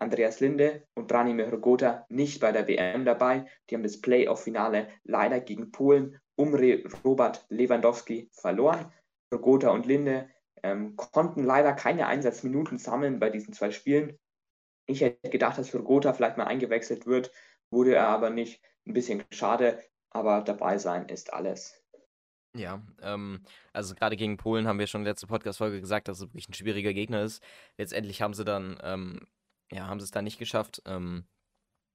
Andreas 0.00 0.40
Linde 0.40 0.84
und 0.94 1.06
Branimir 1.06 1.46
Hrgota 1.46 2.06
nicht 2.08 2.40
bei 2.40 2.50
der 2.50 2.66
WM 2.66 3.04
dabei. 3.04 3.46
Die 3.68 3.76
haben 3.76 3.84
das 3.84 4.00
Playoff-Finale 4.00 4.88
leider 5.04 5.38
gegen 5.38 5.70
Polen 5.70 6.18
um 6.34 6.52
Robert 7.04 7.46
Lewandowski 7.50 8.28
verloren. 8.32 8.92
Hrgota 9.32 9.70
und 9.70 9.86
Linde 9.86 10.28
ähm, 10.64 10.96
konnten 10.96 11.44
leider 11.44 11.72
keine 11.72 12.08
Einsatzminuten 12.08 12.78
sammeln 12.78 13.20
bei 13.20 13.30
diesen 13.30 13.54
zwei 13.54 13.70
Spielen. 13.70 14.18
Ich 14.86 15.02
hätte 15.02 15.30
gedacht, 15.30 15.56
dass 15.56 15.72
Hrgota 15.72 16.14
vielleicht 16.14 16.36
mal 16.36 16.48
eingewechselt 16.48 17.06
wird, 17.06 17.30
wurde 17.70 17.94
er 17.94 18.08
aber 18.08 18.30
nicht. 18.30 18.60
Ein 18.88 18.94
bisschen 18.94 19.22
schade, 19.30 19.80
aber 20.10 20.40
dabei 20.40 20.78
sein 20.78 21.08
ist 21.08 21.32
alles. 21.32 21.79
Ja, 22.54 22.82
ähm, 23.00 23.40
also 23.72 23.94
gerade 23.94 24.16
gegen 24.16 24.36
Polen 24.36 24.66
haben 24.66 24.78
wir 24.78 24.88
schon 24.88 25.02
in 25.02 25.04
der 25.04 25.12
letzten 25.12 25.28
Podcast-Folge 25.28 25.80
gesagt, 25.80 26.08
dass 26.08 26.18
es 26.18 26.22
wirklich 26.22 26.48
ein 26.48 26.54
schwieriger 26.54 26.92
Gegner 26.92 27.22
ist. 27.22 27.42
Letztendlich 27.78 28.22
haben 28.22 28.34
sie 28.34 28.44
dann 28.44 28.78
ähm, 28.82 29.26
ja, 29.72 29.86
haben 29.86 30.00
sie 30.00 30.04
es 30.04 30.10
da 30.10 30.22
nicht 30.22 30.38
geschafft. 30.38 30.82
Ähm, 30.86 31.24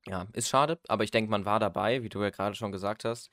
ja, 0.08 0.28
ist 0.34 0.50
schade, 0.50 0.80
aber 0.88 1.04
ich 1.04 1.12
denke, 1.12 1.32
man 1.32 1.46
war 1.46 1.60
dabei, 1.60 2.04
wie 2.04 2.10
du 2.10 2.22
ja 2.22 2.30
gerade 2.30 2.56
schon 2.56 2.72
gesagt 2.72 3.06
hast. 3.06 3.30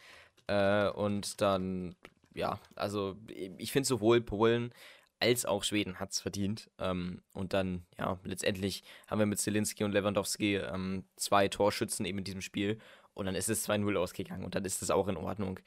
Äh, 0.46 0.88
und 0.88 1.40
dann, 1.40 1.96
ja, 2.34 2.58
also 2.74 3.16
ich 3.28 3.72
finde 3.72 3.86
sowohl 3.86 4.20
Polen 4.20 4.72
als 5.20 5.46
auch 5.46 5.62
Schweden 5.62 6.00
hat 6.00 6.10
es 6.10 6.20
verdient. 6.20 6.70
Ähm, 6.78 7.22
und 7.32 7.52
dann, 7.52 7.86
ja, 7.98 8.18
letztendlich 8.24 8.82
haben 9.06 9.20
wir 9.20 9.26
mit 9.26 9.38
Zelinski 9.38 9.84
und 9.84 9.92
Lewandowski 9.92 10.56
ähm, 10.56 11.04
zwei 11.16 11.48
Torschützen 11.48 12.04
eben 12.06 12.18
in 12.18 12.24
diesem 12.24 12.40
Spiel. 12.40 12.80
Und 13.14 13.26
dann 13.26 13.34
ist 13.34 13.48
es 13.48 13.68
2-0 13.68 13.96
ausgegangen 13.96 14.44
und 14.44 14.54
dann 14.54 14.64
ist 14.64 14.82
es 14.82 14.90
auch 14.90 15.06
in 15.06 15.16
Ordnung. 15.18 15.60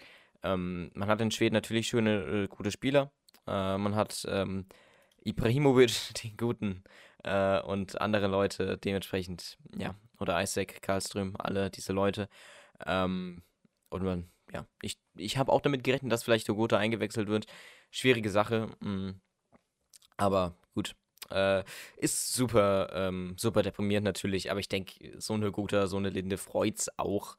Ähm, 0.46 0.92
man 0.94 1.10
hat 1.10 1.22
in 1.22 1.32
Schweden 1.32 1.56
natürlich 1.56 1.88
schöne, 1.88 2.24
äh, 2.24 2.48
gute 2.48 2.72
Spieler. 2.72 3.12
Äh, 3.48 3.78
man 3.78 3.96
hat 3.96 4.26
ähm, 4.30 4.68
Ibrahimovic, 5.24 6.14
den 6.24 6.38
guten, 6.38 6.84
äh, 7.24 7.60
und 7.62 8.00
andere 8.00 8.28
Leute 8.28 8.78
dementsprechend, 8.78 9.58
ja, 9.76 9.96
oder 10.20 10.42
Isaac, 10.42 10.82
Karlström, 10.82 11.36
alle 11.40 11.70
diese 11.72 11.94
Leute. 11.94 12.30
Ähm, 12.86 13.42
und 13.90 14.04
man, 14.04 14.30
ja, 14.54 14.68
ich, 14.82 15.00
ich 15.16 15.38
habe 15.38 15.52
auch 15.52 15.62
damit 15.62 15.84
gerechnet, 15.84 16.12
dass 16.12 16.24
vielleicht 16.24 16.48
Togoto 16.48 16.76
eingewechselt 16.76 17.28
wird. 17.28 17.48
schwierige 17.92 18.30
Sache. 18.30 18.68
Mh. 18.82 18.90
Mm. 18.90 19.22
Aber 20.18 20.56
gut. 20.74 20.96
Äh, 21.32 21.64
ist 21.98 22.34
super, 22.34 22.90
ähm, 22.94 23.36
super 23.38 23.64
deprimierend 23.64 24.06
natürlich, 24.06 24.52
aber 24.52 24.60
ich 24.60 24.70
denke, 24.70 25.20
so 25.20 25.34
eine 25.34 25.52
Guter, 25.52 25.88
so 25.88 25.98
eine 25.98 26.10
Linde 26.10 26.38
freut's 26.38 26.88
auch, 27.00 27.36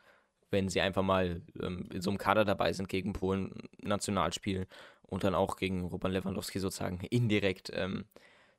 wenn 0.51 0.69
sie 0.69 0.81
einfach 0.81 1.03
mal 1.03 1.43
ähm, 1.61 1.89
in 1.93 2.03
so 2.03 2.11
einem 2.11 2.19
Kader 2.19 2.45
dabei 2.45 2.73
sind 2.73 2.89
gegen 2.89 3.13
Polen 3.13 3.69
Nationalspiel 3.81 4.67
und 5.03 5.25
dann 5.25 5.35
auch 5.35 5.57
gegen 5.57 5.85
Robert 5.87 6.13
Lewandowski 6.13 6.59
sozusagen 6.59 7.01
indirekt 7.11 7.71
ähm, 7.75 8.07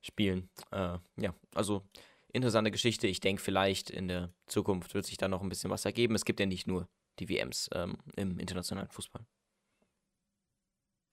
spielen. 0.02 0.50
Äh, 0.72 0.98
ja, 1.18 1.34
also 1.54 1.84
interessante 2.32 2.72
Geschichte. 2.72 3.08
Ich 3.08 3.20
denke, 3.20 3.42
vielleicht 3.42 3.90
in 3.90 4.08
der 4.08 4.32
Zukunft 4.48 4.94
wird 4.94 5.06
sich 5.06 5.18
da 5.18 5.28
noch 5.28 5.42
ein 5.42 5.50
bisschen 5.50 5.72
was 5.72 5.86
ergeben. 5.86 6.16
Es 6.16 6.26
gibt 6.26 6.40
ja 6.40 6.46
nicht 6.46 6.68
nur 6.68 6.88
die 7.20 7.30
WMs 7.30 7.70
ähm, 7.74 7.98
im 8.16 8.40
internationalen 8.40 8.90
Fußball. 8.90 9.26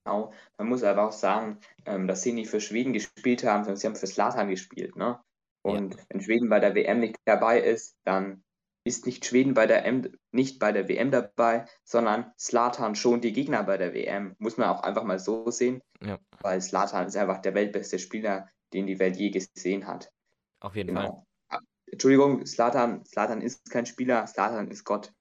Genau. 0.04 0.32
Man 0.58 0.68
muss 0.68 0.82
aber 0.82 1.08
auch 1.08 1.12
sagen, 1.12 1.58
ähm, 1.86 2.06
dass 2.06 2.22
sie 2.22 2.32
nicht 2.32 2.50
für 2.50 2.60
Schweden 2.60 2.92
gespielt 2.92 3.44
haben, 3.44 3.64
sondern 3.64 3.78
sie 3.78 3.86
haben 3.86 3.96
für 3.96 4.06
Slatan 4.06 4.48
gespielt. 4.48 4.96
Ne? 4.96 5.18
Und 5.62 5.94
ja. 5.94 6.00
wenn 6.10 6.20
Schweden 6.20 6.48
bei 6.50 6.60
der 6.60 6.74
WM 6.74 7.00
nicht 7.00 7.16
dabei 7.24 7.60
ist, 7.60 7.96
dann 8.04 8.44
ist 8.84 9.06
nicht 9.06 9.24
Schweden 9.24 9.54
bei 9.54 9.66
der, 9.66 9.84
M 9.86 10.12
nicht 10.30 10.58
bei 10.58 10.70
der 10.70 10.88
WM 10.88 11.10
dabei, 11.10 11.66
sondern 11.84 12.32
Slatan 12.38 12.94
schon 12.94 13.20
die 13.20 13.32
Gegner 13.32 13.62
bei 13.64 13.78
der 13.78 13.94
WM. 13.94 14.36
Muss 14.38 14.58
man 14.58 14.68
auch 14.68 14.82
einfach 14.82 15.04
mal 15.04 15.18
so 15.18 15.50
sehen, 15.50 15.82
ja. 16.00 16.18
weil 16.40 16.60
Slatan 16.60 17.06
ist 17.06 17.16
einfach 17.16 17.40
der 17.40 17.54
weltbeste 17.54 17.98
Spieler, 17.98 18.48
den 18.72 18.86
die 18.86 18.98
Welt 18.98 19.16
je 19.16 19.30
gesehen 19.30 19.86
hat. 19.86 20.12
Auf 20.60 20.76
jeden 20.76 20.88
genau. 20.88 21.00
Fall. 21.48 21.58
Ah, 21.58 21.60
Entschuldigung, 21.90 22.44
Slatan, 22.44 23.04
Slatan 23.06 23.40
ist 23.40 23.70
kein 23.70 23.86
Spieler, 23.86 24.26
Slatan 24.26 24.70
ist 24.70 24.84
Gott. 24.84 25.12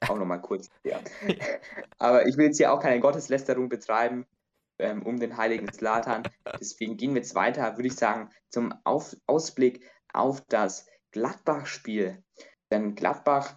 Auch 0.00 0.18
nochmal 0.18 0.40
kurz. 0.40 0.68
Ja. 0.84 1.00
Aber 1.98 2.26
ich 2.26 2.36
will 2.36 2.46
jetzt 2.46 2.56
hier 2.56 2.72
auch 2.72 2.80
keine 2.80 2.98
Gotteslästerung 2.98 3.68
betreiben 3.68 4.26
ähm, 4.82 5.02
um 5.02 5.18
den 5.18 5.36
heiligen 5.36 5.72
Slatan. 5.72 6.24
Deswegen 6.60 6.96
gehen 6.96 7.14
wir 7.14 7.22
jetzt 7.22 7.34
weiter, 7.34 7.76
würde 7.76 7.86
ich 7.86 7.94
sagen, 7.94 8.30
zum 8.48 8.74
auf 8.84 9.16
Ausblick 9.26 9.88
auf 10.12 10.40
das 10.48 10.86
Gladbach-Spiel. 11.12 12.22
Denn 12.72 12.94
Gladbach 12.94 13.54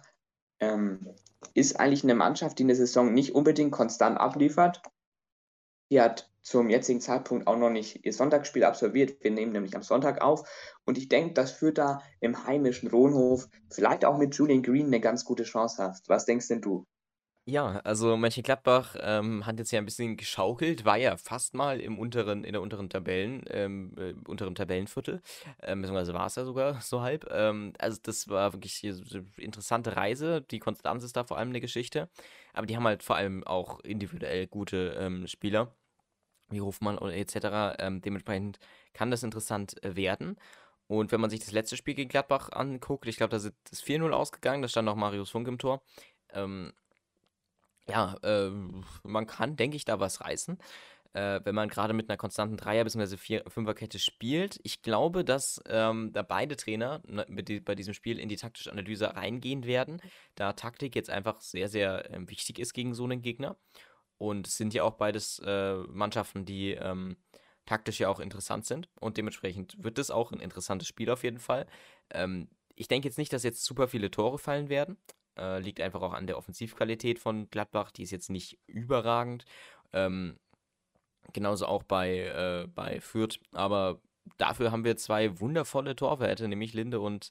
ähm, 0.60 1.14
ist 1.54 1.80
eigentlich 1.80 2.04
eine 2.04 2.14
Mannschaft, 2.14 2.58
die 2.58 2.62
in 2.64 2.68
der 2.68 2.76
Saison 2.76 3.14
nicht 3.14 3.34
unbedingt 3.34 3.72
konstant 3.72 4.20
abliefert. 4.20 4.82
Die 5.90 6.02
hat 6.02 6.30
zum 6.42 6.68
jetzigen 6.68 7.00
Zeitpunkt 7.00 7.46
auch 7.46 7.56
noch 7.56 7.70
nicht 7.70 8.04
ihr 8.04 8.12
Sonntagsspiel 8.12 8.64
absolviert. 8.64 9.24
Wir 9.24 9.30
nehmen 9.30 9.52
nämlich 9.52 9.74
am 9.74 9.82
Sonntag 9.82 10.20
auf. 10.20 10.46
Und 10.84 10.98
ich 10.98 11.08
denke, 11.08 11.32
dass 11.32 11.50
Fürth 11.50 11.78
da 11.78 12.02
im 12.20 12.46
heimischen 12.46 12.90
Rohnhof 12.90 13.48
vielleicht 13.70 14.04
auch 14.04 14.18
mit 14.18 14.34
Julian 14.34 14.62
Green 14.62 14.88
eine 14.88 15.00
ganz 15.00 15.24
gute 15.24 15.44
Chance 15.44 15.82
hast. 15.82 16.10
Was 16.10 16.26
denkst 16.26 16.48
denn 16.48 16.60
du? 16.60 16.84
Ja, 17.48 17.78
also 17.84 18.16
Mönchengladbach 18.16 18.96
ähm, 19.00 19.46
hat 19.46 19.60
jetzt 19.60 19.70
ja 19.70 19.78
ein 19.78 19.84
bisschen 19.84 20.16
geschaukelt, 20.16 20.84
war 20.84 20.96
ja 20.96 21.16
fast 21.16 21.54
mal 21.54 21.80
im 21.80 21.96
unteren, 21.96 22.42
in 22.42 22.52
der 22.52 22.60
unteren 22.60 22.90
Tabellen, 22.90 23.44
ähm, 23.50 23.94
äh, 23.96 24.14
unteren 24.28 24.56
Tabellenviertel, 24.56 25.22
ähm, 25.62 25.80
beziehungsweise 25.80 26.12
war 26.12 26.26
es 26.26 26.34
ja 26.34 26.44
sogar 26.44 26.80
so 26.82 27.02
halb. 27.02 27.24
Ähm, 27.30 27.72
also 27.78 28.00
das 28.02 28.28
war 28.28 28.52
wirklich 28.52 28.82
eine 28.82 29.24
interessante 29.36 29.94
Reise. 29.94 30.42
Die 30.42 30.58
Konstanz 30.58 31.04
ist 31.04 31.16
da 31.16 31.22
vor 31.22 31.38
allem 31.38 31.50
eine 31.50 31.60
Geschichte. 31.60 32.08
Aber 32.52 32.66
die 32.66 32.74
haben 32.74 32.84
halt 32.84 33.04
vor 33.04 33.14
allem 33.14 33.44
auch 33.44 33.78
individuell 33.80 34.48
gute 34.48 34.96
ähm, 34.98 35.28
Spieler, 35.28 35.72
wie 36.50 36.60
Hofmann 36.60 36.98
oder 36.98 37.14
etc. 37.14 37.76
Ähm, 37.78 38.00
dementsprechend 38.02 38.58
kann 38.92 39.12
das 39.12 39.22
interessant 39.22 39.82
äh, 39.84 39.94
werden. 39.96 40.36
Und 40.88 41.12
wenn 41.12 41.20
man 41.20 41.30
sich 41.30 41.40
das 41.40 41.52
letzte 41.52 41.76
Spiel 41.76 41.94
gegen 41.94 42.08
Gladbach 42.10 42.50
anguckt, 42.52 43.06
ich 43.06 43.18
glaube, 43.18 43.30
da 43.30 43.36
ist 43.36 43.52
es 43.70 43.82
4-0 43.84 44.10
ausgegangen, 44.12 44.62
da 44.62 44.68
stand 44.68 44.86
noch 44.86 44.96
Marius 44.96 45.30
Funk 45.30 45.48
im 45.48 45.58
Tor. 45.58 45.82
Ähm, 46.32 46.72
ja, 47.88 48.16
äh, 48.22 48.50
man 49.02 49.26
kann, 49.26 49.56
denke 49.56 49.76
ich, 49.76 49.84
da 49.84 50.00
was 50.00 50.20
reißen, 50.20 50.58
äh, 51.12 51.40
wenn 51.44 51.54
man 51.54 51.68
gerade 51.68 51.94
mit 51.94 52.08
einer 52.08 52.16
konstanten 52.16 52.56
Dreier- 52.56 52.84
bzw. 52.84 53.42
Fünferkette 53.48 53.98
spielt. 53.98 54.60
Ich 54.64 54.82
glaube, 54.82 55.24
dass 55.24 55.62
ähm, 55.68 56.12
da 56.12 56.22
beide 56.22 56.56
Trainer 56.56 57.02
ne, 57.06 57.26
die, 57.42 57.60
bei 57.60 57.74
diesem 57.74 57.94
Spiel 57.94 58.18
in 58.18 58.28
die 58.28 58.36
taktische 58.36 58.70
Analyse 58.72 59.14
reingehen 59.14 59.64
werden, 59.64 60.00
da 60.34 60.52
Taktik 60.52 60.94
jetzt 60.94 61.10
einfach 61.10 61.40
sehr, 61.40 61.68
sehr 61.68 62.10
äh, 62.12 62.28
wichtig 62.28 62.58
ist 62.58 62.74
gegen 62.74 62.94
so 62.94 63.04
einen 63.04 63.22
Gegner. 63.22 63.56
Und 64.18 64.46
es 64.46 64.56
sind 64.56 64.74
ja 64.74 64.82
auch 64.82 64.94
beides 64.94 65.40
äh, 65.44 65.74
Mannschaften, 65.88 66.44
die 66.44 66.72
ähm, 66.72 67.16
taktisch 67.66 68.00
ja 68.00 68.08
auch 68.08 68.20
interessant 68.20 68.64
sind. 68.64 68.88
Und 69.00 69.16
dementsprechend 69.16 69.82
wird 69.82 69.98
es 69.98 70.10
auch 70.10 70.32
ein 70.32 70.40
interessantes 70.40 70.88
Spiel 70.88 71.10
auf 71.10 71.22
jeden 71.22 71.38
Fall. 71.38 71.66
Ähm, 72.10 72.48
ich 72.74 72.88
denke 72.88 73.08
jetzt 73.08 73.18
nicht, 73.18 73.32
dass 73.32 73.42
jetzt 73.42 73.64
super 73.64 73.88
viele 73.88 74.10
Tore 74.10 74.38
fallen 74.38 74.68
werden, 74.68 74.96
äh, 75.36 75.60
liegt 75.60 75.80
einfach 75.80 76.02
auch 76.02 76.12
an 76.12 76.26
der 76.26 76.38
Offensivqualität 76.38 77.18
von 77.18 77.48
Gladbach. 77.50 77.90
Die 77.90 78.02
ist 78.02 78.10
jetzt 78.10 78.30
nicht 78.30 78.58
überragend. 78.66 79.44
Ähm, 79.92 80.38
genauso 81.32 81.66
auch 81.66 81.82
bei, 81.82 82.18
äh, 82.18 82.66
bei 82.68 83.00
Fürth. 83.00 83.38
Aber 83.52 84.00
dafür 84.38 84.72
haben 84.72 84.84
wir 84.84 84.96
zwei 84.96 85.40
wundervolle 85.40 85.96
Torwerte, 85.96 86.48
nämlich 86.48 86.74
Linde 86.74 87.00
und 87.00 87.30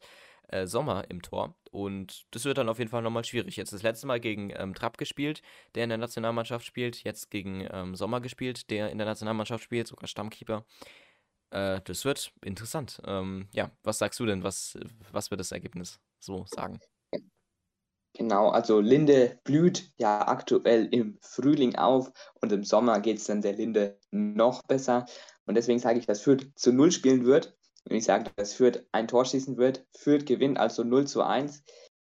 äh, 0.50 0.68
Sommer 0.68 1.10
im 1.10 1.22
Tor. 1.22 1.56
Und 1.72 2.26
das 2.32 2.46
wird 2.46 2.58
dann 2.58 2.70
auf 2.70 2.80
jeden 2.80 2.92
Fall 2.92 3.02
nochmal 3.02 3.26
schwierig. 3.26 3.56
Jetzt 3.58 3.74
das 3.74 3.84
letzte 3.84 4.08
Mal 4.08 4.20
gegen 4.20 4.52
ähm, 4.56 4.74
Trapp 4.74 4.98
gespielt, 4.98 5.42
der 5.76 5.84
in 5.84 5.90
der 5.90 5.98
Nationalmannschaft 5.98 6.66
spielt. 6.66 7.04
Jetzt 7.04 7.32
gegen 7.32 7.68
ähm, 7.72 7.96
Sommer 7.96 8.22
gespielt, 8.22 8.70
der 8.70 8.92
in 8.92 8.98
der 8.98 9.08
Nationalmannschaft 9.08 9.64
spielt, 9.64 9.88
sogar 9.88 10.08
Stammkeeper. 10.08 10.66
Äh, 11.52 11.82
das 11.84 12.06
wird 12.06 12.32
interessant. 12.44 13.02
Ähm, 13.06 13.48
ja, 13.52 13.72
was 13.84 13.98
sagst 13.98 14.20
du 14.20 14.26
denn? 14.26 14.44
Was, 14.44 14.78
was 15.12 15.32
wird 15.32 15.40
das 15.40 15.52
Ergebnis 15.52 16.00
so 16.20 16.46
sagen? 16.48 16.80
Genau, 18.18 18.48
also 18.48 18.80
Linde 18.80 19.38
blüht 19.44 19.92
ja 19.98 20.26
aktuell 20.26 20.88
im 20.94 21.18
Frühling 21.22 21.76
auf 21.76 22.14
und 22.42 22.50
im 22.54 22.64
Sommer 22.64 23.02
geht 23.02 23.18
es 23.18 23.26
dann 23.26 23.42
der 23.42 23.54
Linde 23.54 24.00
noch 24.12 24.64
besser. 24.64 25.06
Und 25.46 25.56
deswegen 25.56 25.80
sage 25.80 26.00
ich, 26.00 26.06
dass 26.06 26.22
Fürth 26.22 26.48
zu 26.56 26.72
Null 26.72 26.94
spielen 26.94 27.26
wird. 27.26 27.58
Und 27.84 27.98
ich 27.98 28.06
sage, 28.06 28.32
dass 28.38 28.54
Fürth 28.54 28.86
ein 28.94 29.10
Tor 29.10 29.26
schießen 29.26 29.58
wird. 29.58 29.86
Fürth 29.92 30.26
gewinnt 30.26 30.58
also 30.58 30.86
0 30.86 31.08
zu 31.08 31.24
1. 31.24 31.64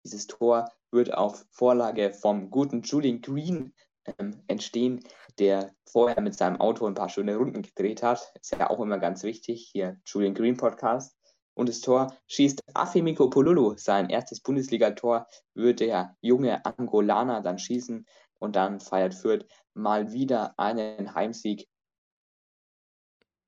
Dieses 0.06 0.28
Tor 0.28 0.72
wird 0.92 1.14
auf 1.14 1.46
Vorlage 1.52 2.14
vom 2.14 2.50
guten 2.52 2.84
Julian 2.84 3.20
Green 3.20 3.74
ähm, 4.18 4.42
entstehen, 4.48 5.04
der 5.40 5.76
vorher 5.84 6.22
mit 6.22 6.36
seinem 6.36 6.62
Auto 6.62 6.86
ein 6.88 6.96
paar 6.96 7.10
schöne 7.10 7.36
Runden 7.36 7.64
gedreht 7.64 8.02
hat. 8.02 8.32
Ist 8.40 8.54
ja 8.54 8.70
auch 8.70 8.80
immer 8.80 8.98
ganz 8.98 9.24
wichtig, 9.24 9.70
hier 9.74 10.00
Julian 10.06 10.34
Green 10.34 10.56
Podcast 10.56 11.17
und 11.58 11.70
das 11.70 11.82
Tor 11.82 12.16
schießt 12.28 12.62
Afimiko 12.76 13.30
Polulu. 13.30 13.76
Sein 13.78 14.10
erstes 14.10 14.40
Bundesligator 14.40 15.28
wird 15.56 15.80
der 15.80 16.16
junge 16.22 16.64
Angolaner 16.64 17.42
dann 17.42 17.58
schießen 17.58 18.06
und 18.40 18.56
dann 18.56 18.80
feiert 18.80 19.16
Fürth 19.16 19.46
mal 19.74 20.14
wieder 20.14 20.54
einen 20.60 21.16
Heimsieg. 21.16 21.68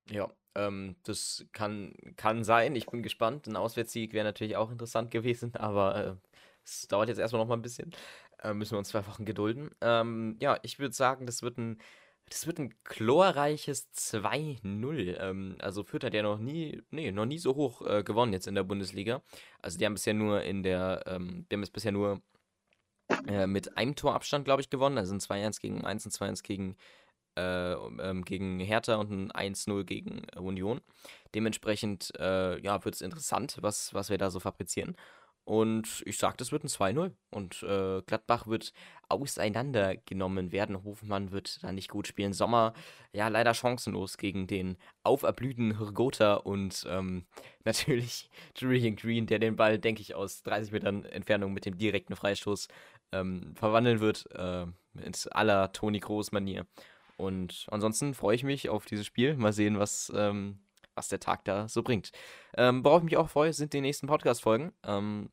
Ja, 0.09 0.27
ähm, 0.55 0.95
das 1.03 1.45
kann, 1.51 1.93
kann 2.15 2.43
sein. 2.43 2.75
Ich 2.75 2.87
bin 2.87 3.03
gespannt. 3.03 3.45
Ein 3.47 3.55
Auswärtssieg 3.55 4.13
wäre 4.13 4.25
natürlich 4.25 4.57
auch 4.57 4.71
interessant 4.71 5.11
gewesen, 5.11 5.55
aber 5.55 5.95
äh, 5.95 6.15
es 6.65 6.87
dauert 6.87 7.09
jetzt 7.09 7.19
erstmal 7.19 7.43
noch 7.43 7.47
mal 7.47 7.57
ein 7.57 7.61
bisschen. 7.61 7.91
Äh, 8.41 8.55
müssen 8.55 8.71
wir 8.71 8.79
uns 8.79 8.89
zwei 8.89 9.05
Wochen 9.05 9.25
gedulden. 9.25 9.69
Ähm, 9.81 10.35
ja, 10.41 10.57
ich 10.63 10.79
würde 10.79 10.95
sagen, 10.95 11.27
das 11.27 11.43
wird 11.43 11.59
ein 11.59 11.79
das 12.29 12.47
wird 12.47 12.59
ein 12.59 12.73
chlorreiches 12.83 13.89
2-0. 13.93 15.17
Ähm, 15.19 15.55
also 15.59 15.83
Fürth 15.83 16.03
hat 16.03 16.13
ja 16.13 16.23
noch 16.23 16.39
nie, 16.39 16.81
nee, 16.91 17.11
noch 17.11 17.25
nie 17.25 17.39
so 17.39 17.55
hoch 17.55 17.81
äh, 17.85 18.03
gewonnen 18.03 18.33
jetzt 18.33 18.47
in 18.47 18.55
der 18.55 18.63
Bundesliga. 18.63 19.21
Also 19.61 19.77
die 19.77 19.85
haben 19.85 19.95
bisher 19.95 20.13
nur 20.13 20.43
in 20.43 20.63
der, 20.63 21.03
ähm, 21.07 21.45
die 21.49 21.55
haben 21.55 21.63
es 21.63 21.71
bisher 21.71 21.91
nur 21.91 22.21
äh, 23.27 23.47
mit 23.47 23.77
einem 23.77 23.95
Torabstand, 23.95 24.45
glaube 24.45 24.61
ich, 24.61 24.69
gewonnen. 24.69 24.97
Also 24.97 25.13
ein 25.13 25.19
2-1 25.19 25.61
gegen 25.61 25.85
1 25.85 26.05
und 26.05 26.11
2-1 26.11 26.43
gegen, 26.43 26.77
äh, 27.37 27.73
ähm, 27.73 28.23
gegen 28.23 28.59
Hertha 28.59 28.95
und 28.95 29.11
ein 29.11 29.31
1-0 29.31 29.83
gegen 29.83 30.25
Union. 30.37 30.81
Dementsprechend, 31.35 32.13
äh, 32.19 32.59
ja, 32.61 32.83
wird 32.85 32.95
es 32.95 33.01
interessant, 33.01 33.57
was, 33.61 33.93
was 33.93 34.09
wir 34.09 34.17
da 34.17 34.29
so 34.29 34.39
fabrizieren. 34.39 34.95
Und 35.45 36.03
ich 36.05 36.17
sage, 36.17 36.37
das 36.37 36.51
wird 36.51 36.63
ein 36.63 36.67
2-0. 36.67 37.11
Und 37.31 37.63
äh, 37.63 38.01
Gladbach 38.05 38.45
wird 38.47 38.71
auseinandergenommen 39.07 40.51
werden. 40.51 40.83
Hofmann 40.83 41.31
wird 41.31 41.63
da 41.63 41.71
nicht 41.71 41.89
gut 41.89 42.07
spielen. 42.07 42.33
Sommer, 42.33 42.73
ja, 43.13 43.27
leider 43.27 43.55
chancenlos 43.55 44.17
gegen 44.17 44.45
den 44.45 44.77
auferblühten 45.03 45.77
Hirgota 45.79 46.35
und 46.35 46.85
ähm, 46.87 47.25
natürlich 47.65 48.29
Julian 48.55 48.95
Green, 48.95 49.25
der 49.25 49.39
den 49.39 49.55
Ball, 49.55 49.79
denke 49.79 50.01
ich, 50.01 50.13
aus 50.13 50.43
30 50.43 50.71
Metern 50.71 51.03
Entfernung 51.05 51.53
mit 51.53 51.65
dem 51.65 51.77
direkten 51.77 52.15
Freistoß 52.15 52.67
ähm, 53.11 53.55
verwandeln 53.55 53.99
wird. 53.99 54.29
Äh, 54.35 54.67
mit 54.93 55.27
aller 55.31 55.71
Toni 55.71 55.99
Groß-Manier. 55.99 56.65
Und 57.17 57.67
ansonsten 57.69 58.13
freue 58.13 58.35
ich 58.35 58.43
mich 58.43 58.69
auf 58.69 58.85
dieses 58.85 59.05
Spiel. 59.05 59.35
Mal 59.35 59.53
sehen, 59.53 59.79
was. 59.79 60.11
Ähm, 60.15 60.59
was 60.99 61.07
der 61.07 61.21
Tag 61.21 61.45
da 61.45 61.67
so 61.69 61.81
bringt. 61.81 62.11
Ähm, 62.57 62.83
worauf 62.83 62.99
ich 62.99 63.05
mich 63.05 63.17
auch 63.17 63.29
freue, 63.29 63.53
sind 63.53 63.71
die 63.71 63.81
nächsten 63.81 64.05
Podcast-Folgen. 64.05 64.73
Ähm, 64.83 65.29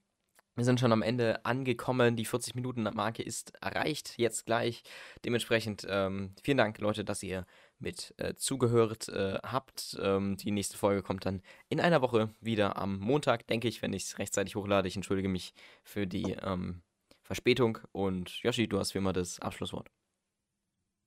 wir 0.54 0.64
sind 0.64 0.80
schon 0.80 0.92
am 0.92 1.02
Ende 1.02 1.44
angekommen. 1.44 2.16
Die 2.16 2.26
40-Minuten-Marke 2.26 3.22
ist 3.22 3.52
erreicht, 3.60 4.14
jetzt 4.16 4.46
gleich. 4.46 4.84
Dementsprechend 5.24 5.84
ähm, 5.90 6.34
vielen 6.42 6.56
Dank, 6.56 6.78
Leute, 6.78 7.04
dass 7.04 7.22
ihr 7.22 7.44
mit 7.78 8.14
äh, 8.16 8.34
zugehört 8.34 9.08
äh, 9.08 9.38
habt. 9.42 9.98
Ähm, 10.00 10.36
die 10.36 10.52
nächste 10.52 10.78
Folge 10.78 11.02
kommt 11.02 11.26
dann 11.26 11.42
in 11.68 11.80
einer 11.80 12.00
Woche 12.00 12.30
wieder 12.40 12.78
am 12.78 12.98
Montag, 13.00 13.46
denke 13.48 13.66
ich, 13.66 13.82
wenn 13.82 13.92
ich 13.92 14.04
es 14.04 14.18
rechtzeitig 14.18 14.54
hochlade. 14.54 14.86
Ich 14.86 14.96
entschuldige 14.96 15.28
mich 15.28 15.52
für 15.82 16.06
die 16.06 16.36
ähm, 16.42 16.80
Verspätung. 17.22 17.78
Und 17.90 18.40
Yoshi, 18.42 18.68
du 18.68 18.78
hast 18.78 18.94
wie 18.94 18.98
immer 18.98 19.12
das 19.12 19.40
Abschlusswort. 19.40 19.90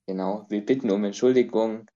Genau, 0.05 0.45
wir 0.49 0.65
bitten 0.65 0.91
um 0.91 1.05
Entschuldigung 1.05 1.87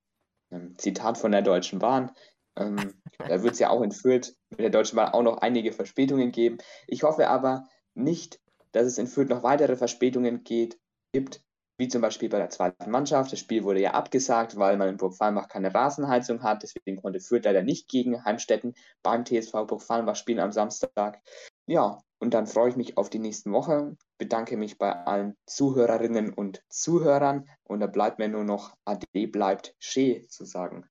ähm, 0.54 0.78
Zitat 0.78 1.18
von 1.18 1.32
der 1.32 1.42
Deutschen 1.42 1.80
Bahn. 1.80 2.12
Ähm, 2.56 2.94
da 3.18 3.42
wird 3.42 3.54
es 3.54 3.60
ja 3.60 3.70
auch 3.70 3.82
in 3.82 3.92
Fürth 3.92 4.36
mit 4.52 4.60
der 4.60 4.70
Deutschen 4.70 4.96
Bahn 4.96 5.14
auch 5.14 5.24
noch 5.24 5.38
einige 5.40 5.72
Verspätungen 5.72 6.32
geben. 6.32 6.58
Ich 6.88 7.04
hoffe 7.04 7.28
aber 7.28 7.68
nicht, 7.96 8.40
dass 8.72 8.86
es 8.86 8.98
in 8.98 9.08
Fürth 9.08 9.30
noch 9.30 9.44
weitere 9.44 9.76
Verspätungen 9.76 10.44
geht, 10.44 10.80
gibt, 11.14 11.42
wie 11.78 11.88
zum 11.88 12.02
Beispiel 12.02 12.30
bei 12.30 12.38
der 12.38 12.50
zweiten 12.50 12.92
Mannschaft. 12.92 13.32
Das 13.32 13.40
Spiel 13.40 13.64
wurde 13.64 13.82
ja 13.82 13.92
abgesagt, 13.92 14.58
weil 14.58 14.78
man 14.78 14.90
in 14.90 14.98
Burg 14.98 15.16
Fallenbach 15.16 15.48
keine 15.48 15.74
Rasenheizung 15.74 16.44
hat. 16.44 16.64
Deswegen 16.64 17.02
konnte 17.02 17.20
Fürth 17.20 17.46
leider 17.46 17.64
nicht 17.64 17.88
gegen 17.90 18.24
Heimstetten 18.24 18.76
beim 19.02 19.26
TSV 19.26 19.52
Burg 19.68 19.82
Fallenbach 19.82 20.16
spielen 20.16 20.40
am 20.40 20.52
Samstag. 20.52 21.22
Ja, 21.66 22.00
und 22.20 22.34
dann 22.34 22.48
freue 22.48 22.70
ich 22.70 22.76
mich 22.76 22.98
auf 22.98 23.10
die 23.10 23.20
nächsten 23.20 23.52
Woche, 23.52 23.98
bedanke 24.18 24.56
mich 24.56 24.78
bei 24.78 24.94
allen 24.94 25.36
Zuhörerinnen 25.46 26.34
und 26.34 26.64
Zuhörern 26.70 27.50
und 27.64 27.80
da 27.80 27.88
bleibt 27.88 28.20
mir 28.20 28.30
nur 28.30 28.44
noch 28.44 28.76
Ade 28.86 29.28
bleibt 29.28 29.76
She 29.80 30.26
zu 30.30 30.46
sagen. 30.46 30.86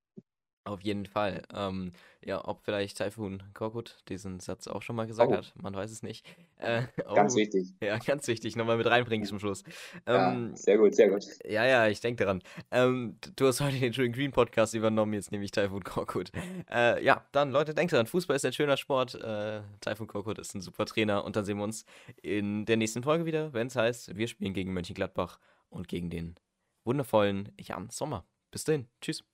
Auf 0.65 0.81
jeden 0.83 1.07
Fall. 1.07 1.43
Ähm, 1.53 1.91
ja, 2.25 2.47
ob 2.47 2.63
vielleicht 2.63 2.97
Typhoon 2.99 3.43
Korkut 3.53 3.97
diesen 4.09 4.39
Satz 4.39 4.69
auch 4.69 4.81
schon 4.81 4.95
mal 4.95 5.09
gesagt 5.09 5.33
Oh. 5.33 5.37
hat, 5.37 5.53
man 5.61 5.75
weiß 5.75 5.91
es 5.91 6.05
nicht. 6.05 6.25
Äh, 6.59 6.83
Ganz 7.17 7.35
oh, 7.35 7.39
wichtig. 7.39 7.75
ja, 7.83 7.99
ganz 7.99 8.29
wichtig, 8.29 8.55
nochmal 8.55 8.77
mit 8.77 8.87
reinbringen 8.87 9.27
zum 9.27 9.41
Schluss. 9.41 9.65
Ja, 10.07 10.31
Ähm, 10.33 10.55
sehr 10.55 10.79
gut, 10.79 10.95
sehr 10.95 11.11
gut. 11.11 11.25
ja, 11.45 11.65
ja, 11.67 11.89
ich 11.89 11.99
denke 12.01 12.23
daran. 12.25 12.43
Ähm, 12.71 13.17
du 13.35 13.49
hast 13.49 13.61
heute 13.61 13.77
den 13.81 13.91
Green 13.91 14.13
Green 14.13 14.31
Podcast 14.31 14.75
übernommen, 14.75 15.15
jetzt 15.15 15.33
nehme 15.33 15.45
ich 15.45 15.51
Typhoon 15.51 15.83
Korkut. 15.83 16.31
Äh, 16.71 17.05
ja, 17.05 17.27
dann 17.33 17.51
Leute, 17.51 17.75
denkt 17.75 17.93
daran, 17.93 18.07
Fußball 18.07 18.37
ist 18.37 18.45
ein 18.45 18.53
schöner 18.53 18.77
Sport. 18.77 19.17
Äh, 19.17 19.63
Typhoon 19.81 20.07
Korkut 20.07 20.39
ist 20.39 20.55
ein 20.55 20.61
super 20.61 20.87
Trainer 20.87 21.25
und 21.25 21.35
dann 21.35 21.45
sehen 21.45 21.57
wir 21.59 21.65
uns 21.65 21.85
in 22.23 22.67
der 22.67 22.77
nächsten 22.77 23.03
Folge 23.03 23.25
wieder, 23.25 23.53
wenn 23.53 23.67
es 23.67 23.75
heißt, 23.75 24.17
wir 24.17 24.29
spielen 24.29 24.55
gegen 24.55 24.73
Mönchengladbach 24.73 25.41
und 25.71 25.89
gegen 25.89 26.09
den 26.09 26.37
wundervollen 26.85 27.51
Jan 27.59 27.91
Sommer. 27.91 28.25
Bis 28.53 28.63
dahin, 28.63 28.87
tschüss. 29.01 29.25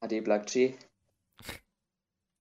Ade 0.00 0.20
bleibt 0.22 0.50
She. 0.50 0.76